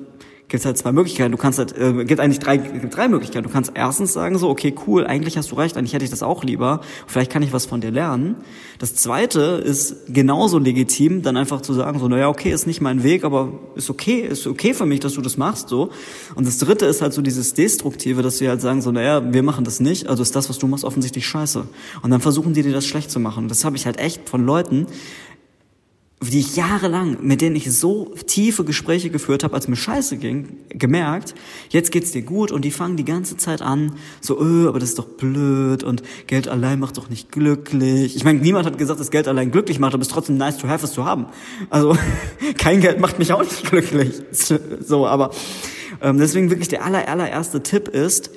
gibt 0.48 0.60
es 0.60 0.64
halt 0.64 0.78
zwei 0.78 0.92
Möglichkeiten. 0.92 1.32
Du 1.32 1.38
kannst 1.38 1.58
halt, 1.58 1.76
äh, 1.76 2.04
gibt 2.04 2.20
eigentlich 2.20 2.38
drei, 2.38 2.56
gibt 2.56 2.96
drei 2.96 3.08
Möglichkeiten. 3.08 3.44
Du 3.44 3.52
kannst 3.52 3.72
erstens 3.74 4.12
sagen 4.12 4.38
so, 4.38 4.48
okay, 4.48 4.72
cool, 4.86 5.04
eigentlich 5.04 5.36
hast 5.36 5.50
du 5.50 5.56
recht, 5.56 5.76
eigentlich 5.76 5.92
hätte 5.92 6.04
ich 6.04 6.10
das 6.10 6.22
auch 6.22 6.44
lieber. 6.44 6.82
Vielleicht 7.08 7.32
kann 7.32 7.42
ich 7.42 7.52
was 7.52 7.66
von 7.66 7.80
dir 7.80 7.90
lernen. 7.90 8.36
Das 8.78 8.94
zweite 8.94 9.40
ist 9.40 10.06
genauso 10.14 10.58
legitim, 10.58 11.22
dann 11.22 11.36
einfach 11.36 11.62
zu 11.62 11.72
sagen 11.72 11.98
so, 11.98 12.06
naja, 12.06 12.28
okay, 12.28 12.52
ist 12.52 12.66
nicht 12.66 12.80
mein 12.80 13.02
Weg, 13.02 13.24
aber 13.24 13.52
ist 13.74 13.90
okay, 13.90 14.20
ist 14.20 14.46
okay 14.46 14.72
für 14.72 14.86
mich, 14.86 15.00
dass 15.00 15.14
du 15.14 15.20
das 15.20 15.36
machst, 15.36 15.68
so. 15.68 15.90
Und 16.36 16.46
das 16.46 16.58
dritte 16.58 16.86
ist 16.86 17.02
halt 17.02 17.12
so 17.12 17.22
dieses 17.22 17.54
Destruktive, 17.54 18.22
dass 18.22 18.40
wir 18.40 18.50
halt 18.50 18.60
sagen 18.60 18.82
so, 18.82 18.92
naja, 18.92 19.32
wir 19.32 19.42
machen 19.42 19.64
das 19.64 19.80
nicht, 19.80 20.06
also 20.06 20.22
ist 20.22 20.36
das, 20.36 20.48
was 20.48 20.58
du 20.58 20.68
machst, 20.68 20.84
offensichtlich 20.84 21.26
scheiße. 21.26 21.66
Und 22.02 22.10
dann 22.10 22.20
versuchen 22.20 22.54
die 22.54 22.62
dir 22.62 22.72
das 22.72 22.86
schlecht 22.86 23.10
zu 23.10 23.18
machen. 23.18 23.48
Das 23.48 23.64
habe 23.64 23.76
ich 23.76 23.84
halt 23.84 23.98
echt 23.98 24.28
von 24.28 24.46
Leuten, 24.46 24.86
die 26.22 26.40
ich 26.40 26.56
jahrelang, 26.56 27.18
mit 27.20 27.42
denen 27.42 27.56
ich 27.56 27.70
so 27.70 28.14
tiefe 28.26 28.64
Gespräche 28.64 29.10
geführt 29.10 29.44
habe, 29.44 29.54
als 29.54 29.68
mir 29.68 29.76
scheiße 29.76 30.16
ging, 30.16 30.48
gemerkt, 30.70 31.34
jetzt 31.68 31.92
geht's 31.92 32.10
dir 32.10 32.22
gut 32.22 32.52
und 32.52 32.64
die 32.64 32.70
fangen 32.70 32.96
die 32.96 33.04
ganze 33.04 33.36
Zeit 33.36 33.60
an, 33.60 33.92
so, 34.22 34.40
öh, 34.40 34.66
aber 34.66 34.78
das 34.78 34.90
ist 34.90 34.98
doch 34.98 35.08
blöd 35.08 35.84
und 35.84 36.02
Geld 36.26 36.48
allein 36.48 36.80
macht 36.80 36.96
doch 36.96 37.10
nicht 37.10 37.30
glücklich. 37.32 38.16
Ich 38.16 38.24
meine, 38.24 38.40
niemand 38.40 38.64
hat 38.64 38.78
gesagt, 38.78 38.98
dass 38.98 39.10
Geld 39.10 39.28
allein 39.28 39.50
glücklich 39.50 39.78
macht, 39.78 39.92
aber 39.92 40.00
es 40.00 40.08
ist 40.08 40.14
trotzdem 40.14 40.38
nice 40.38 40.56
to 40.56 40.68
have 40.68 40.86
es 40.86 40.92
zu 40.92 41.04
haben. 41.04 41.26
Also 41.68 41.96
kein 42.56 42.80
Geld 42.80 42.98
macht 42.98 43.18
mich 43.18 43.32
auch 43.32 43.42
nicht 43.42 43.68
glücklich. 43.68 44.14
So, 44.86 45.06
aber 45.06 45.30
ähm, 46.00 46.18
deswegen 46.18 46.50
wirklich 46.50 46.68
der 46.68 46.84
aller, 46.84 47.08
allererste 47.08 47.62
Tipp 47.62 47.88
ist, 47.88 48.30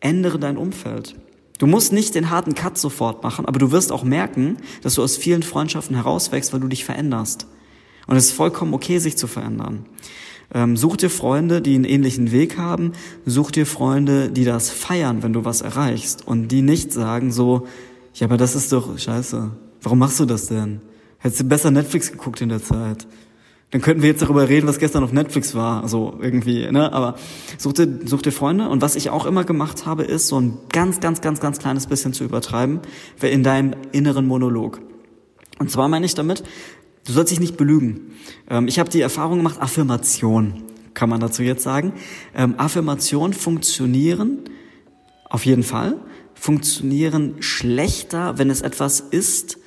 ändere 0.00 0.38
dein 0.38 0.56
Umfeld. 0.56 1.14
Du 1.60 1.66
musst 1.66 1.92
nicht 1.92 2.14
den 2.14 2.30
harten 2.30 2.54
Cut 2.54 2.78
sofort 2.78 3.22
machen, 3.22 3.44
aber 3.44 3.58
du 3.58 3.70
wirst 3.70 3.92
auch 3.92 4.02
merken, 4.02 4.56
dass 4.80 4.94
du 4.94 5.02
aus 5.02 5.18
vielen 5.18 5.42
Freundschaften 5.42 5.94
herauswächst, 5.94 6.54
weil 6.54 6.60
du 6.60 6.68
dich 6.68 6.86
veränderst. 6.86 7.46
Und 8.06 8.16
es 8.16 8.28
ist 8.28 8.32
vollkommen 8.32 8.72
okay, 8.72 8.96
sich 8.96 9.18
zu 9.18 9.26
verändern. 9.26 9.84
Ähm, 10.54 10.78
such 10.78 10.96
dir 10.96 11.10
Freunde, 11.10 11.60
die 11.60 11.74
einen 11.74 11.84
ähnlichen 11.84 12.32
Weg 12.32 12.56
haben. 12.56 12.92
Such 13.26 13.50
dir 13.50 13.66
Freunde, 13.66 14.30
die 14.30 14.46
das 14.46 14.70
feiern, 14.70 15.22
wenn 15.22 15.34
du 15.34 15.44
was 15.44 15.60
erreichst. 15.60 16.26
Und 16.26 16.48
die 16.48 16.62
nicht 16.62 16.94
sagen 16.94 17.30
so, 17.30 17.66
ja, 18.14 18.26
aber 18.26 18.38
das 18.38 18.56
ist 18.56 18.72
doch 18.72 18.98
scheiße. 18.98 19.50
Warum 19.82 19.98
machst 19.98 20.18
du 20.18 20.24
das 20.24 20.46
denn? 20.46 20.80
Hättest 21.18 21.42
du 21.42 21.44
besser 21.44 21.70
Netflix 21.70 22.10
geguckt 22.10 22.40
in 22.40 22.48
der 22.48 22.62
Zeit? 22.62 23.06
Dann 23.70 23.80
könnten 23.80 24.02
wir 24.02 24.08
jetzt 24.08 24.20
darüber 24.20 24.48
reden, 24.48 24.66
was 24.66 24.78
gestern 24.78 25.04
auf 25.04 25.12
Netflix 25.12 25.54
war, 25.54 25.86
so 25.86 26.18
irgendwie, 26.20 26.70
ne? 26.72 26.92
Aber 26.92 27.14
such 27.56 27.74
dir, 27.74 28.00
such 28.04 28.22
dir 28.22 28.32
Freunde. 28.32 28.68
Und 28.68 28.82
was 28.82 28.96
ich 28.96 29.10
auch 29.10 29.26
immer 29.26 29.44
gemacht 29.44 29.86
habe, 29.86 30.02
ist 30.02 30.26
so 30.26 30.40
ein 30.40 30.58
ganz, 30.72 30.98
ganz, 30.98 31.20
ganz, 31.20 31.38
ganz 31.38 31.58
kleines 31.58 31.86
bisschen 31.86 32.12
zu 32.12 32.24
übertreiben, 32.24 32.80
in 33.22 33.44
deinem 33.44 33.74
inneren 33.92 34.26
Monolog. 34.26 34.80
Und 35.60 35.70
zwar 35.70 35.88
meine 35.88 36.04
ich 36.04 36.14
damit, 36.14 36.42
du 37.06 37.12
sollst 37.12 37.30
dich 37.30 37.38
nicht 37.38 37.56
belügen. 37.56 38.12
Ähm, 38.48 38.66
ich 38.66 38.80
habe 38.80 38.90
die 38.90 39.02
Erfahrung 39.02 39.38
gemacht, 39.38 39.60
Affirmation, 39.60 40.64
kann 40.94 41.08
man 41.08 41.20
dazu 41.20 41.44
jetzt 41.44 41.62
sagen. 41.62 41.92
Ähm, 42.34 42.54
Affirmation 42.56 43.32
funktionieren 43.32 44.40
auf 45.28 45.46
jeden 45.46 45.62
Fall, 45.62 45.96
funktionieren 46.34 47.36
schlechter, 47.38 48.36
wenn 48.36 48.50
es 48.50 48.62
etwas 48.62 48.98
ist, 48.98 49.59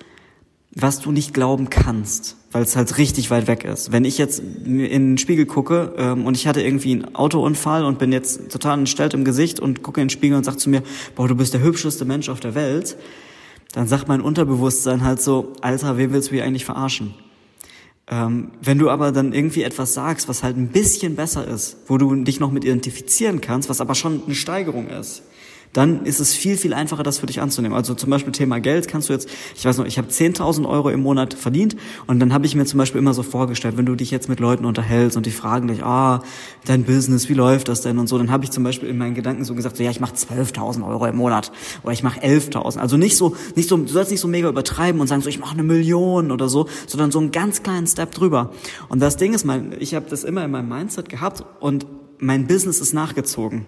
was 0.75 0.99
du 0.99 1.11
nicht 1.11 1.33
glauben 1.33 1.69
kannst, 1.69 2.35
weil 2.51 2.63
es 2.63 2.75
halt 2.75 2.97
richtig 2.97 3.29
weit 3.29 3.47
weg 3.47 3.63
ist. 3.63 3.91
Wenn 3.91 4.05
ich 4.05 4.17
jetzt 4.17 4.39
in 4.39 4.77
den 4.77 5.17
Spiegel 5.17 5.45
gucke 5.45 5.93
ähm, 5.97 6.25
und 6.25 6.35
ich 6.35 6.47
hatte 6.47 6.61
irgendwie 6.61 6.93
einen 6.93 7.15
Autounfall 7.15 7.85
und 7.85 7.99
bin 7.99 8.11
jetzt 8.11 8.51
total 8.51 8.79
entstellt 8.79 9.13
im 9.13 9.23
Gesicht 9.23 9.59
und 9.59 9.83
gucke 9.83 10.01
in 10.01 10.05
den 10.05 10.09
Spiegel 10.09 10.35
und 10.37 10.43
sag 10.43 10.59
zu 10.59 10.69
mir, 10.69 10.81
boah, 11.15 11.27
du 11.27 11.35
bist 11.35 11.53
der 11.53 11.61
hübscheste 11.61 12.05
Mensch 12.05 12.29
auf 12.29 12.39
der 12.39 12.55
Welt, 12.55 12.97
dann 13.73 13.87
sagt 13.87 14.07
mein 14.07 14.21
Unterbewusstsein 14.21 15.03
halt 15.03 15.21
so, 15.21 15.53
Alter, 15.61 15.97
wen 15.97 16.11
willst 16.11 16.29
du 16.29 16.35
hier 16.35 16.43
eigentlich 16.43 16.65
verarschen? 16.65 17.13
Ähm, 18.07 18.51
wenn 18.61 18.79
du 18.79 18.89
aber 18.89 19.11
dann 19.11 19.31
irgendwie 19.31 19.63
etwas 19.63 19.93
sagst, 19.93 20.27
was 20.27 20.43
halt 20.43 20.57
ein 20.57 20.69
bisschen 20.69 21.15
besser 21.15 21.47
ist, 21.47 21.77
wo 21.87 21.97
du 21.97 22.15
dich 22.23 22.39
noch 22.39 22.51
mit 22.51 22.65
identifizieren 22.65 23.41
kannst, 23.41 23.69
was 23.69 23.79
aber 23.79 23.95
schon 23.95 24.23
eine 24.25 24.35
Steigerung 24.35 24.89
ist, 24.89 25.23
dann 25.73 26.05
ist 26.05 26.19
es 26.19 26.33
viel, 26.33 26.55
viel 26.55 26.73
einfacher, 26.73 27.03
das 27.03 27.17
für 27.17 27.25
dich 27.25 27.41
anzunehmen. 27.41 27.75
Also 27.75 27.95
zum 27.95 28.09
Beispiel 28.09 28.31
Thema 28.31 28.59
Geld 28.59 28.87
kannst 28.87 29.09
du 29.09 29.13
jetzt, 29.13 29.27
ich 29.55 29.65
weiß 29.65 29.77
noch, 29.77 29.85
ich 29.85 29.97
habe 29.97 30.07
10.000 30.07 30.69
Euro 30.69 30.89
im 30.89 31.01
Monat 31.01 31.33
verdient 31.33 31.75
und 32.05 32.19
dann 32.19 32.31
habe 32.31 32.45
ich 32.45 32.55
mir 32.55 32.65
zum 32.65 32.77
Beispiel 32.77 32.99
immer 32.99 33.13
so 33.13 33.23
vorgestellt, 33.23 33.75
wenn 33.75 33.85
du 33.85 33.95
dich 33.95 34.11
jetzt 34.11 34.29
mit 34.29 34.39
Leuten 34.39 34.65
unterhältst 34.65 35.17
und 35.17 35.25
die 35.25 35.31
fragen 35.31 35.67
dich, 35.67 35.83
ah, 35.83 36.21
dein 36.65 36.83
Business, 36.83 37.27
wie 37.27 37.33
läuft 37.33 37.67
das 37.67 37.81
denn 37.81 37.97
und 37.97 38.07
so, 38.07 38.17
dann 38.17 38.31
habe 38.31 38.43
ich 38.43 38.51
zum 38.51 38.63
Beispiel 38.63 38.87
in 38.87 38.97
meinen 38.97 39.15
Gedanken 39.15 39.43
so 39.43 39.55
gesagt, 39.55 39.77
so, 39.77 39.83
ja, 39.83 39.89
ich 39.89 39.99
mache 39.99 40.15
12.000 40.15 40.87
Euro 40.87 41.07
im 41.07 41.15
Monat 41.15 41.51
oder 41.81 41.93
ich 41.93 42.03
mache 42.03 42.21
11.000. 42.21 42.77
Also 42.77 42.97
nicht 42.97 43.17
so, 43.17 43.35
nicht 43.55 43.67
so, 43.67 43.77
du 43.77 43.87
sollst 43.87 44.11
nicht 44.11 44.21
so 44.21 44.27
mega 44.27 44.49
übertreiben 44.49 45.01
und 45.01 45.07
sagen, 45.07 45.21
so, 45.21 45.29
ich 45.29 45.39
mache 45.39 45.53
eine 45.53 45.63
Million 45.63 46.31
oder 46.31 46.49
so, 46.49 46.67
sondern 46.85 47.11
so 47.11 47.19
einen 47.19 47.31
ganz 47.31 47.63
kleinen 47.63 47.87
Step 47.87 48.11
drüber. 48.11 48.51
Und 48.89 49.01
das 49.01 49.17
Ding 49.17 49.33
ist, 49.33 49.43
mein, 49.43 49.75
ich 49.79 49.95
habe 49.95 50.05
das 50.07 50.23
immer 50.23 50.45
in 50.45 50.51
meinem 50.51 50.69
Mindset 50.69 51.09
gehabt 51.09 51.43
und 51.59 51.87
mein 52.19 52.45
Business 52.47 52.79
ist 52.79 52.93
nachgezogen. 52.93 53.65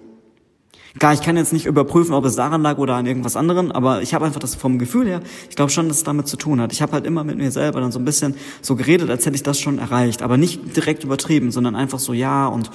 Klar, 0.98 1.14
ich 1.14 1.22
kann 1.22 1.36
jetzt 1.36 1.52
nicht 1.52 1.66
überprüfen, 1.66 2.14
ob 2.14 2.24
es 2.24 2.38
daran 2.38 2.62
lag 2.62 2.78
oder 2.78 2.96
an 2.96 3.06
irgendwas 3.06 3.36
anderem, 3.36 3.70
aber 3.72 4.02
ich 4.02 4.14
habe 4.14 4.26
einfach 4.26 4.40
das 4.40 4.56
vom 4.56 4.80
Gefühl 4.80 5.08
her, 5.08 5.22
ich 5.50 5.56
glaube 5.58 5.70
schon, 5.70 5.90
dass 5.90 5.98
es 5.98 6.04
damit 6.06 6.28
zu 6.28 6.38
tun 6.38 6.62
hat. 6.62 6.72
Ich 6.72 6.82
habe 6.82 6.94
halt 6.94 7.06
immer 7.06 7.26
mit 7.26 7.38
mir 7.38 7.52
selber 7.52 7.82
dann 7.82 7.92
so 7.92 8.00
ein 8.00 8.06
bisschen 8.06 8.36
so 8.62 8.78
geredet, 8.78 9.10
als 9.10 9.26
hätte 9.26 9.36
ich 9.36 9.44
das 9.44 9.60
schon 9.60 9.78
erreicht, 9.78 10.22
aber 10.22 10.38
nicht 10.38 10.76
direkt 10.76 11.04
übertrieben, 11.04 11.52
sondern 11.52 11.76
einfach 11.76 12.00
so, 12.00 12.14
ja, 12.14 12.48
und 12.48 12.72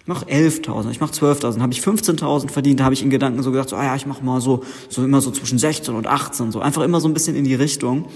ich 0.00 0.08
mach 0.08 0.24
11.000, 0.24 0.90
ich 0.90 1.00
mach 1.00 1.12
12.000, 1.12 1.60
habe 1.60 1.72
ich 1.72 1.80
15.000 1.80 2.50
verdient, 2.50 2.80
da 2.80 2.84
habe 2.84 2.94
ich 2.94 3.04
in 3.04 3.10
Gedanken 3.10 3.40
so 3.44 3.52
gesagt, 3.52 3.68
so, 3.68 3.76
ah 3.76 3.84
ja, 3.84 3.94
ich 3.94 4.06
mach 4.06 4.20
mal 4.22 4.40
so, 4.40 4.64
so 4.88 5.04
immer 5.04 5.20
so 5.20 5.30
zwischen 5.30 5.58
16 5.58 5.94
und 5.94 6.08
18, 6.08 6.50
so 6.50 6.60
einfach 6.60 6.82
immer 6.82 7.00
so 7.00 7.06
ein 7.06 7.14
bisschen 7.14 7.36
in 7.36 7.44
die 7.44 7.54
Richtung. 7.54 8.06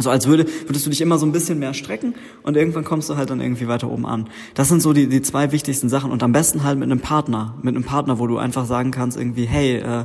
So 0.00 0.10
als 0.10 0.26
würde, 0.26 0.46
würdest 0.66 0.86
du 0.86 0.90
dich 0.90 1.00
immer 1.00 1.18
so 1.18 1.26
ein 1.26 1.30
bisschen 1.30 1.60
mehr 1.60 1.72
strecken 1.72 2.14
und 2.42 2.56
irgendwann 2.56 2.84
kommst 2.84 3.08
du 3.10 3.16
halt 3.16 3.30
dann 3.30 3.40
irgendwie 3.40 3.68
weiter 3.68 3.88
oben 3.88 4.06
an. 4.06 4.28
Das 4.54 4.68
sind 4.68 4.82
so 4.82 4.92
die, 4.92 5.08
die 5.08 5.22
zwei 5.22 5.52
wichtigsten 5.52 5.88
Sachen 5.88 6.10
und 6.10 6.22
am 6.24 6.32
besten 6.32 6.64
halt 6.64 6.78
mit 6.78 6.90
einem 6.90 7.00
Partner, 7.00 7.54
mit 7.62 7.76
einem 7.76 7.84
Partner, 7.84 8.18
wo 8.18 8.26
du 8.26 8.38
einfach 8.38 8.66
sagen 8.66 8.90
kannst 8.90 9.16
irgendwie, 9.16 9.44
hey, 9.44 9.76
äh, 9.76 10.04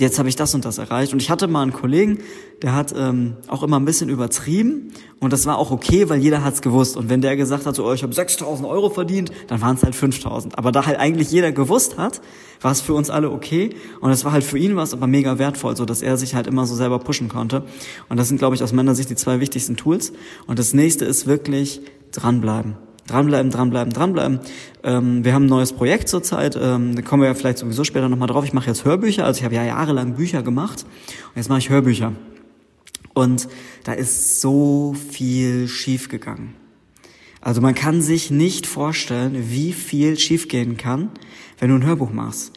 jetzt 0.00 0.18
habe 0.18 0.28
ich 0.28 0.36
das 0.36 0.54
und 0.54 0.64
das 0.64 0.78
erreicht. 0.78 1.12
Und 1.12 1.20
ich 1.20 1.30
hatte 1.30 1.46
mal 1.48 1.62
einen 1.62 1.72
Kollegen, 1.72 2.18
der 2.62 2.74
hat 2.74 2.94
ähm, 2.96 3.36
auch 3.46 3.62
immer 3.62 3.78
ein 3.78 3.84
bisschen 3.84 4.08
übertrieben 4.08 4.92
und 5.20 5.32
das 5.32 5.46
war 5.46 5.58
auch 5.58 5.70
okay, 5.70 6.08
weil 6.08 6.20
jeder 6.20 6.42
hat's 6.42 6.62
gewusst. 6.62 6.96
Und 6.96 7.08
wenn 7.08 7.20
der 7.20 7.36
gesagt 7.36 7.66
hat, 7.66 7.74
so, 7.74 7.86
oh, 7.86 7.92
ich 7.92 8.02
habe 8.02 8.12
6.000 8.12 8.68
Euro 8.68 8.90
verdient, 8.90 9.30
dann 9.48 9.60
waren 9.60 9.76
es 9.76 9.82
halt 9.82 9.94
5.000. 9.94 10.54
Aber 10.54 10.72
da 10.72 10.86
halt 10.86 10.98
eigentlich 10.98 11.30
jeder 11.30 11.52
gewusst 11.52 11.98
hat, 11.98 12.20
war 12.60 12.72
es 12.72 12.80
für 12.80 12.94
uns 12.94 13.10
alle 13.10 13.30
okay. 13.30 13.70
Und 14.00 14.10
es 14.10 14.24
war 14.24 14.32
halt 14.32 14.44
für 14.44 14.58
ihn 14.58 14.76
was 14.76 14.92
aber 14.92 15.06
mega 15.06 15.38
wertvoll, 15.38 15.76
so 15.76 15.84
dass 15.84 16.02
er 16.02 16.16
sich 16.16 16.34
halt 16.34 16.46
immer 16.46 16.66
so 16.66 16.74
selber 16.74 16.98
pushen 16.98 17.28
konnte. 17.28 17.64
Und 18.08 18.16
das 18.16 18.28
sind, 18.28 18.38
glaube 18.38 18.54
ich, 18.54 18.62
aus 18.62 18.72
meiner 18.72 18.94
Sicht 18.94 19.10
die 19.10 19.16
zwei 19.16 19.40
wichtigsten 19.40 19.76
Tools. 19.76 20.12
Und 20.46 20.58
das 20.58 20.74
nächste 20.74 21.04
ist 21.04 21.26
wirklich 21.26 21.80
dranbleiben. 22.12 22.76
Dranbleiben, 23.10 23.50
dranbleiben, 23.50 23.92
dranbleiben. 23.92 24.40
Ähm, 24.84 25.24
wir 25.24 25.34
haben 25.34 25.46
ein 25.46 25.48
neues 25.48 25.72
Projekt 25.72 26.08
zurzeit, 26.08 26.56
ähm, 26.60 26.94
da 26.94 27.02
kommen 27.02 27.22
wir 27.22 27.28
ja 27.28 27.34
vielleicht 27.34 27.58
sowieso 27.58 27.82
später 27.82 28.08
nochmal 28.08 28.28
drauf. 28.28 28.44
Ich 28.44 28.52
mache 28.52 28.68
jetzt 28.68 28.84
Hörbücher, 28.84 29.24
also 29.24 29.38
ich 29.38 29.44
habe 29.44 29.54
ja 29.54 29.64
jahrelang 29.64 30.14
Bücher 30.14 30.44
gemacht 30.44 30.84
und 31.28 31.36
jetzt 31.36 31.48
mache 31.48 31.58
ich 31.58 31.70
Hörbücher. 31.70 32.12
Und 33.12 33.48
da 33.82 33.94
ist 33.94 34.40
so 34.40 34.94
viel 35.10 35.66
schiefgegangen. 35.66 36.54
Also 37.40 37.60
man 37.60 37.74
kann 37.74 38.00
sich 38.00 38.30
nicht 38.30 38.66
vorstellen, 38.66 39.50
wie 39.50 39.72
viel 39.72 40.16
schiefgehen 40.16 40.76
kann, 40.76 41.10
wenn 41.58 41.70
du 41.70 41.74
ein 41.74 41.84
Hörbuch 41.84 42.12
machst. 42.12 42.52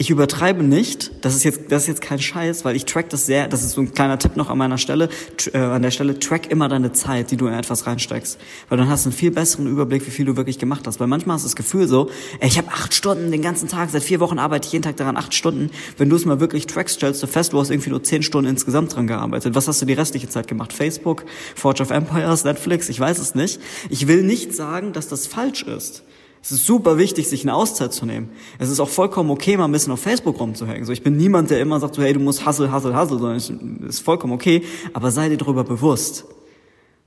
Ich 0.00 0.10
übertreibe 0.10 0.62
nicht, 0.62 1.10
das 1.22 1.34
ist 1.34 1.42
jetzt, 1.42 1.72
das 1.72 1.82
ist 1.82 1.88
jetzt 1.88 2.02
kein 2.02 2.20
Scheiß, 2.20 2.64
weil 2.64 2.76
ich 2.76 2.84
track 2.84 3.10
das 3.10 3.26
sehr, 3.26 3.48
das 3.48 3.64
ist 3.64 3.72
so 3.72 3.80
ein 3.80 3.92
kleiner 3.92 4.16
Tipp 4.16 4.36
noch 4.36 4.48
an 4.48 4.56
meiner 4.56 4.78
Stelle, 4.78 5.08
äh, 5.52 5.58
an 5.58 5.82
der 5.82 5.90
Stelle, 5.90 6.20
track 6.20 6.52
immer 6.52 6.68
deine 6.68 6.92
Zeit, 6.92 7.32
die 7.32 7.36
du 7.36 7.48
in 7.48 7.52
etwas 7.52 7.84
reinsteckst. 7.84 8.38
Weil 8.68 8.78
dann 8.78 8.88
hast 8.88 9.06
du 9.06 9.08
einen 9.08 9.18
viel 9.18 9.32
besseren 9.32 9.66
Überblick, 9.66 10.06
wie 10.06 10.12
viel 10.12 10.24
du 10.24 10.36
wirklich 10.36 10.60
gemacht 10.60 10.86
hast. 10.86 11.00
Weil 11.00 11.08
manchmal 11.08 11.34
hast 11.34 11.42
du 11.42 11.48
das 11.48 11.56
Gefühl 11.56 11.88
so, 11.88 12.10
ey, 12.38 12.46
ich 12.46 12.58
habe 12.58 12.68
acht 12.68 12.94
Stunden 12.94 13.32
den 13.32 13.42
ganzen 13.42 13.68
Tag, 13.68 13.90
seit 13.90 14.04
vier 14.04 14.20
Wochen 14.20 14.38
arbeite 14.38 14.66
ich 14.68 14.72
jeden 14.72 14.84
Tag 14.84 14.96
daran, 14.98 15.16
acht 15.16 15.34
Stunden. 15.34 15.72
Wenn 15.96 16.08
du 16.08 16.14
es 16.14 16.24
mal 16.24 16.38
wirklich 16.38 16.68
trackst, 16.68 16.94
stellst 16.94 17.20
du 17.20 17.26
fest, 17.26 17.52
du 17.52 17.58
hast 17.58 17.70
irgendwie 17.70 17.90
nur 17.90 18.04
zehn 18.04 18.22
Stunden 18.22 18.48
insgesamt 18.48 18.94
dran 18.94 19.08
gearbeitet. 19.08 19.56
Was 19.56 19.66
hast 19.66 19.82
du 19.82 19.86
die 19.86 19.94
restliche 19.94 20.28
Zeit 20.28 20.46
gemacht? 20.46 20.72
Facebook, 20.72 21.24
Forge 21.56 21.82
of 21.82 21.90
Empires, 21.90 22.44
Netflix, 22.44 22.88
ich 22.88 23.00
weiß 23.00 23.18
es 23.18 23.34
nicht. 23.34 23.60
Ich 23.90 24.06
will 24.06 24.22
nicht 24.22 24.54
sagen, 24.54 24.92
dass 24.92 25.08
das 25.08 25.26
falsch 25.26 25.64
ist. 25.64 26.04
Es 26.42 26.52
ist 26.52 26.66
super 26.66 26.98
wichtig, 26.98 27.28
sich 27.28 27.42
eine 27.42 27.54
Auszeit 27.54 27.92
zu 27.92 28.06
nehmen. 28.06 28.30
Es 28.58 28.70
ist 28.70 28.80
auch 28.80 28.88
vollkommen 28.88 29.30
okay, 29.30 29.56
mal 29.56 29.64
ein 29.64 29.72
bisschen 29.72 29.92
auf 29.92 30.00
Facebook 30.00 30.38
rumzuhängen. 30.40 30.84
So, 30.84 30.92
ich 30.92 31.02
bin 31.02 31.16
niemand, 31.16 31.50
der 31.50 31.60
immer 31.60 31.80
sagt, 31.80 31.96
so, 31.96 32.02
hey, 32.02 32.12
du 32.12 32.20
musst 32.20 32.46
hustle, 32.46 32.72
hustle, 32.72 32.98
hustle, 32.98 33.18
sondern 33.18 33.36
es 33.36 33.50
ist 33.88 34.00
vollkommen 34.00 34.32
okay, 34.32 34.62
aber 34.92 35.10
sei 35.10 35.28
dir 35.28 35.36
darüber 35.36 35.64
bewusst. 35.64 36.24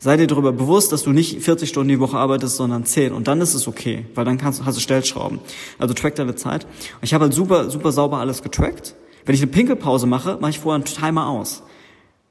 Sei 0.04 0.18
dir 0.18 0.26
darüber 0.26 0.52
bewusst, 0.52 0.92
dass 0.92 1.04
du 1.04 1.12
nicht 1.12 1.44
40 1.44 1.70
Stunden 1.70 1.90
die 1.90 2.00
Woche 2.00 2.18
arbeitest, 2.18 2.56
sondern 2.56 2.86
10. 2.86 3.14
Und 3.14 3.28
dann 3.28 3.40
ist 3.40 3.54
es 3.54 3.68
okay, 3.68 4.08
weil 4.16 4.26
dann 4.26 4.40
kannst, 4.40 4.66
hast 4.66 4.76
du 4.76 4.82
Stellschrauben. 4.82 5.40
Also 5.78 5.94
track 5.94 6.16
deine 6.16 6.36
Zeit. 6.36 6.66
Und 6.66 7.04
ich 7.04 7.14
habe 7.14 7.26
halt 7.26 7.34
super, 7.36 7.70
super 7.70 7.92
sauber 7.92 8.18
alles 8.18 8.42
getrackt. 8.42 8.96
Wenn 9.26 9.36
ich 9.36 9.42
eine 9.42 9.52
Pinkelpause 9.52 10.08
mache, 10.08 10.40
mache 10.42 10.50
ich 10.50 10.60
vorher 10.60 10.76
einen 10.76 10.86
Timer 10.86 11.28
aus. 11.28 11.62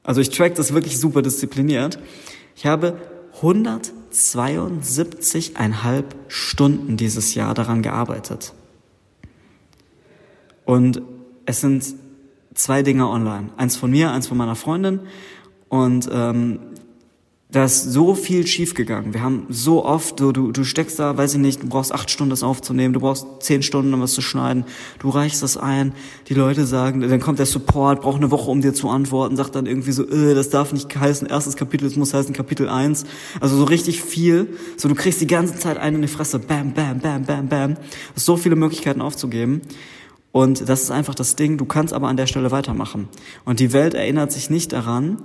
Also 0.03 0.19
ich 0.19 0.29
track 0.31 0.55
das 0.55 0.73
wirklich 0.73 0.99
super 0.99 1.21
diszipliniert. 1.21 1.97
Ich 2.57 2.65
habe 2.65 2.97
172,5 3.39 6.03
Stunden 6.27 6.97
dieses 6.97 7.35
Jahr 7.35 7.53
daran 7.53 7.81
gearbeitet. 7.81 8.53
Und 10.65 11.01
es 11.45 11.61
sind 11.61 11.85
zwei 12.53 12.83
Dinge 12.83 13.07
online. 13.07 13.49
Eins 13.57 13.77
von 13.77 13.89
mir, 13.91 14.11
eins 14.11 14.27
von 14.27 14.37
meiner 14.37 14.55
Freundin. 14.55 14.99
Und 15.69 16.09
ähm, 16.11 16.59
da 17.51 17.65
ist 17.65 17.83
so 17.83 18.15
viel 18.15 18.47
schiefgegangen. 18.47 19.13
Wir 19.13 19.21
haben 19.21 19.45
so 19.49 19.83
oft, 19.83 20.19
so, 20.19 20.31
du, 20.31 20.53
du 20.53 20.63
steckst 20.63 20.97
da, 20.99 21.17
weiß 21.17 21.33
ich 21.33 21.39
nicht, 21.39 21.61
du 21.61 21.67
brauchst 21.67 21.93
acht 21.93 22.09
Stunden 22.09 22.29
das 22.29 22.43
aufzunehmen, 22.43 22.93
du 22.93 23.01
brauchst 23.01 23.25
zehn 23.41 23.61
Stunden, 23.61 23.93
um 23.93 23.99
was 24.01 24.13
zu 24.13 24.21
schneiden, 24.21 24.63
du 24.99 25.09
reichst 25.09 25.43
das 25.43 25.57
ein, 25.57 25.91
die 26.29 26.33
Leute 26.33 26.65
sagen, 26.65 27.01
dann 27.01 27.19
kommt 27.19 27.39
der 27.39 27.45
Support, 27.45 28.01
braucht 28.01 28.17
eine 28.17 28.31
Woche, 28.31 28.49
um 28.49 28.61
dir 28.61 28.73
zu 28.73 28.89
antworten, 28.89 29.35
sagt 29.35 29.55
dann 29.55 29.65
irgendwie 29.65 29.91
so, 29.91 30.07
äh, 30.07 30.33
das 30.33 30.49
darf 30.49 30.71
nicht 30.71 30.95
heißen, 30.95 31.27
erstes 31.27 31.57
Kapitel, 31.57 31.85
es 31.85 31.97
muss 31.97 32.13
heißen 32.13 32.33
Kapitel 32.33 32.69
eins. 32.69 33.03
Also 33.41 33.57
so 33.57 33.65
richtig 33.65 34.01
viel. 34.01 34.55
So, 34.77 34.87
du 34.87 34.95
kriegst 34.95 35.19
die 35.19 35.27
ganze 35.27 35.57
Zeit 35.57 35.77
einen 35.77 35.97
in 35.97 36.01
die 36.03 36.07
Fresse, 36.07 36.39
bam, 36.39 36.73
bam, 36.73 36.99
bam, 36.99 37.25
bam, 37.25 37.49
bam. 37.49 37.75
so 38.15 38.37
viele 38.37 38.55
Möglichkeiten 38.55 39.01
aufzugeben. 39.01 39.61
Und 40.31 40.69
das 40.69 40.83
ist 40.83 40.91
einfach 40.91 41.15
das 41.15 41.35
Ding, 41.35 41.57
du 41.57 41.65
kannst 41.65 41.93
aber 41.93 42.07
an 42.07 42.15
der 42.15 42.27
Stelle 42.27 42.51
weitermachen. 42.51 43.09
Und 43.43 43.59
die 43.59 43.73
Welt 43.73 43.93
erinnert 43.93 44.31
sich 44.31 44.49
nicht 44.49 44.71
daran, 44.71 45.17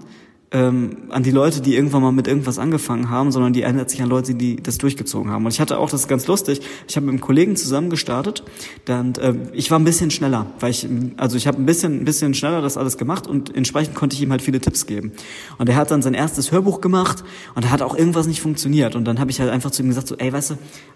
ähm, 0.52 0.96
an 1.10 1.24
die 1.24 1.32
Leute, 1.32 1.60
die 1.60 1.74
irgendwann 1.74 2.02
mal 2.02 2.12
mit 2.12 2.28
irgendwas 2.28 2.58
angefangen 2.58 3.10
haben, 3.10 3.32
sondern 3.32 3.52
die 3.52 3.62
erinnert 3.62 3.90
sich 3.90 4.00
an 4.00 4.08
Leute, 4.08 4.34
die 4.34 4.56
das 4.56 4.78
durchgezogen 4.78 5.30
haben. 5.30 5.44
Und 5.44 5.52
ich 5.52 5.60
hatte 5.60 5.78
auch, 5.78 5.90
das 5.90 6.06
ganz 6.06 6.26
lustig, 6.26 6.60
ich 6.88 6.96
habe 6.96 7.06
mit 7.06 7.14
einem 7.14 7.20
Kollegen 7.20 7.56
zusammen 7.56 7.90
gestartet, 7.90 8.44
dann, 8.84 9.14
äh, 9.16 9.34
ich 9.52 9.70
war 9.70 9.78
ein 9.78 9.84
bisschen 9.84 10.10
schneller, 10.10 10.46
weil 10.60 10.70
ich, 10.70 10.86
also 11.16 11.36
ich 11.36 11.46
habe 11.46 11.60
ein 11.60 11.66
bisschen, 11.66 12.00
ein 12.00 12.04
bisschen 12.04 12.34
schneller 12.34 12.62
das 12.62 12.76
alles 12.76 12.96
gemacht 12.96 13.26
und 13.26 13.54
entsprechend 13.54 13.96
konnte 13.96 14.14
ich 14.14 14.22
ihm 14.22 14.30
halt 14.30 14.42
viele 14.42 14.60
Tipps 14.60 14.86
geben. 14.86 15.12
Und 15.58 15.68
er 15.68 15.76
hat 15.76 15.90
dann 15.90 16.02
sein 16.02 16.14
erstes 16.14 16.52
Hörbuch 16.52 16.80
gemacht 16.80 17.24
und 17.54 17.64
da 17.64 17.70
hat 17.70 17.82
auch 17.82 17.96
irgendwas 17.96 18.26
nicht 18.26 18.40
funktioniert. 18.40 18.94
Und 18.94 19.04
dann 19.04 19.18
habe 19.18 19.30
ich 19.30 19.40
halt 19.40 19.50
einfach 19.50 19.72
zu 19.72 19.82
ihm 19.82 19.88
gesagt, 19.88 20.06
so, 20.06 20.16
ey, 20.16 20.32
weißt 20.32 20.50
du, 20.50 20.54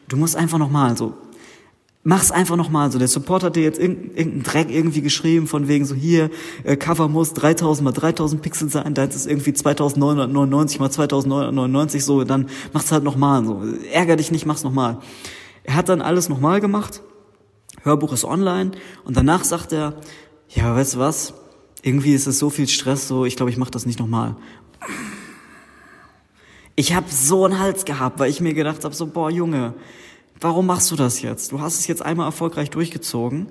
du 0.09 0.17
musst 0.17 0.37
einfach 0.37 0.59
nochmal 0.59 0.97
so, 0.97 1.15
Mach's 2.03 2.31
einfach 2.31 2.57
nochmal 2.57 2.91
so. 2.91 2.99
Der 2.99 3.09
Support 3.09 3.43
hat 3.43 3.57
dir 3.57 3.63
jetzt 3.63 3.79
irgendeinen 3.79 4.43
Dreck 4.43 4.71
irgendwie 4.71 5.03
geschrieben, 5.03 5.47
von 5.47 5.69
wegen 5.69 5.85
so 5.85 5.95
hier, 5.95 6.31
äh, 6.65 6.77
Cover 6.77 7.09
muss 7.09 7.35
3000 7.35 7.85
mal 7.85 7.93
3000 7.93 8.41
Pixel 8.41 8.71
sein, 8.71 8.95
deins 8.95 9.17
ist 9.17 9.27
irgendwie 9.27 9.53
2999 9.53 10.81
mal 10.81 10.91
2999 10.91 12.03
so, 12.03 12.25
dann 12.25 12.49
mach's 12.73 12.91
halt 12.91 13.05
nochmal 13.05 13.45
so. 13.45 13.63
Ärger 13.93 14.17
dich 14.17 14.31
nicht, 14.31 14.47
mach's 14.47 14.65
nochmal. 14.65 14.99
Er 15.63 15.75
hat 15.75 15.91
dann 15.91 16.01
alles 16.01 16.31
nochmal 16.31 16.61
gemacht, 16.61 17.03
Hörbuch 17.83 18.15
ist 18.15 18.25
online 18.25 18.71
und 19.05 19.19
danach 19.19 19.45
sagt 19.45 19.75
er, 19.75 19.95
ja, 20.49 20.75
weißt 20.75 20.95
du 20.95 20.99
was, 21.01 21.35
irgendwie 21.83 22.15
ist 22.15 22.27
es 22.27 22.39
so 22.39 22.49
viel 22.49 22.67
Stress, 22.67 23.09
so, 23.09 23.27
ich 23.27 23.37
glaube, 23.37 23.51
ich 23.51 23.59
mach 23.59 23.71
das 23.71 23.85
nicht 23.85 23.99
nochmal. 23.99 24.37
Ich 26.77 26.95
hab 26.95 27.11
so 27.11 27.45
einen 27.45 27.59
Hals 27.59 27.85
gehabt, 27.85 28.19
weil 28.19 28.31
ich 28.31 28.41
mir 28.41 28.55
gedacht 28.55 28.85
habe, 28.85 28.95
so, 28.95 29.07
boah, 29.07 29.31
Junge, 29.31 29.75
Warum 30.43 30.67
machst 30.67 30.91
du 30.91 30.97
das 30.97 31.21
jetzt? 31.21 31.53
Du 31.53 31.61
hast 31.61 31.79
es 31.79 31.87
jetzt 31.87 32.03
einmal 32.03 32.27
erfolgreich 32.27 32.71
durchgezogen. 32.71 33.49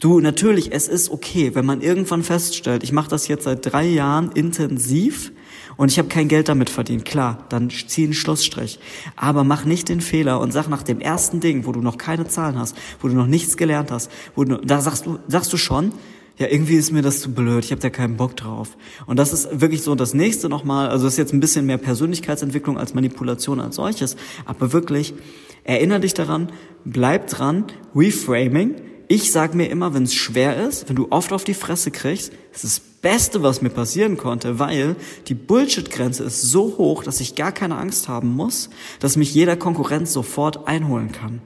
Du, 0.00 0.18
natürlich, 0.18 0.72
es 0.72 0.88
ist 0.88 1.10
okay, 1.10 1.54
wenn 1.54 1.64
man 1.64 1.80
irgendwann 1.80 2.24
feststellt, 2.24 2.82
ich 2.82 2.90
mache 2.90 3.08
das 3.08 3.28
jetzt 3.28 3.44
seit 3.44 3.64
drei 3.64 3.84
Jahren 3.84 4.32
intensiv 4.32 5.30
und 5.76 5.92
ich 5.92 5.98
habe 5.98 6.08
kein 6.08 6.26
Geld 6.26 6.48
damit 6.48 6.70
verdient. 6.70 7.04
Klar, 7.04 7.46
dann 7.50 7.70
zieh 7.70 8.02
einen 8.02 8.14
Schlussstrich. 8.14 8.80
Aber 9.14 9.44
mach 9.44 9.64
nicht 9.64 9.88
den 9.88 10.00
Fehler 10.00 10.40
und 10.40 10.52
sag 10.52 10.68
nach 10.68 10.82
dem 10.82 11.00
ersten 11.00 11.38
Ding, 11.38 11.66
wo 11.66 11.72
du 11.72 11.80
noch 11.80 11.98
keine 11.98 12.26
Zahlen 12.26 12.58
hast, 12.58 12.76
wo 13.00 13.06
du 13.06 13.14
noch 13.14 13.28
nichts 13.28 13.56
gelernt 13.56 13.92
hast, 13.92 14.10
wo 14.34 14.42
du, 14.42 14.56
da 14.56 14.80
sagst 14.80 15.06
du, 15.06 15.20
sagst 15.28 15.52
du 15.52 15.56
schon, 15.56 15.92
ja, 16.36 16.48
irgendwie 16.48 16.74
ist 16.74 16.90
mir 16.90 17.02
das 17.02 17.20
zu 17.20 17.32
blöd, 17.32 17.64
ich 17.64 17.70
habe 17.70 17.80
da 17.80 17.90
keinen 17.90 18.16
Bock 18.16 18.36
drauf. 18.36 18.76
Und 19.06 19.20
das 19.20 19.32
ist 19.32 19.60
wirklich 19.60 19.82
so 19.82 19.94
das 19.94 20.14
nächste 20.14 20.48
nochmal, 20.48 20.88
also 20.88 21.04
das 21.04 21.14
ist 21.14 21.18
jetzt 21.18 21.32
ein 21.32 21.38
bisschen 21.38 21.64
mehr 21.64 21.78
Persönlichkeitsentwicklung 21.78 22.76
als 22.76 22.92
Manipulation 22.92 23.60
als 23.60 23.76
solches, 23.76 24.16
aber 24.44 24.72
wirklich, 24.72 25.14
Erinner 25.64 25.98
dich 25.98 26.14
daran, 26.14 26.52
bleib 26.84 27.26
dran, 27.28 27.64
Reframing. 27.94 28.76
Ich 29.08 29.32
sag 29.32 29.54
mir 29.54 29.68
immer, 29.70 29.94
wenn 29.94 30.04
es 30.04 30.14
schwer 30.14 30.66
ist, 30.66 30.88
wenn 30.88 30.96
du 30.96 31.08
oft 31.10 31.32
auf 31.32 31.44
die 31.44 31.54
Fresse 31.54 31.90
kriegst, 31.90 32.32
das 32.52 32.64
ist 32.64 32.78
das 32.78 32.84
Beste, 33.02 33.42
was 33.42 33.60
mir 33.60 33.68
passieren 33.70 34.16
konnte, 34.16 34.58
weil 34.58 34.96
die 35.28 35.34
Bullshit-Grenze 35.34 36.24
ist 36.24 36.40
so 36.40 36.78
hoch, 36.78 37.02
dass 37.02 37.20
ich 37.20 37.34
gar 37.34 37.52
keine 37.52 37.76
Angst 37.76 38.08
haben 38.08 38.34
muss, 38.34 38.70
dass 39.00 39.16
mich 39.16 39.34
jeder 39.34 39.56
Konkurrent 39.56 40.08
sofort 40.08 40.66
einholen 40.66 41.12
kann. 41.12 41.42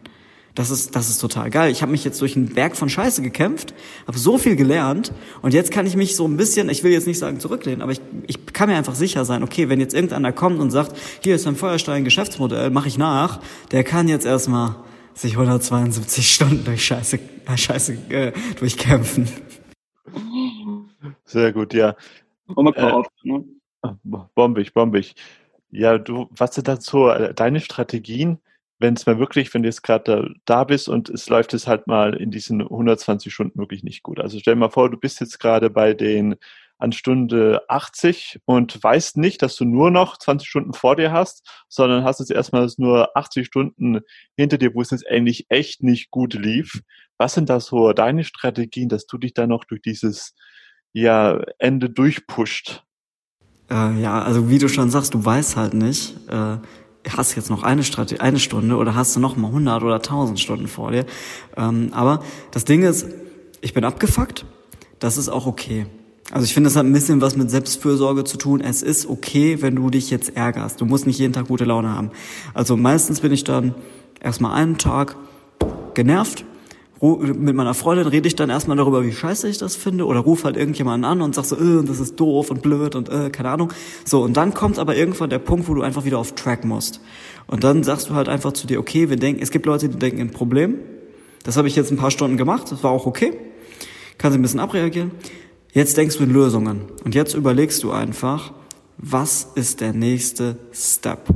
Das 0.58 0.70
ist, 0.70 0.96
das 0.96 1.08
ist 1.08 1.18
total 1.18 1.50
geil. 1.50 1.70
Ich 1.70 1.82
habe 1.82 1.92
mich 1.92 2.02
jetzt 2.02 2.20
durch 2.20 2.34
einen 2.34 2.52
Berg 2.52 2.76
von 2.76 2.88
Scheiße 2.88 3.22
gekämpft, 3.22 3.74
habe 4.08 4.18
so 4.18 4.38
viel 4.38 4.56
gelernt 4.56 5.12
und 5.40 5.54
jetzt 5.54 5.70
kann 5.70 5.86
ich 5.86 5.94
mich 5.94 6.16
so 6.16 6.26
ein 6.26 6.36
bisschen, 6.36 6.68
ich 6.68 6.82
will 6.82 6.90
jetzt 6.90 7.06
nicht 7.06 7.20
sagen 7.20 7.38
zurücklehnen, 7.38 7.80
aber 7.80 7.92
ich, 7.92 8.00
ich 8.26 8.44
kann 8.46 8.68
mir 8.68 8.74
einfach 8.74 8.96
sicher 8.96 9.24
sein, 9.24 9.44
okay, 9.44 9.68
wenn 9.68 9.78
jetzt 9.78 9.94
irgendeiner 9.94 10.32
kommt 10.32 10.58
und 10.58 10.72
sagt, 10.72 10.96
hier 11.22 11.36
ist 11.36 11.46
ein 11.46 11.54
Feuerstein-Geschäftsmodell, 11.54 12.70
mache 12.70 12.88
ich 12.88 12.98
nach, 12.98 13.38
der 13.70 13.84
kann 13.84 14.08
jetzt 14.08 14.26
erstmal 14.26 14.74
sich 15.14 15.34
172 15.34 16.28
Stunden 16.28 16.64
durch 16.64 16.84
Scheiße, 16.84 17.20
äh, 17.46 17.56
Scheiße 17.56 17.92
äh, 18.08 18.32
durchkämpfen. 18.58 19.28
Sehr 21.24 21.52
gut, 21.52 21.72
ja. 21.72 21.94
Und 22.52 22.64
man 22.64 22.74
äh, 22.74 23.02
ne? 23.22 23.44
Bombig, 24.34 24.74
bombig. 24.74 25.14
Ja, 25.70 25.98
du, 25.98 26.26
was 26.36 26.56
sind 26.56 26.66
dazu 26.66 27.06
äh, 27.06 27.32
deine 27.32 27.60
Strategien, 27.60 28.40
wenn 28.78 28.94
es 28.94 29.06
mal 29.06 29.18
wirklich, 29.18 29.52
wenn 29.52 29.62
du 29.62 29.68
jetzt 29.68 29.82
gerade 29.82 30.34
da, 30.44 30.64
bist 30.64 30.88
und 30.88 31.08
es 31.08 31.28
läuft 31.28 31.54
es 31.54 31.66
halt 31.66 31.86
mal 31.86 32.14
in 32.14 32.30
diesen 32.30 32.62
120 32.62 33.32
Stunden 33.32 33.58
wirklich 33.58 33.82
nicht 33.82 34.02
gut. 34.02 34.20
Also 34.20 34.38
stell 34.38 34.54
dir 34.54 34.60
mal 34.60 34.70
vor, 34.70 34.90
du 34.90 34.96
bist 34.96 35.20
jetzt 35.20 35.38
gerade 35.40 35.70
bei 35.70 35.94
den 35.94 36.36
an 36.78 36.92
Stunde 36.92 37.62
80 37.68 38.40
und 38.44 38.82
weißt 38.82 39.16
nicht, 39.16 39.42
dass 39.42 39.56
du 39.56 39.64
nur 39.64 39.90
noch 39.90 40.16
20 40.16 40.48
Stunden 40.48 40.72
vor 40.72 40.94
dir 40.94 41.10
hast, 41.10 41.44
sondern 41.68 42.04
hast 42.04 42.20
jetzt 42.20 42.30
erstmal 42.30 42.68
nur 42.76 43.16
80 43.16 43.46
Stunden 43.46 44.00
hinter 44.36 44.58
dir, 44.58 44.74
wo 44.74 44.80
es 44.80 44.90
jetzt 44.90 45.08
eigentlich 45.08 45.46
echt 45.48 45.82
nicht 45.82 46.10
gut 46.10 46.34
lief. 46.34 46.80
Was 47.16 47.34
sind 47.34 47.48
da 47.50 47.58
so 47.58 47.92
deine 47.92 48.22
Strategien, 48.22 48.88
dass 48.88 49.06
du 49.06 49.18
dich 49.18 49.34
da 49.34 49.48
noch 49.48 49.64
durch 49.64 49.82
dieses 49.82 50.36
ja, 50.92 51.42
Ende 51.58 51.90
durchpusht? 51.90 52.84
Äh, 53.70 54.00
ja, 54.00 54.22
also 54.22 54.48
wie 54.48 54.58
du 54.58 54.68
schon 54.68 54.90
sagst, 54.90 55.14
du 55.14 55.24
weißt 55.24 55.56
halt 55.56 55.74
nicht, 55.74 56.14
äh, 56.28 56.58
hast 57.16 57.34
jetzt 57.34 57.50
noch 57.50 57.62
eine, 57.62 57.84
Strategie, 57.84 58.20
eine 58.20 58.38
Stunde 58.38 58.76
oder 58.76 58.94
hast 58.94 59.16
du 59.16 59.20
noch 59.20 59.36
mal 59.36 59.48
100 59.48 59.82
oder 59.82 59.96
1000 59.96 60.38
Stunden 60.38 60.68
vor 60.68 60.92
dir. 60.92 61.06
Ähm, 61.56 61.90
aber 61.92 62.22
das 62.50 62.64
Ding 62.64 62.82
ist, 62.82 63.06
ich 63.60 63.74
bin 63.74 63.84
abgefuckt, 63.84 64.44
das 64.98 65.16
ist 65.16 65.28
auch 65.28 65.46
okay. 65.46 65.86
Also 66.30 66.44
ich 66.44 66.52
finde, 66.52 66.68
das 66.68 66.76
hat 66.76 66.84
ein 66.84 66.92
bisschen 66.92 67.20
was 67.20 67.36
mit 67.36 67.50
Selbstfürsorge 67.50 68.24
zu 68.24 68.36
tun. 68.36 68.60
Es 68.60 68.82
ist 68.82 69.06
okay, 69.06 69.62
wenn 69.62 69.76
du 69.76 69.88
dich 69.88 70.10
jetzt 70.10 70.36
ärgerst. 70.36 70.80
Du 70.80 70.84
musst 70.84 71.06
nicht 71.06 71.18
jeden 71.18 71.32
Tag 71.32 71.48
gute 71.48 71.64
Laune 71.64 71.90
haben. 71.90 72.10
Also 72.52 72.76
meistens 72.76 73.20
bin 73.20 73.32
ich 73.32 73.44
dann 73.44 73.74
erstmal 74.20 74.52
einen 74.54 74.76
Tag 74.76 75.16
genervt 75.94 76.44
mit 77.00 77.54
meiner 77.54 77.74
Freundin 77.74 78.08
rede 78.08 78.26
ich 78.26 78.34
dann 78.34 78.50
erstmal 78.50 78.76
darüber, 78.76 79.04
wie 79.04 79.12
scheiße 79.12 79.48
ich 79.48 79.58
das 79.58 79.76
finde 79.76 80.04
oder 80.04 80.20
ruf 80.20 80.44
halt 80.44 80.56
irgendjemanden 80.56 81.04
an 81.08 81.22
und 81.22 81.34
sag 81.34 81.44
so, 81.44 81.56
äh, 81.56 81.84
das 81.84 82.00
ist 82.00 82.18
doof 82.18 82.50
und 82.50 82.60
blöd 82.60 82.96
und 82.96 83.08
äh, 83.08 83.30
keine 83.30 83.50
Ahnung. 83.50 83.72
So, 84.04 84.22
und 84.22 84.36
dann 84.36 84.52
kommt 84.52 84.78
aber 84.78 84.96
irgendwann 84.96 85.30
der 85.30 85.38
Punkt, 85.38 85.68
wo 85.68 85.74
du 85.74 85.82
einfach 85.82 86.04
wieder 86.04 86.18
auf 86.18 86.34
Track 86.34 86.64
musst. 86.64 87.00
Und 87.46 87.62
dann 87.62 87.84
sagst 87.84 88.10
du 88.10 88.14
halt 88.14 88.28
einfach 88.28 88.52
zu 88.52 88.66
dir, 88.66 88.80
okay, 88.80 89.08
wir 89.10 89.16
denken, 89.16 89.42
es 89.42 89.50
gibt 89.52 89.66
Leute, 89.66 89.88
die 89.88 89.98
denken 89.98 90.20
in 90.20 90.30
Problem. 90.30 90.80
Das 91.44 91.56
habe 91.56 91.68
ich 91.68 91.76
jetzt 91.76 91.92
ein 91.92 91.96
paar 91.96 92.10
Stunden 92.10 92.36
gemacht, 92.36 92.72
das 92.72 92.82
war 92.82 92.90
auch 92.90 93.06
okay. 93.06 93.32
Kann 94.18 94.32
sie 94.32 94.38
ein 94.38 94.42
bisschen 94.42 94.60
abreagieren. 94.60 95.12
Jetzt 95.72 95.96
denkst 95.96 96.16
du 96.18 96.24
in 96.24 96.32
Lösungen. 96.32 96.82
Und 97.04 97.14
jetzt 97.14 97.34
überlegst 97.34 97.84
du 97.84 97.92
einfach, 97.92 98.52
was 98.96 99.46
ist 99.54 99.80
der 99.80 99.92
nächste 99.92 100.56
Step? 100.72 101.28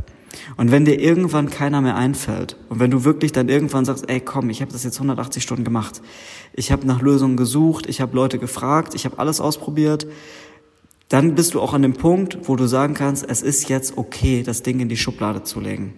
Und 0.57 0.71
wenn 0.71 0.85
dir 0.85 1.01
irgendwann 1.01 1.51
keiner 1.51 1.81
mehr 1.81 1.97
einfällt 1.97 2.57
und 2.69 2.81
wenn 2.81 2.91
du 2.91 3.05
wirklich 3.05 3.33
dann 3.33 3.49
irgendwann 3.49 3.85
sagst, 3.85 4.09
ey 4.09 4.21
komm, 4.21 4.51
ich 4.51 4.61
habe 4.63 4.73
das 4.73 4.85
jetzt 4.85 4.97
180 4.97 5.43
Stunden 5.43 5.65
gemacht, 5.65 6.03
ich 6.55 6.73
habe 6.73 6.87
nach 6.87 7.03
Lösungen 7.03 7.37
gesucht, 7.37 7.87
ich 7.89 8.01
habe 8.01 8.17
Leute 8.17 8.39
gefragt, 8.39 8.95
ich 8.95 9.05
habe 9.05 9.19
alles 9.19 9.41
ausprobiert, 9.41 10.07
dann 11.09 11.35
bist 11.35 11.55
du 11.55 11.61
auch 11.61 11.75
an 11.75 11.83
dem 11.83 11.93
Punkt, 11.93 12.39
wo 12.49 12.57
du 12.57 12.67
sagen 12.67 12.95
kannst, 12.95 13.29
es 13.29 13.43
ist 13.43 13.69
jetzt 13.69 13.99
okay, 13.99 14.43
das 14.43 14.63
Ding 14.63 14.81
in 14.81 14.89
die 14.89 14.97
Schublade 14.97 15.43
zu 15.43 15.61
legen. 15.61 15.93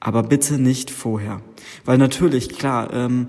Aber 0.00 0.22
bitte 0.22 0.58
nicht 0.58 0.90
vorher. 0.90 1.40
Weil 1.84 1.98
natürlich, 1.98 2.48
klar, 2.48 2.92
ähm, 2.92 3.28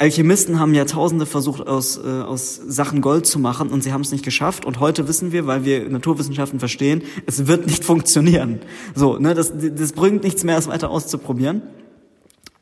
Alchemisten 0.00 0.60
haben 0.60 0.74
Jahrtausende 0.74 1.26
versucht, 1.26 1.66
aus, 1.66 1.98
äh, 1.98 2.06
aus 2.06 2.54
Sachen 2.54 3.00
Gold 3.00 3.26
zu 3.26 3.40
machen 3.40 3.70
und 3.70 3.82
sie 3.82 3.92
haben 3.92 4.02
es 4.02 4.12
nicht 4.12 4.24
geschafft. 4.24 4.64
Und 4.64 4.78
heute 4.78 5.08
wissen 5.08 5.32
wir, 5.32 5.48
weil 5.48 5.64
wir 5.64 5.88
Naturwissenschaften 5.88 6.60
verstehen, 6.60 7.02
es 7.26 7.48
wird 7.48 7.66
nicht 7.66 7.84
funktionieren. 7.84 8.60
So, 8.94 9.18
ne, 9.18 9.34
das, 9.34 9.52
das 9.56 9.92
bringt 9.92 10.22
nichts 10.22 10.44
mehr, 10.44 10.56
es 10.56 10.68
weiter 10.68 10.90
auszuprobieren. 10.90 11.62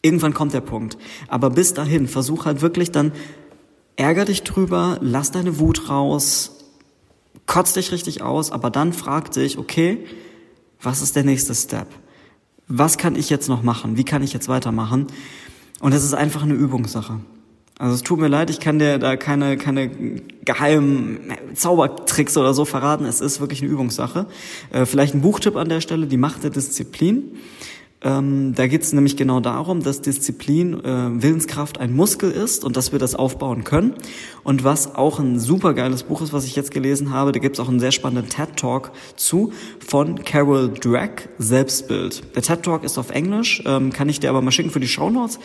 Irgendwann 0.00 0.32
kommt 0.32 0.54
der 0.54 0.62
Punkt. 0.62 0.96
Aber 1.28 1.50
bis 1.50 1.74
dahin, 1.74 2.08
versuch 2.08 2.46
halt 2.46 2.62
wirklich 2.62 2.90
dann, 2.90 3.12
ärger 3.96 4.24
dich 4.24 4.42
drüber, 4.42 4.96
lass 5.02 5.30
deine 5.30 5.58
Wut 5.58 5.90
raus, 5.90 6.52
kotz 7.44 7.74
dich 7.74 7.92
richtig 7.92 8.22
aus, 8.22 8.50
aber 8.50 8.70
dann 8.70 8.94
frag 8.94 9.30
dich, 9.32 9.58
okay, 9.58 10.06
was 10.80 11.02
ist 11.02 11.16
der 11.16 11.24
nächste 11.24 11.54
Step? 11.54 11.88
Was 12.66 12.96
kann 12.96 13.14
ich 13.14 13.28
jetzt 13.28 13.48
noch 13.48 13.62
machen? 13.62 13.98
Wie 13.98 14.04
kann 14.04 14.22
ich 14.22 14.32
jetzt 14.32 14.48
weitermachen? 14.48 15.08
Und 15.80 15.92
es 15.92 16.04
ist 16.04 16.14
einfach 16.14 16.42
eine 16.42 16.54
Übungssache. 16.54 17.20
Also 17.78 17.94
es 17.94 18.02
tut 18.02 18.18
mir 18.18 18.28
leid, 18.28 18.48
ich 18.48 18.58
kann 18.58 18.78
dir 18.78 18.98
da 18.98 19.16
keine, 19.16 19.58
keine 19.58 19.90
geheimen 20.44 21.34
Zaubertricks 21.54 22.36
oder 22.38 22.54
so 22.54 22.64
verraten. 22.64 23.04
Es 23.04 23.20
ist 23.20 23.40
wirklich 23.40 23.60
eine 23.60 23.70
Übungssache. 23.70 24.26
Äh, 24.72 24.86
vielleicht 24.86 25.14
ein 25.14 25.20
Buchtipp 25.20 25.56
an 25.56 25.68
der 25.68 25.82
Stelle, 25.82 26.06
die 26.06 26.16
Macht 26.16 26.42
der 26.42 26.50
Disziplin. 26.50 27.36
Ähm, 28.02 28.54
da 28.54 28.66
geht 28.66 28.82
es 28.82 28.92
nämlich 28.92 29.16
genau 29.16 29.40
darum, 29.40 29.82
dass 29.82 30.02
Disziplin, 30.02 30.74
äh, 30.84 31.22
Willenskraft 31.22 31.80
ein 31.80 31.94
Muskel 31.94 32.30
ist 32.30 32.62
und 32.62 32.76
dass 32.76 32.92
wir 32.92 32.98
das 32.98 33.14
aufbauen 33.14 33.64
können. 33.64 33.94
Und 34.44 34.64
was 34.64 34.94
auch 34.94 35.18
ein 35.18 35.40
super 35.40 35.72
geiles 35.72 36.02
Buch 36.02 36.20
ist, 36.20 36.34
was 36.34 36.44
ich 36.44 36.54
jetzt 36.56 36.70
gelesen 36.70 37.10
habe, 37.10 37.32
da 37.32 37.38
gibt 37.38 37.56
es 37.56 37.60
auch 37.60 37.70
einen 37.70 37.80
sehr 37.80 37.92
spannenden 37.92 38.28
TED-Talk 38.28 38.92
zu 39.16 39.52
von 39.84 40.24
Carol 40.24 40.68
Drake, 40.68 41.30
Selbstbild. 41.38 42.36
Der 42.36 42.42
TED-Talk 42.42 42.84
ist 42.84 42.98
auf 42.98 43.10
Englisch, 43.10 43.62
ähm, 43.64 43.92
kann 43.92 44.10
ich 44.10 44.20
dir 44.20 44.28
aber 44.28 44.42
mal 44.42 44.50
schicken 44.50 44.70
für 44.70 44.80
die 44.80 44.88
Shownotes. 44.88 45.38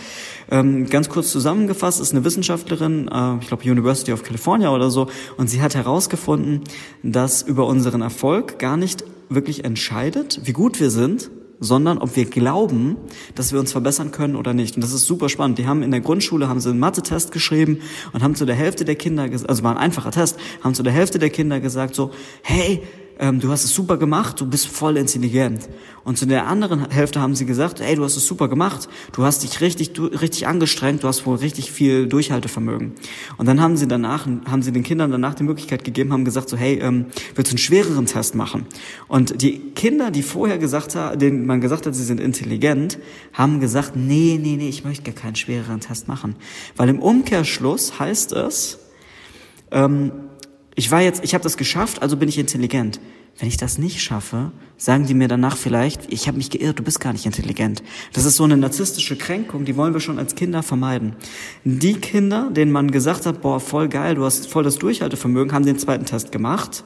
Ähm, 0.50 0.88
ganz 0.90 1.08
kurz 1.08 1.32
zusammengefasst, 1.32 2.02
ist 2.02 2.12
eine 2.12 2.26
Wissenschaftlerin, 2.26 3.08
äh, 3.08 3.38
ich 3.40 3.48
glaube 3.48 3.64
University 3.64 4.12
of 4.12 4.24
California 4.24 4.72
oder 4.72 4.90
so, 4.92 5.08
und 5.38 5.50
sie 5.50 5.62
hat 5.62 5.74
herausgefunden, 5.74 6.62
dass 7.02 7.42
über 7.42 7.66
unseren 7.66 8.02
Erfolg 8.02 8.60
gar 8.60 8.76
nicht 8.76 9.06
wirklich 9.30 9.64
entscheidet, 9.64 10.42
wie 10.44 10.52
gut 10.52 10.82
wir 10.82 10.90
sind, 10.90 11.32
sondern 11.62 12.00
ob 12.00 12.16
wir 12.16 12.26
glauben, 12.26 12.98
dass 13.36 13.54
wir 13.54 13.60
uns 13.60 13.72
verbessern 13.72 14.12
können 14.12 14.36
oder 14.36 14.54
nicht. 14.54 14.76
Und 14.76 14.82
das 14.82 14.92
ist 14.92 15.06
super 15.06 15.30
spannend. 15.30 15.60
Die 15.60 15.68
haben 15.68 15.84
in 15.84 15.92
der 15.92 16.02
Grundschule 16.02 16.50
haben 16.50 16.60
sie 16.60 16.72
einen 16.72 16.80
Mathe-Test 16.80 17.32
geschrieben 17.32 17.82
und 18.12 18.24
haben 18.24 18.36
zu 18.36 18.46
der 18.46 18.56
Hälfte 18.56 18.84
der 18.84 18.96
Kinder, 18.96 19.30
also 19.48 19.64
war 19.64 19.72
ein 19.72 19.78
einfacher 19.78 20.12
Test, 20.12 20.38
haben 20.64 20.74
zu 20.74 20.84
der 20.84 20.92
Hälfte 20.92 21.20
der 21.20 21.30
Kinder 21.30 21.60
gesagt 21.60 21.96
so, 21.96 22.12
hey, 22.42 22.82
ähm, 23.20 23.40
du 23.40 23.52
hast 23.52 23.64
es 23.64 23.74
super 23.74 23.98
gemacht, 23.98 24.40
du 24.40 24.46
bist 24.46 24.68
voll 24.68 24.98
intelligent. 24.98 25.70
Und 26.04 26.18
zu 26.18 26.26
der 26.26 26.48
anderen 26.48 26.90
Hälfte 26.90 27.22
haben 27.22 27.36
sie 27.36 27.46
gesagt, 27.46 27.80
ey, 27.80 27.96
du 27.96 28.04
hast 28.04 28.18
es 28.18 28.26
super 28.26 28.48
gemacht, 28.48 28.90
du 29.14 29.24
hast 29.24 29.44
dich 29.44 29.62
richtig, 29.62 29.94
du, 29.94 30.06
richtig 30.06 30.48
angestrengt, 30.48 31.04
du 31.04 31.08
hast 31.08 31.26
wohl 31.26 31.38
richtig 31.38 31.72
viel 31.72 32.08
Durchhaltevermögen. 32.08 32.94
Und 33.38 33.46
dann 33.46 33.62
haben 33.62 33.78
sie 33.78 33.88
danach, 33.88 34.26
haben 34.26 34.64
sie 34.64 34.72
den 34.72 34.84
Kindern 34.84 35.12
danach 35.12 35.36
die 35.36 35.44
Möglichkeit 35.44 35.84
gegeben, 35.84 36.12
haben 36.12 36.26
gesagt 36.26 36.50
so, 36.50 36.58
hey, 36.58 36.80
ähm, 36.80 37.06
willst 37.36 37.52
du 37.52 37.54
einen 37.54 37.60
schwereren 37.60 38.08
Test 38.08 38.34
machen? 38.34 38.66
Und 39.08 39.42
die 39.42 39.60
Kinder, 39.76 40.10
die 40.10 40.24
vorher 40.24 40.58
gesagt 40.58 40.96
haben, 40.96 41.20
denen 41.20 41.46
man 41.46 41.62
gesagt 41.62 41.86
hat, 41.86 41.94
sie 41.94 42.04
sind 42.04 42.20
intelligent, 42.20 42.98
haben 43.34 43.60
gesagt, 43.60 43.96
nee, 43.96 44.40
nee, 44.42 44.56
nee, 44.58 44.70
ich 44.70 44.84
möchte 44.84 45.04
gar 45.04 45.14
keinen 45.14 45.36
schwereren 45.36 45.80
Test 45.80 46.08
machen. 46.08 46.36
Weil 46.76 46.90
im 46.90 47.00
Umkehrschluss 47.00 48.00
heißt 48.00 48.32
es, 48.34 48.80
ähm, 49.72 50.12
ich 50.82 50.90
war 50.90 51.00
jetzt, 51.00 51.24
ich 51.24 51.36
habe 51.36 51.44
das 51.44 51.58
geschafft, 51.58 52.02
also 52.02 52.18
bin 52.18 52.28
ich 52.28 52.40
intelligent. 52.40 53.00
Wenn 53.38 53.48
ich 53.48 53.58
das 53.58 53.78
nicht 53.78 54.02
schaffe, 54.02 54.52
sagen 54.78 55.06
die 55.06 55.14
mir 55.14 55.28
danach 55.28 55.56
vielleicht, 55.56 56.12
ich 56.12 56.28
habe 56.28 56.38
mich 56.38 56.50
geirrt, 56.50 56.80
du 56.80 56.84
bist 56.84 57.00
gar 57.00 57.14
nicht 57.14 57.28
intelligent. 57.28 57.84
Das 58.14 58.26
ist 58.26 58.36
so 58.36 58.46
eine 58.46 58.58
narzisstische 58.58 59.16
Kränkung, 59.16 59.64
die 59.64 59.78
wollen 59.78 59.94
wir 59.94 60.00
schon 60.00 60.18
als 60.18 60.34
Kinder 60.34 60.64
vermeiden. 60.64 61.16
Die 61.64 61.94
Kinder, 61.94 62.50
denen 62.50 62.72
man 62.72 62.90
gesagt 62.90 63.28
hat, 63.28 63.44
boah, 63.44 63.60
voll 63.60 63.90
geil, 63.90 64.16
du 64.16 64.26
hast 64.26 64.48
voll 64.48 64.64
das 64.64 64.80
Durchhaltevermögen, 64.80 65.54
haben 65.54 65.68
den 65.68 65.78
zweiten 65.78 66.06
Test 66.06 66.32
gemacht. 66.32 66.84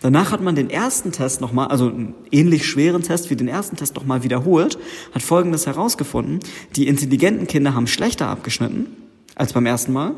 Danach 0.00 0.32
hat 0.32 0.42
man 0.42 0.56
den 0.56 0.68
ersten 0.68 1.12
Test 1.12 1.40
nochmal, 1.40 1.68
also 1.68 1.86
einen 1.86 2.16
ähnlich 2.32 2.66
schweren 2.66 3.02
Test 3.02 3.30
wie 3.30 3.36
den 3.36 3.46
ersten 3.46 3.76
Test 3.76 3.94
nochmal 3.94 4.24
wiederholt, 4.24 4.76
hat 5.14 5.22
Folgendes 5.22 5.66
herausgefunden. 5.66 6.40
Die 6.74 6.88
intelligenten 6.88 7.46
Kinder 7.46 7.74
haben 7.76 7.86
schlechter 7.86 8.26
abgeschnitten 8.26 8.86
als 9.36 9.52
beim 9.52 9.66
ersten 9.66 9.92
Mal 9.92 10.16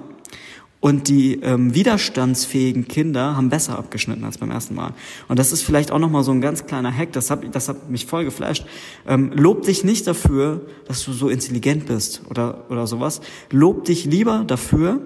und 0.81 1.09
die 1.09 1.41
ähm, 1.41 1.75
widerstandsfähigen 1.75 2.87
Kinder 2.87 3.37
haben 3.37 3.49
besser 3.49 3.79
abgeschnitten 3.79 4.25
als 4.25 4.39
beim 4.39 4.51
ersten 4.51 4.77
Mal. 4.77 4.95
Und 5.27 5.39
das 5.39 5.51
ist 5.51 5.63
vielleicht 5.63 5.91
auch 5.91 5.99
nochmal 5.99 6.23
so 6.23 6.31
ein 6.31 6.41
ganz 6.41 6.67
kleiner 6.67 6.93
Hack, 6.95 7.13
das 7.13 7.31
hat, 7.31 7.43
das 7.53 7.69
hat 7.69 7.91
mich 7.91 8.07
voll 8.07 8.25
geflasht. 8.25 8.65
Ähm, 9.07 9.33
lob 9.35 9.63
dich 9.63 9.83
nicht 9.83 10.07
dafür, 10.07 10.67
dass 10.87 11.05
du 11.05 11.13
so 11.13 11.29
intelligent 11.29 11.87
bist 11.87 12.23
oder, 12.31 12.71
oder 12.71 12.87
sowas. 12.87 13.21
Lob 13.51 13.87
dich 13.87 14.05
lieber 14.05 14.45
dafür 14.47 15.01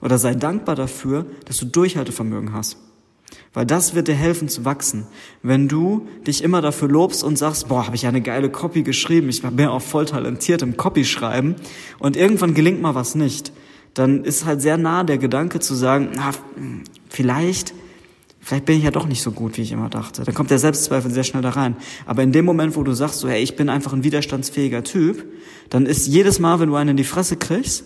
oder 0.00 0.18
sei 0.18 0.34
dankbar 0.34 0.74
dafür, 0.74 1.26
dass 1.44 1.58
du 1.58 1.66
Durchhaltevermögen 1.66 2.52
hast. 2.52 2.76
Weil 3.52 3.66
das 3.66 3.94
wird 3.94 4.08
dir 4.08 4.14
helfen 4.14 4.48
zu 4.48 4.64
wachsen. 4.64 5.06
Wenn 5.42 5.68
du 5.68 6.08
dich 6.26 6.42
immer 6.42 6.60
dafür 6.60 6.88
lobst 6.88 7.22
und 7.22 7.38
sagst, 7.38 7.68
boah, 7.68 7.86
habe 7.86 7.94
ich 7.94 8.02
ja 8.02 8.08
eine 8.08 8.20
geile 8.20 8.50
Copy 8.50 8.82
geschrieben, 8.82 9.28
ich 9.28 9.42
bin 9.42 9.66
auch 9.68 9.80
voll 9.80 10.06
talentiert 10.06 10.62
im 10.62 10.76
Copy 10.76 11.04
schreiben 11.04 11.54
und 12.00 12.16
irgendwann 12.16 12.54
gelingt 12.54 12.82
mal 12.82 12.96
was 12.96 13.14
nicht 13.14 13.52
dann 13.94 14.24
ist 14.24 14.44
halt 14.44 14.60
sehr 14.60 14.76
nah 14.76 15.04
der 15.04 15.18
Gedanke 15.18 15.60
zu 15.60 15.74
sagen, 15.74 16.10
na, 16.14 16.32
vielleicht, 17.08 17.72
vielleicht 18.40 18.64
bin 18.64 18.76
ich 18.76 18.84
ja 18.84 18.90
doch 18.90 19.06
nicht 19.06 19.22
so 19.22 19.30
gut, 19.30 19.56
wie 19.56 19.62
ich 19.62 19.72
immer 19.72 19.88
dachte. 19.88 20.24
Dann 20.24 20.34
kommt 20.34 20.50
der 20.50 20.58
Selbstzweifel 20.58 21.10
sehr 21.10 21.24
schnell 21.24 21.42
da 21.42 21.50
rein. 21.50 21.76
Aber 22.04 22.22
in 22.22 22.32
dem 22.32 22.44
Moment, 22.44 22.76
wo 22.76 22.82
du 22.82 22.92
sagst, 22.92 23.20
so, 23.20 23.28
hey, 23.28 23.42
ich 23.42 23.56
bin 23.56 23.68
einfach 23.68 23.92
ein 23.92 24.04
widerstandsfähiger 24.04 24.82
Typ, 24.82 25.24
dann 25.70 25.86
ist 25.86 26.06
jedes 26.06 26.40
Mal, 26.40 26.60
wenn 26.60 26.68
du 26.68 26.74
einen 26.74 26.90
in 26.90 26.96
die 26.96 27.04
Fresse 27.04 27.36
kriegst, 27.36 27.84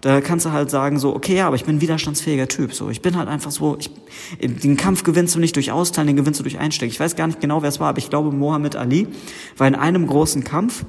da 0.00 0.20
kannst 0.20 0.46
du 0.46 0.52
halt 0.52 0.70
sagen 0.70 1.00
so, 1.00 1.14
okay, 1.14 1.36
ja, 1.36 1.48
aber 1.48 1.56
ich 1.56 1.64
bin 1.64 1.76
ein 1.76 1.80
widerstandsfähiger 1.80 2.46
Typ. 2.46 2.72
So, 2.72 2.88
ich 2.88 3.02
bin 3.02 3.16
halt 3.16 3.28
einfach 3.28 3.50
so, 3.50 3.76
ich, 3.80 3.90
den 4.40 4.76
Kampf 4.76 5.02
gewinnst 5.02 5.34
du 5.34 5.40
nicht 5.40 5.56
durch 5.56 5.72
Austeilen, 5.72 6.06
den 6.06 6.16
gewinnst 6.16 6.38
du 6.38 6.44
durch 6.44 6.58
Einstecken. 6.58 6.92
Ich 6.92 7.00
weiß 7.00 7.16
gar 7.16 7.26
nicht 7.26 7.40
genau, 7.40 7.62
wer 7.62 7.68
es 7.68 7.80
war, 7.80 7.88
aber 7.88 7.98
ich 7.98 8.08
glaube, 8.08 8.30
Mohammed 8.30 8.76
Ali 8.76 9.08
war 9.56 9.66
in 9.66 9.74
einem 9.74 10.06
großen 10.06 10.44
Kampf 10.44 10.84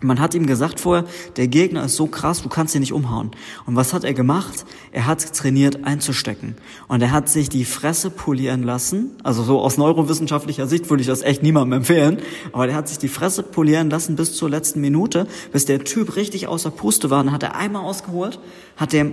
man 0.00 0.20
hat 0.20 0.34
ihm 0.34 0.46
gesagt 0.46 0.80
vorher, 0.80 1.04
der 1.36 1.48
Gegner 1.48 1.84
ist 1.84 1.96
so 1.96 2.06
krass, 2.06 2.42
du 2.42 2.48
kannst 2.48 2.74
ihn 2.74 2.80
nicht 2.80 2.92
umhauen. 2.92 3.30
Und 3.66 3.76
was 3.76 3.92
hat 3.92 4.04
er 4.04 4.14
gemacht? 4.14 4.64
Er 4.90 5.06
hat 5.06 5.34
trainiert 5.34 5.84
einzustecken. 5.84 6.56
Und 6.88 7.02
er 7.02 7.12
hat 7.12 7.28
sich 7.28 7.48
die 7.48 7.64
Fresse 7.64 8.10
polieren 8.10 8.62
lassen. 8.62 9.12
Also 9.22 9.42
so 9.42 9.60
aus 9.60 9.78
neurowissenschaftlicher 9.78 10.66
Sicht 10.66 10.90
würde 10.90 11.02
ich 11.02 11.06
das 11.06 11.22
echt 11.22 11.42
niemandem 11.42 11.78
empfehlen. 11.78 12.18
Aber 12.52 12.68
er 12.68 12.74
hat 12.74 12.88
sich 12.88 12.98
die 12.98 13.08
Fresse 13.08 13.42
polieren 13.42 13.90
lassen 13.90 14.16
bis 14.16 14.34
zur 14.34 14.50
letzten 14.50 14.80
Minute, 14.80 15.26
bis 15.52 15.66
der 15.66 15.84
Typ 15.84 16.16
richtig 16.16 16.48
außer 16.48 16.70
Puste 16.70 17.10
war. 17.10 17.22
Dann 17.22 17.32
hat 17.32 17.42
er 17.42 17.54
einmal 17.54 17.84
ausgeholt, 17.84 18.40
hat 18.76 18.92
dem 18.92 19.12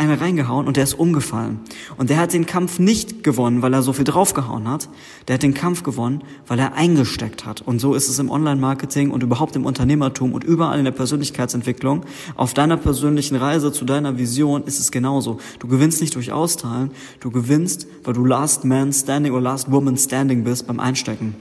eine 0.00 0.20
reingehauen 0.20 0.66
und 0.66 0.78
der 0.78 0.84
ist 0.84 0.94
umgefallen. 0.94 1.60
Und 1.98 2.08
der 2.08 2.16
hat 2.16 2.32
den 2.32 2.46
Kampf 2.46 2.78
nicht 2.78 3.22
gewonnen, 3.22 3.60
weil 3.60 3.74
er 3.74 3.82
so 3.82 3.92
viel 3.92 4.04
draufgehauen 4.04 4.66
hat. 4.66 4.88
Der 5.28 5.34
hat 5.34 5.42
den 5.42 5.52
Kampf 5.52 5.82
gewonnen, 5.82 6.24
weil 6.46 6.58
er 6.58 6.72
eingesteckt 6.72 7.44
hat. 7.44 7.60
Und 7.60 7.80
so 7.80 7.94
ist 7.94 8.08
es 8.08 8.18
im 8.18 8.30
Online-Marketing 8.30 9.10
und 9.10 9.22
überhaupt 9.22 9.56
im 9.56 9.66
Unternehmertum 9.66 10.32
und 10.32 10.42
überall 10.42 10.78
in 10.78 10.86
der 10.86 10.92
Persönlichkeitsentwicklung. 10.92 12.06
Auf 12.34 12.54
deiner 12.54 12.78
persönlichen 12.78 13.36
Reise 13.36 13.72
zu 13.72 13.84
deiner 13.84 14.16
Vision 14.16 14.64
ist 14.64 14.80
es 14.80 14.90
genauso. 14.90 15.38
Du 15.58 15.68
gewinnst 15.68 16.00
nicht 16.00 16.14
durch 16.14 16.32
Austeilen, 16.32 16.92
du 17.20 17.30
gewinnst, 17.30 17.86
weil 18.02 18.14
du 18.14 18.24
Last 18.24 18.64
Man 18.64 18.94
Standing 18.94 19.32
oder 19.32 19.42
Last 19.42 19.70
Woman 19.70 19.98
Standing 19.98 20.44
bist 20.44 20.66
beim 20.66 20.80
Einstecken. 20.80 21.36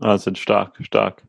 Ah, 0.00 0.18
sind 0.18 0.36
stark, 0.36 0.74
stark. 0.82 1.25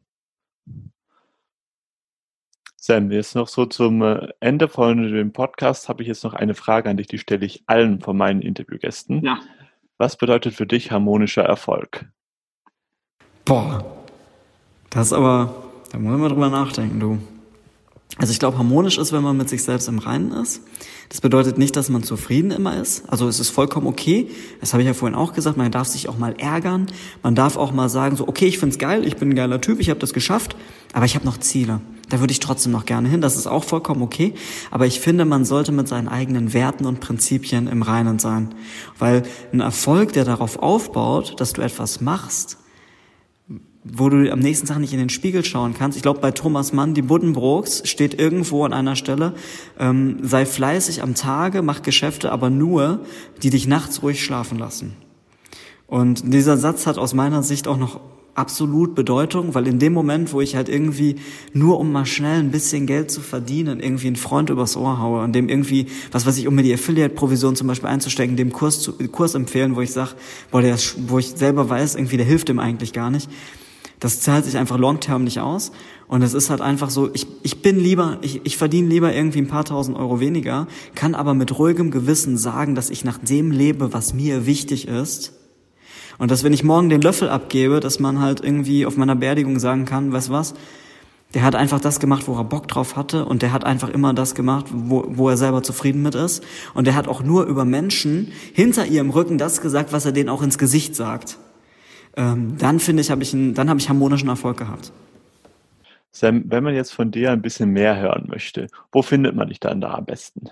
Sam, 2.87 3.11
jetzt 3.11 3.35
noch 3.35 3.49
so 3.49 3.65
zum 3.65 4.01
äh, 4.01 4.29
Ende 4.39 4.69
von 4.69 5.11
dem 5.11 5.33
Podcast 5.33 5.89
habe 5.89 6.03
ich 6.03 6.07
jetzt 6.07 6.23
noch 6.23 6.33
eine 6.33 6.55
Frage 6.55 6.89
an 6.89 6.95
dich, 6.95 7.07
die 7.07 7.17
stelle 7.17 7.45
ich 7.45 7.63
allen 7.67 7.99
von 7.99 8.15
meinen 8.15 8.41
Interviewgästen. 8.41 9.25
Ja. 9.25 9.39
Was 9.97 10.15
bedeutet 10.15 10.53
für 10.53 10.65
dich 10.65 10.89
harmonischer 10.89 11.43
Erfolg? 11.43 12.05
Boah, 13.43 13.85
das 14.89 15.07
ist 15.07 15.13
aber, 15.13 15.53
da 15.91 15.99
muss 15.99 16.17
man 16.17 16.29
drüber 16.29 16.47
nachdenken, 16.47 17.01
du. 17.01 17.17
Also 18.15 18.31
ich 18.31 18.39
glaube, 18.39 18.57
harmonisch 18.57 18.97
ist, 18.97 19.11
wenn 19.11 19.21
man 19.21 19.35
mit 19.35 19.49
sich 19.49 19.63
selbst 19.63 19.89
im 19.89 19.99
Reinen 19.99 20.31
ist. 20.31 20.61
Das 21.09 21.19
bedeutet 21.19 21.57
nicht, 21.57 21.75
dass 21.75 21.89
man 21.89 22.03
zufrieden 22.03 22.51
immer 22.51 22.79
ist. 22.79 23.09
Also 23.09 23.27
es 23.27 23.41
ist 23.41 23.49
vollkommen 23.49 23.87
okay. 23.87 24.29
Das 24.61 24.71
habe 24.71 24.81
ich 24.81 24.87
ja 24.87 24.93
vorhin 24.93 25.17
auch 25.17 25.33
gesagt. 25.33 25.57
Man 25.57 25.69
darf 25.71 25.89
sich 25.89 26.07
auch 26.07 26.17
mal 26.17 26.35
ärgern. 26.39 26.87
Man 27.21 27.35
darf 27.35 27.57
auch 27.57 27.73
mal 27.73 27.89
sagen, 27.89 28.15
so, 28.15 28.29
okay, 28.29 28.45
ich 28.45 28.59
find's 28.59 28.77
geil, 28.77 29.05
ich 29.05 29.17
bin 29.17 29.31
ein 29.31 29.35
geiler 29.35 29.59
Typ, 29.59 29.81
ich 29.81 29.89
habe 29.89 29.99
das 29.99 30.13
geschafft, 30.13 30.55
aber 30.93 31.03
ich 31.03 31.15
habe 31.15 31.25
noch 31.25 31.37
Ziele. 31.37 31.81
Da 32.09 32.19
würde 32.19 32.31
ich 32.31 32.39
trotzdem 32.39 32.71
noch 32.71 32.85
gerne 32.85 33.09
hin. 33.09 33.21
Das 33.21 33.35
ist 33.35 33.47
auch 33.47 33.63
vollkommen 33.63 34.01
okay. 34.01 34.33
Aber 34.71 34.85
ich 34.85 34.99
finde, 34.99 35.25
man 35.25 35.45
sollte 35.45 35.71
mit 35.71 35.87
seinen 35.87 36.07
eigenen 36.07 36.53
Werten 36.53 36.85
und 36.85 36.99
Prinzipien 36.99 37.67
im 37.67 37.81
Reinen 37.81 38.19
sein. 38.19 38.55
Weil 38.97 39.23
ein 39.51 39.59
Erfolg, 39.59 40.13
der 40.13 40.23
darauf 40.23 40.59
aufbaut, 40.59 41.39
dass 41.39 41.53
du 41.53 41.61
etwas 41.61 41.99
machst, 41.99 42.57
wo 43.83 44.09
du 44.09 44.31
am 44.31 44.39
nächsten 44.39 44.67
Tag 44.67 44.79
nicht 44.79 44.93
in 44.93 44.99
den 44.99 45.09
Spiegel 45.09 45.43
schauen 45.45 45.73
kannst. 45.73 45.97
Ich 45.97 46.03
glaube, 46.03 46.19
bei 46.19 46.31
Thomas 46.31 46.73
Mann, 46.73 46.93
die 46.93 47.01
Buddenbrooks, 47.01 47.83
steht 47.85 48.19
irgendwo 48.19 48.65
an 48.65 48.73
einer 48.73 48.95
Stelle, 48.95 49.33
ähm, 49.79 50.19
sei 50.21 50.45
fleißig 50.45 51.03
am 51.03 51.15
Tage, 51.15 51.61
mach 51.61 51.81
Geschäfte, 51.81 52.31
aber 52.31 52.49
nur, 52.49 53.01
die 53.43 53.49
dich 53.49 53.67
nachts 53.67 54.01
ruhig 54.03 54.23
schlafen 54.23 54.57
lassen. 54.57 54.95
Und 55.87 56.33
dieser 56.33 56.57
Satz 56.57 56.85
hat 56.85 56.97
aus 56.97 57.13
meiner 57.13 57.43
Sicht 57.43 57.67
auch 57.67 57.77
noch 57.77 58.01
absolut 58.37 58.93
Bedeutung, 58.93 59.55
weil 59.55 59.67
in 59.67 59.79
dem 59.79 59.93
Moment, 59.93 60.31
wo 60.31 60.41
ich 60.41 60.55
halt 60.55 60.69
irgendwie 60.69 61.15
nur 61.53 61.79
um 61.79 61.91
mal 61.91 62.05
schnell 62.05 62.39
ein 62.39 62.51
bisschen 62.51 62.85
Geld 62.85 63.09
zu 63.09 63.21
verdienen, 63.21 63.79
irgendwie 63.79 64.07
einen 64.07 64.15
Freund 64.15 64.49
übers 64.49 64.77
Ohr 64.77 64.99
haue 64.99 65.23
und 65.23 65.33
dem 65.33 65.49
irgendwie, 65.49 65.87
was 66.11 66.25
weiß 66.25 66.37
ich, 66.37 66.47
um 66.47 66.55
mir 66.55 66.63
die 66.63 66.73
Affiliate-Provision 66.73 67.55
zum 67.55 67.67
Beispiel 67.67 67.89
einzustecken, 67.89 68.37
dem 68.37 68.51
Kurs, 68.51 68.79
zu, 68.79 68.93
Kurs 68.93 69.33
empfehlen, 69.33 69.75
wo 69.75 69.81
ich 69.81 69.91
sag, 69.91 70.13
boah, 70.51 70.61
der 70.61 70.77
wo 71.07 71.17
ich 71.17 71.29
selber 71.29 71.67
weiß, 71.69 71.95
irgendwie, 71.95 72.17
der 72.17 72.25
hilft 72.25 72.49
dem 72.49 72.59
eigentlich 72.59 72.93
gar 72.93 73.09
nicht, 73.09 73.27
das 73.99 74.21
zahlt 74.21 74.45
sich 74.45 74.57
einfach 74.57 74.77
long-term 74.77 75.23
nicht 75.23 75.39
aus. 75.39 75.71
Und 76.07 76.21
es 76.21 76.35
ist 76.35 76.51
halt 76.51 76.61
einfach 76.61 76.91
so, 76.91 77.09
ich, 77.13 77.25
ich 77.41 77.63
bin 77.63 77.79
lieber, 77.79 78.19
ich, 78.21 78.41
ich 78.43 78.55
verdiene 78.55 78.87
lieber 78.87 79.13
irgendwie 79.13 79.39
ein 79.39 79.47
paar 79.47 79.65
tausend 79.65 79.97
Euro 79.97 80.19
weniger, 80.19 80.67
kann 80.93 81.15
aber 81.15 81.33
mit 81.33 81.57
ruhigem 81.57 81.89
Gewissen 81.89 82.37
sagen, 82.37 82.75
dass 82.75 82.91
ich 82.91 83.03
nach 83.03 83.17
dem 83.17 83.51
lebe, 83.51 83.93
was 83.93 84.13
mir 84.13 84.45
wichtig 84.45 84.87
ist. 84.87 85.33
Und 86.17 86.31
dass 86.31 86.43
wenn 86.43 86.53
ich 86.53 86.63
morgen 86.63 86.89
den 86.89 87.01
Löffel 87.01 87.29
abgebe, 87.29 87.79
dass 87.79 87.99
man 87.99 88.19
halt 88.19 88.41
irgendwie 88.43 88.85
auf 88.85 88.97
meiner 88.97 89.15
Beerdigung 89.15 89.59
sagen 89.59 89.85
kann, 89.85 90.11
weißt 90.11 90.29
was, 90.29 90.55
der 91.33 91.43
hat 91.43 91.55
einfach 91.55 91.79
das 91.79 91.99
gemacht, 91.99 92.27
wo 92.27 92.35
er 92.35 92.43
Bock 92.45 92.67
drauf 92.67 92.95
hatte 92.95 93.25
und 93.25 93.41
der 93.41 93.51
hat 93.51 93.65
einfach 93.65 93.89
immer 93.89 94.13
das 94.13 94.33
gemacht, 94.33 94.67
wo, 94.71 95.05
wo 95.07 95.29
er 95.29 95.37
selber 95.37 95.61
zufrieden 95.61 96.01
mit 96.01 96.15
ist. 96.15 96.43
Und 96.73 96.87
der 96.87 96.95
hat 96.95 97.07
auch 97.07 97.21
nur 97.21 97.45
über 97.45 97.65
Menschen 97.65 98.31
hinter 98.53 98.85
ihrem 98.85 99.09
Rücken 99.09 99.37
das 99.37 99.61
gesagt, 99.61 99.91
was 99.91 100.05
er 100.05 100.13
denen 100.13 100.29
auch 100.29 100.41
ins 100.41 100.57
Gesicht 100.57 100.95
sagt 100.95 101.37
ähm, 102.17 102.57
dann 102.57 102.79
finde 102.79 103.01
ich, 103.01 103.11
habe 103.11 103.23
ich, 103.23 103.33
einen, 103.33 103.53
dann 103.53 103.69
habe 103.69 103.79
ich 103.79 103.87
harmonischen 103.87 104.27
Erfolg 104.27 104.57
gehabt. 104.57 104.91
Sam, 106.11 106.45
wenn 106.47 106.63
man 106.63 106.73
jetzt 106.73 106.93
von 106.93 107.11
dir 107.11 107.31
ein 107.31 107.43
bisschen 107.43 107.69
mehr 107.69 107.97
hören 107.97 108.25
möchte, 108.27 108.67
wo 108.91 109.03
findet 109.03 109.35
man 109.35 109.49
dich 109.49 109.59
dann 109.59 109.79
da 109.79 109.93
am 109.93 110.05
besten? 110.05 110.49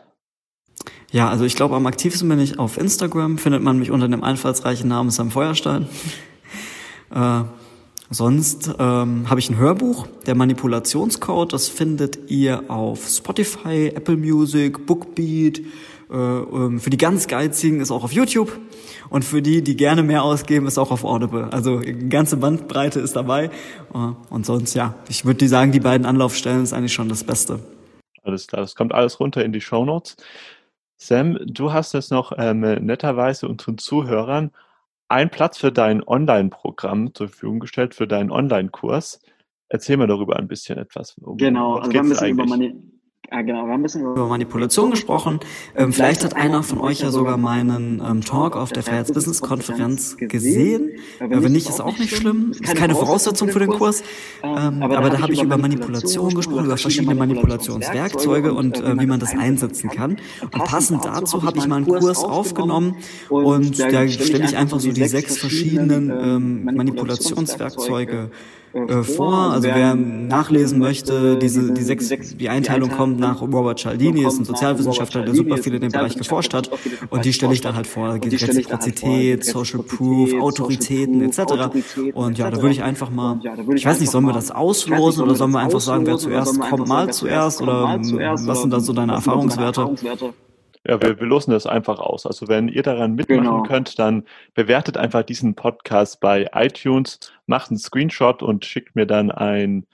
Ja, 1.15 1.29
also 1.29 1.45
ich 1.45 1.55
glaube, 1.55 1.77
am 1.77 1.85
aktivsten 1.85 2.27
bin 2.27 2.41
ich 2.41 2.59
auf 2.59 2.77
Instagram, 2.77 3.37
findet 3.37 3.63
man 3.63 3.79
mich 3.79 3.89
unter 3.89 4.09
dem 4.09 4.21
einfallsreichen 4.21 4.89
Namen 4.89 5.11
Sam 5.11 5.31
Feuerstein. 5.31 5.87
äh, 7.15 7.43
sonst 8.09 8.75
ähm, 8.77 9.29
habe 9.29 9.39
ich 9.39 9.49
ein 9.49 9.55
Hörbuch, 9.55 10.07
der 10.25 10.35
Manipulationscode, 10.35 11.53
das 11.53 11.69
findet 11.69 12.29
ihr 12.29 12.69
auf 12.69 13.07
Spotify, 13.07 13.93
Apple 13.95 14.17
Music, 14.17 14.85
Bookbeat, 14.85 15.59
äh, 16.11 16.17
ähm, 16.17 16.81
für 16.81 16.89
die 16.89 16.97
ganz 16.97 17.27
Geizigen 17.27 17.79
ist 17.79 17.91
auch 17.91 18.03
auf 18.03 18.11
YouTube. 18.11 18.51
Und 19.09 19.23
für 19.23 19.41
die, 19.41 19.61
die 19.61 19.77
gerne 19.77 20.03
mehr 20.03 20.21
ausgeben, 20.21 20.67
ist 20.67 20.77
auch 20.77 20.91
auf 20.91 21.05
Audible. 21.05 21.47
Also 21.53 21.79
ganze 22.09 22.35
Bandbreite 22.35 22.99
ist 22.99 23.15
dabei. 23.15 23.45
Äh, 23.93 23.97
und 24.29 24.45
sonst, 24.45 24.73
ja, 24.73 24.95
ich 25.07 25.23
würde 25.23 25.47
sagen, 25.47 25.71
die 25.71 25.79
beiden 25.79 26.05
Anlaufstellen 26.05 26.61
ist 26.61 26.73
eigentlich 26.73 26.91
schon 26.91 27.07
das 27.07 27.23
Beste. 27.23 27.61
Alles 28.25 28.47
klar, 28.47 28.63
das 28.63 28.75
kommt 28.75 28.91
alles 28.91 29.19
runter 29.19 29.45
in 29.45 29.53
die 29.53 29.61
Show 29.61 29.85
Notes. 29.85 30.17
Sam, 30.97 31.37
du 31.45 31.73
hast 31.73 31.93
jetzt 31.93 32.11
noch 32.11 32.31
ähm, 32.37 32.61
netterweise 32.61 33.47
unseren 33.47 33.77
Zuhörern 33.77 34.51
einen 35.07 35.29
Platz 35.29 35.57
für 35.57 35.71
dein 35.71 36.05
Online-Programm 36.05 37.13
zur 37.13 37.27
Verfügung 37.27 37.59
gestellt, 37.59 37.93
für 37.93 38.07
deinen 38.07 38.31
Online-Kurs. 38.31 39.21
Erzähl 39.69 39.97
mir 39.97 40.07
darüber 40.07 40.37
ein 40.37 40.47
bisschen 40.47 40.77
etwas. 40.77 41.17
Um, 41.17 41.37
genau, 41.37 41.75
also 41.75 41.91
wir 41.91 41.99
haben 41.99 42.07
ein 42.07 42.09
bisschen 42.09 42.29
über 42.29 42.45
meine, 42.45 42.75
Ah, 43.31 43.41
genau, 43.41 43.65
wir 43.65 43.73
haben 43.73 43.79
ein 43.79 43.83
bisschen 43.83 44.01
über 44.01 44.27
Manipulation 44.27 44.91
gesprochen. 44.91 45.39
Ähm, 45.75 45.93
vielleicht 45.93 46.23
hat 46.23 46.35
einer 46.35 46.63
von 46.63 46.79
euch 46.79 47.01
ja 47.01 47.11
sogar 47.11 47.37
meinen 47.37 48.01
ähm, 48.05 48.21
Talk 48.21 48.55
auf 48.55 48.71
der 48.71 48.83
Freiheitsbusiness-Konferenz 48.83 50.17
gesehen. 50.17 50.91
Äh, 51.19 51.29
wenn 51.29 51.51
nicht, 51.51 51.67
ist 51.67 51.81
auch 51.81 51.97
nicht 51.97 52.15
schlimm. 52.15 52.51
Ist 52.51 52.75
keine 52.75 52.93
Voraussetzung 52.93 53.49
für 53.49 53.59
den 53.59 53.69
Kurs. 53.69 54.03
Ähm, 54.43 54.83
aber 54.83 55.09
da 55.09 55.21
habe 55.21 55.33
ich 55.33 55.41
über 55.41 55.57
Manipulation 55.57 56.33
gesprochen, 56.35 56.65
über 56.65 56.77
verschiedene 56.77 57.15
Manipulationswerkzeuge 57.15 58.53
und 58.53 58.81
äh, 58.81 58.99
wie 58.99 59.05
man 59.05 59.19
das 59.19 59.35
einsetzen 59.35 59.89
kann. 59.89 60.17
Und 60.41 60.63
passend 60.63 61.05
dazu 61.05 61.43
habe 61.43 61.57
ich 61.57 61.67
mal 61.67 61.77
einen 61.77 61.87
Kurs 61.87 62.23
aufgenommen 62.23 62.97
und 63.29 63.79
da 63.79 64.07
stelle 64.07 64.45
ich 64.45 64.55
einfach 64.55 64.79
so 64.79 64.91
die 64.91 65.07
sechs 65.07 65.37
verschiedenen 65.37 66.09
ähm, 66.11 66.65
Manipulationswerkzeuge 66.65 68.29
äh, 68.75 69.03
vor. 69.03 69.51
Also 69.51 69.69
wer 69.69 69.95
nachlesen 69.95 70.79
möchte, 70.79 71.37
diese 71.37 71.71
die 71.71 71.81
sechs 71.81 72.09
die 72.35 72.49
Einteilung 72.49 72.89
kommt 72.89 73.19
nach 73.19 73.41
Robert 73.41 73.79
Cialdini, 73.79 74.25
ist 74.25 74.39
ein 74.39 74.45
Sozialwissenschaftler, 74.45 75.23
der 75.23 75.33
super 75.33 75.57
viel 75.57 75.73
in 75.75 75.81
dem 75.81 75.91
Bereich 75.91 76.17
geforscht 76.17 76.53
hat 76.53 76.69
und 77.09 77.23
die 77.23 77.31
stelle 77.31 77.53
ich 77.53 77.61
dann 77.61 77.75
halt 77.75 77.87
vor. 77.87 78.09
Da 78.09 78.17
geht 78.17 78.33
Reziprozität, 78.41 79.45
Social 79.45 79.81
Proof, 79.81 80.33
Autoritäten 80.41 81.21
etc. 81.21 81.39
Und 82.13 82.37
ja, 82.37 82.51
da 82.51 82.57
würde 82.57 82.71
ich 82.71 82.83
einfach 82.83 83.09
mal, 83.09 83.39
ich 83.73 83.85
weiß 83.85 83.99
nicht, 84.01 84.11
sollen 84.11 84.25
wir 84.25 84.33
das 84.33 84.51
auslosen 84.51 85.23
oder 85.23 85.35
sollen 85.35 85.51
wir 85.51 85.59
einfach 85.59 85.81
sagen, 85.81 86.05
wer 86.05 86.17
zuerst 86.17 86.59
kommt 86.59 86.87
mal 86.87 87.11
zuerst 87.13 87.61
oder 87.61 87.99
was 88.01 88.61
sind 88.61 88.71
da 88.71 88.79
so 88.81 88.91
deine 88.91 89.13
Erfahrungswerte? 89.13 89.95
Ja, 90.87 91.01
wir, 91.01 91.19
wir 91.19 91.25
losen 91.25 91.51
das 91.51 91.65
einfach 91.65 91.99
aus. 91.99 92.25
Also 92.27 92.47
wenn 92.47 92.67
ihr 92.67 92.83
daran 92.83 93.15
mitmachen 93.15 93.43
genau. 93.43 93.63
könnt, 93.63 93.97
dann 93.97 94.23
bewertet 94.53 94.97
einfach 94.97 95.23
diesen 95.23 95.55
Podcast 95.55 96.19
bei 96.19 96.49
iTunes, 96.53 97.19
macht 97.47 97.71
einen 97.71 97.79
Screenshot 97.79 98.43
und 98.43 98.65
schickt 98.65 98.95
mir 98.95 99.07
dann 99.07 99.31
ein 99.31 99.87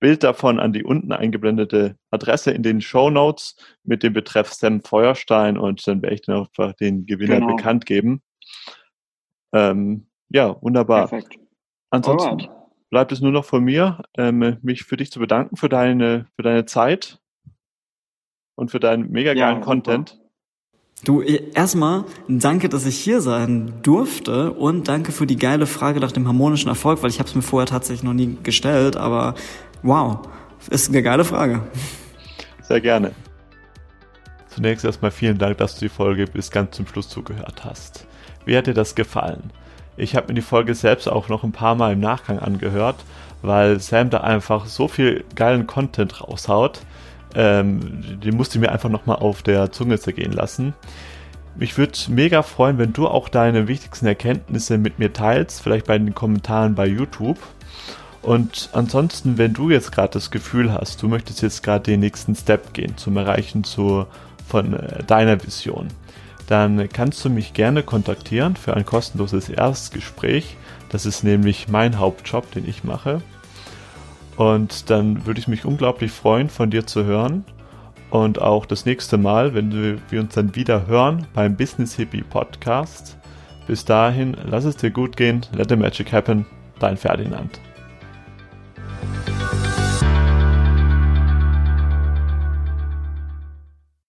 Bild 0.00 0.24
davon 0.24 0.58
an 0.58 0.72
die 0.72 0.84
unten 0.84 1.12
eingeblendete 1.12 1.96
Adresse 2.10 2.50
in 2.50 2.62
den 2.62 2.80
Show 2.80 3.10
Notes 3.10 3.56
mit 3.84 4.02
dem 4.02 4.12
Betreff 4.12 4.52
Sam 4.52 4.82
Feuerstein 4.82 5.56
und 5.56 5.86
dann 5.86 6.02
werde 6.02 6.14
ich 6.14 6.22
dann 6.22 6.40
einfach 6.40 6.74
den 6.74 7.06
Gewinner 7.06 7.40
genau. 7.40 7.54
bekannt 7.54 7.86
geben. 7.86 8.20
Ähm, 9.54 10.08
ja, 10.30 10.60
wunderbar. 10.60 11.08
Perfekt. 11.08 11.38
Ansonsten 11.90 12.30
Alright. 12.30 12.50
bleibt 12.90 13.12
es 13.12 13.20
nur 13.20 13.30
noch 13.30 13.44
von 13.44 13.62
mir, 13.62 14.02
ähm, 14.18 14.58
mich 14.62 14.82
für 14.82 14.96
dich 14.96 15.12
zu 15.12 15.20
bedanken 15.20 15.56
für 15.56 15.68
deine, 15.68 16.26
für 16.34 16.42
deine 16.42 16.66
Zeit 16.66 17.20
und 18.56 18.72
für 18.72 18.80
deinen 18.80 19.10
mega 19.10 19.32
geilen 19.32 19.60
ja, 19.60 19.64
Content. 19.64 20.20
Du, 21.04 21.20
erstmal 21.20 22.04
danke, 22.28 22.70
dass 22.70 22.86
ich 22.86 22.96
hier 22.96 23.20
sein 23.20 23.74
durfte 23.82 24.52
und 24.52 24.88
danke 24.88 25.12
für 25.12 25.26
die 25.26 25.36
geile 25.36 25.66
Frage 25.66 26.00
nach 26.00 26.12
dem 26.12 26.26
harmonischen 26.26 26.68
Erfolg, 26.68 27.02
weil 27.02 27.10
ich 27.10 27.18
habe 27.18 27.28
es 27.28 27.34
mir 27.34 27.42
vorher 27.42 27.66
tatsächlich 27.66 28.02
noch 28.02 28.14
nie 28.14 28.38
gestellt, 28.42 28.96
aber 28.96 29.34
wow, 29.82 30.20
ist 30.70 30.88
eine 30.88 31.02
geile 31.02 31.24
Frage. 31.24 31.60
Sehr 32.62 32.80
gerne. 32.80 33.12
Zunächst 34.48 34.84
erstmal 34.84 35.10
vielen 35.10 35.36
Dank, 35.36 35.58
dass 35.58 35.74
du 35.74 35.80
die 35.80 35.90
Folge 35.90 36.24
bis 36.26 36.50
ganz 36.50 36.74
zum 36.74 36.86
Schluss 36.86 37.10
zugehört 37.10 37.66
hast. 37.66 38.06
Wie 38.46 38.56
hat 38.56 38.66
dir 38.66 38.74
das 38.74 38.94
gefallen? 38.94 39.50
Ich 39.98 40.16
habe 40.16 40.28
mir 40.28 40.34
die 40.34 40.42
Folge 40.42 40.74
selbst 40.74 41.06
auch 41.06 41.28
noch 41.28 41.44
ein 41.44 41.52
paar 41.52 41.74
Mal 41.74 41.92
im 41.92 42.00
Nachgang 42.00 42.38
angehört, 42.38 42.96
weil 43.42 43.78
Sam 43.78 44.08
da 44.08 44.18
einfach 44.18 44.66
so 44.66 44.88
viel 44.88 45.24
geilen 45.34 45.66
Content 45.66 46.22
raushaut. 46.22 46.80
Ähm, 47.34 48.20
den 48.20 48.36
musste 48.36 48.58
ich 48.58 48.62
mir 48.62 48.72
einfach 48.72 48.90
nochmal 48.90 49.16
auf 49.16 49.42
der 49.42 49.72
Zunge 49.72 49.98
zergehen 49.98 50.32
lassen. 50.32 50.74
Mich 51.56 51.78
würde 51.78 51.92
mega 52.08 52.42
freuen, 52.42 52.78
wenn 52.78 52.92
du 52.92 53.06
auch 53.06 53.28
deine 53.28 53.68
wichtigsten 53.68 54.06
Erkenntnisse 54.06 54.76
mit 54.76 54.98
mir 54.98 55.12
teilst, 55.12 55.62
vielleicht 55.62 55.86
bei 55.86 55.96
den 55.96 56.14
Kommentaren 56.14 56.74
bei 56.74 56.86
YouTube. 56.86 57.38
Und 58.22 58.70
ansonsten, 58.72 59.38
wenn 59.38 59.52
du 59.52 59.70
jetzt 59.70 59.92
gerade 59.92 60.14
das 60.14 60.30
Gefühl 60.30 60.72
hast, 60.72 61.02
du 61.02 61.08
möchtest 61.08 61.42
jetzt 61.42 61.62
gerade 61.62 61.84
den 61.84 62.00
nächsten 62.00 62.34
Step 62.34 62.72
gehen 62.72 62.96
zum 62.96 63.16
Erreichen 63.16 63.64
zu, 63.64 64.06
von 64.48 64.74
äh, 64.74 65.04
deiner 65.04 65.44
Vision, 65.44 65.88
dann 66.46 66.88
kannst 66.88 67.24
du 67.24 67.30
mich 67.30 67.54
gerne 67.54 67.82
kontaktieren 67.82 68.56
für 68.56 68.74
ein 68.74 68.84
kostenloses 68.84 69.48
Erstgespräch. 69.48 70.56
Das 70.88 71.06
ist 71.06 71.22
nämlich 71.22 71.68
mein 71.68 71.98
Hauptjob, 71.98 72.50
den 72.52 72.68
ich 72.68 72.84
mache. 72.84 73.22
Und 74.36 74.90
dann 74.90 75.26
würde 75.26 75.40
ich 75.40 75.48
mich 75.48 75.64
unglaublich 75.64 76.10
freuen, 76.10 76.48
von 76.48 76.70
dir 76.70 76.86
zu 76.86 77.04
hören. 77.04 77.44
Und 78.10 78.40
auch 78.40 78.66
das 78.66 78.86
nächste 78.86 79.16
Mal, 79.18 79.54
wenn 79.54 80.00
wir 80.08 80.20
uns 80.20 80.34
dann 80.34 80.54
wieder 80.54 80.86
hören 80.86 81.26
beim 81.34 81.56
Business 81.56 81.94
Hippie 81.94 82.22
Podcast. 82.22 83.16
Bis 83.66 83.84
dahin, 83.84 84.36
lass 84.44 84.64
es 84.64 84.76
dir 84.76 84.90
gut 84.90 85.16
gehen, 85.16 85.44
let 85.52 85.68
the 85.68 85.76
magic 85.76 86.12
happen, 86.12 86.46
dein 86.78 86.96
Ferdinand. 86.96 87.60